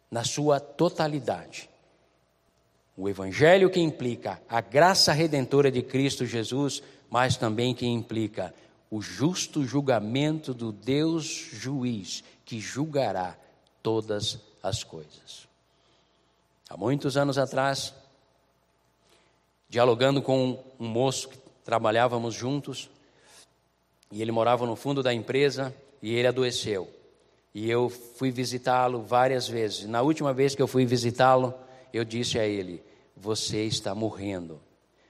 na 0.09 0.23
sua 0.23 0.59
totalidade. 0.59 1.69
O 2.95 3.09
evangelho 3.09 3.69
que 3.69 3.79
implica 3.79 4.41
a 4.47 4.61
graça 4.61 5.11
redentora 5.11 5.71
de 5.71 5.81
Cristo 5.81 6.25
Jesus, 6.25 6.81
mas 7.09 7.35
também 7.35 7.73
que 7.73 7.85
implica 7.85 8.53
o 8.89 9.01
justo 9.01 9.65
julgamento 9.65 10.53
do 10.53 10.71
Deus 10.71 11.25
juiz 11.25 12.23
que 12.45 12.59
julgará 12.59 13.35
todas 13.81 14.39
as 14.61 14.83
coisas. 14.83 15.47
Há 16.69 16.77
muitos 16.77 17.17
anos 17.17 17.37
atrás, 17.37 17.93
dialogando 19.67 20.21
com 20.21 20.63
um 20.79 20.87
moço 20.87 21.29
que 21.29 21.37
trabalhávamos 21.65 22.35
juntos, 22.35 22.89
e 24.13 24.21
ele 24.21 24.31
morava 24.31 24.65
no 24.65 24.77
fundo 24.77 25.03
da 25.03 25.13
empresa 25.13 25.75
e 26.01 26.13
ele 26.13 26.27
adoeceu. 26.27 26.89
E 27.53 27.69
eu 27.69 27.89
fui 27.89 28.31
visitá-lo 28.31 29.01
várias 29.01 29.47
vezes. 29.47 29.85
Na 29.85 30.01
última 30.01 30.33
vez 30.33 30.55
que 30.55 30.61
eu 30.61 30.67
fui 30.67 30.85
visitá-lo, 30.85 31.53
eu 31.91 32.05
disse 32.05 32.39
a 32.39 32.45
ele: 32.45 32.81
Você 33.17 33.65
está 33.65 33.93
morrendo. 33.93 34.61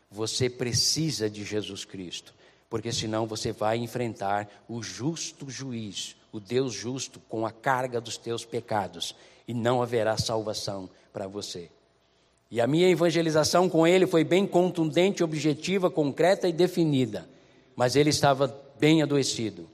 Você 0.09 0.49
precisa 0.49 1.29
de 1.29 1.43
Jesus 1.43 1.85
Cristo 1.85 2.33
porque 2.73 2.91
senão 2.91 3.27
você 3.27 3.51
vai 3.51 3.77
enfrentar 3.77 4.49
o 4.67 4.81
justo 4.81 5.47
juiz, 5.47 6.15
o 6.31 6.39
Deus 6.39 6.73
justo, 6.73 7.21
com 7.29 7.45
a 7.45 7.51
carga 7.51 8.01
dos 8.01 8.17
teus 8.17 8.45
pecados, 8.45 9.15
e 9.47 9.53
não 9.53 9.79
haverá 9.79 10.17
salvação 10.17 10.89
para 11.13 11.27
você. 11.27 11.69
E 12.49 12.59
a 12.59 12.65
minha 12.65 12.89
evangelização 12.89 13.69
com 13.69 13.85
ele 13.85 14.07
foi 14.07 14.23
bem 14.23 14.47
contundente, 14.47 15.23
objetiva, 15.23 15.91
concreta 15.91 16.47
e 16.47 16.51
definida, 16.51 17.29
mas 17.75 17.95
ele 17.95 18.09
estava 18.09 18.47
bem 18.83 19.01
adoecido. 19.01 19.69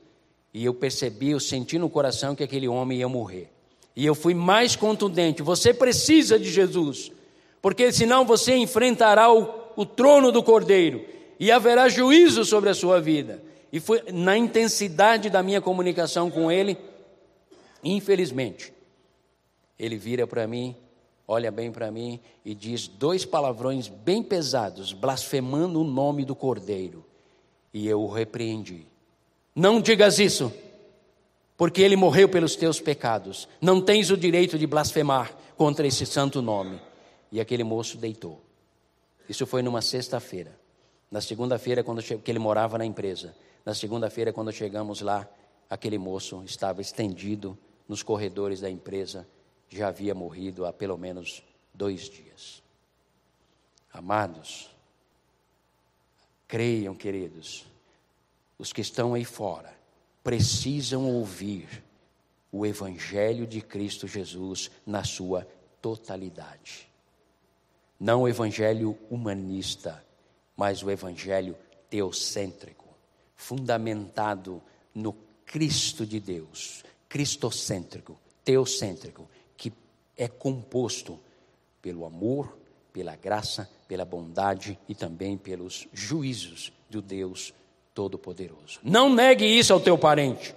E 0.53 0.63
eu 0.63 0.71
percebi, 0.71 1.31
eu 1.31 1.39
senti 1.39 1.79
no 1.79 1.89
coração 1.89 2.35
que 2.35 2.43
aquele 2.43 2.67
homem 2.67 2.99
ia 2.99 3.09
morrer. 3.09 3.49
E 3.95 4.05
eu 4.05 4.13
fui 4.13 4.35
mais 4.35 4.75
contundente: 4.75 5.41
você 5.41 5.73
precisa 5.73 6.37
de 6.37 6.51
Jesus, 6.51 7.11
porque 7.59 7.91
senão 7.91 8.23
você 8.23 8.55
enfrentará 8.55 9.33
o, 9.33 9.49
o 9.75 9.83
trono 9.83 10.31
do 10.31 10.43
Cordeiro 10.43 11.03
e 11.39 11.51
haverá 11.51 11.89
juízo 11.89 12.45
sobre 12.45 12.69
a 12.69 12.75
sua 12.75 13.01
vida. 13.01 13.41
E 13.73 13.79
foi 13.79 14.03
na 14.13 14.37
intensidade 14.37 15.27
da 15.27 15.41
minha 15.41 15.59
comunicação 15.59 16.29
com 16.29 16.51
ele, 16.51 16.77
infelizmente, 17.83 18.71
ele 19.77 19.97
vira 19.97 20.27
para 20.27 20.45
mim, 20.45 20.75
olha 21.27 21.49
bem 21.49 21.71
para 21.71 21.89
mim 21.89 22.19
e 22.45 22.53
diz 22.53 22.87
dois 22.87 23.25
palavrões 23.25 23.87
bem 23.87 24.21
pesados, 24.21 24.93
blasfemando 24.93 25.81
o 25.81 25.83
nome 25.83 26.25
do 26.25 26.35
Cordeiro. 26.35 27.03
E 27.73 27.87
eu 27.87 28.01
o 28.01 28.07
repreendi. 28.07 28.88
Não 29.59 29.81
digas 29.81 30.19
isso, 30.19 30.53
porque 31.57 31.81
ele 31.81 31.97
morreu 31.97 32.29
pelos 32.29 32.55
teus 32.55 32.79
pecados. 32.79 33.45
Não 33.59 33.81
tens 33.81 34.09
o 34.09 34.15
direito 34.15 34.57
de 34.57 34.65
blasfemar 34.65 35.35
contra 35.57 35.85
esse 35.85 36.05
santo 36.05 36.41
nome. 36.41 36.79
E 37.29 37.41
aquele 37.41 37.65
moço 37.65 37.97
deitou. 37.97 38.41
Isso 39.27 39.45
foi 39.45 39.61
numa 39.61 39.81
sexta-feira. 39.81 40.57
Na 41.11 41.19
segunda-feira, 41.19 41.83
quando 41.83 42.01
che... 42.01 42.17
que 42.17 42.31
ele 42.31 42.39
morava 42.39 42.77
na 42.77 42.85
empresa, 42.85 43.35
na 43.65 43.73
segunda-feira, 43.73 44.31
quando 44.31 44.49
chegamos 44.53 45.01
lá, 45.01 45.27
aquele 45.69 45.97
moço 45.97 46.41
estava 46.45 46.79
estendido 46.79 47.57
nos 47.85 48.01
corredores 48.01 48.61
da 48.61 48.69
empresa, 48.69 49.27
já 49.67 49.89
havia 49.89 50.15
morrido 50.15 50.65
há 50.65 50.71
pelo 50.71 50.97
menos 50.97 51.43
dois 51.73 52.09
dias. 52.09 52.63
Amados, 53.91 54.69
creiam, 56.47 56.95
queridos, 56.95 57.65
os 58.59 58.73
que 58.73 58.81
estão 58.81 59.13
aí 59.13 59.23
fora 59.23 59.73
precisam 60.21 61.09
ouvir 61.09 61.83
o 62.51 62.65
Evangelho 62.65 63.47
de 63.47 63.61
Cristo 63.61 64.05
Jesus 64.05 64.69
na 64.85 65.03
sua 65.03 65.47
totalidade. 65.81 66.89
Não 67.97 68.23
o 68.23 68.27
Evangelho 68.27 68.97
humanista, 69.09 70.03
mas 70.59 70.83
o 70.83 70.91
evangelho 70.91 71.55
teocêntrico, 71.89 72.85
fundamentado 73.33 74.61
no 74.93 75.13
Cristo 75.45 76.05
de 76.05 76.19
Deus, 76.19 76.83
cristocêntrico, 77.07 78.19
teocêntrico, 78.43 79.29
que 79.55 79.71
é 80.17 80.27
composto 80.27 81.17
pelo 81.81 82.05
amor, 82.05 82.57
pela 82.91 83.15
graça, 83.15 83.69
pela 83.87 84.03
bondade 84.03 84.77
e 84.87 84.93
também 84.93 85.37
pelos 85.37 85.87
juízos 85.93 86.73
do 86.89 87.01
Deus 87.01 87.53
Todo-Poderoso. 87.99 88.79
Não 88.81 89.13
negue 89.13 89.45
isso 89.45 89.73
ao 89.73 89.79
teu 89.81 89.97
parente. 89.97 90.55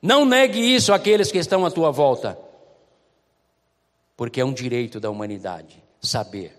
Não 0.00 0.24
negue 0.24 0.58
isso 0.58 0.94
àqueles 0.94 1.30
que 1.30 1.36
estão 1.36 1.66
à 1.66 1.70
tua 1.70 1.90
volta. 1.90 2.38
Porque 4.16 4.40
é 4.40 4.44
um 4.46 4.54
direito 4.54 4.98
da 4.98 5.10
humanidade 5.10 5.76
saber 6.00 6.56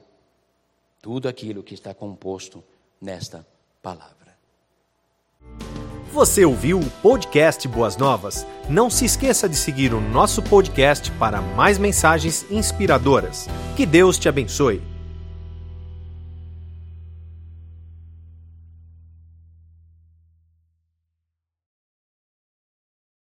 tudo 1.02 1.28
aquilo 1.28 1.64
que 1.64 1.74
está 1.74 1.92
composto 1.92 2.64
nesta 3.02 3.44
palavra. 3.82 4.38
Você 6.14 6.46
ouviu 6.46 6.80
o 6.80 6.90
podcast 7.02 7.68
Boas 7.68 7.98
Novas? 7.98 8.46
Não 8.70 8.92
se 8.92 9.06
esqueça 9.06 9.50
de 9.50 9.56
seguir 9.56 9.92
o 9.92 10.00
nosso 10.00 10.44
podcast 10.44 11.12
para 11.14 11.42
mais 11.42 11.80
mensagens 11.80 12.46
inspiradoras. 12.52 13.48
Que 13.76 13.88
Deus 13.88 14.20
te 14.20 14.30
abençoe. 14.30 14.84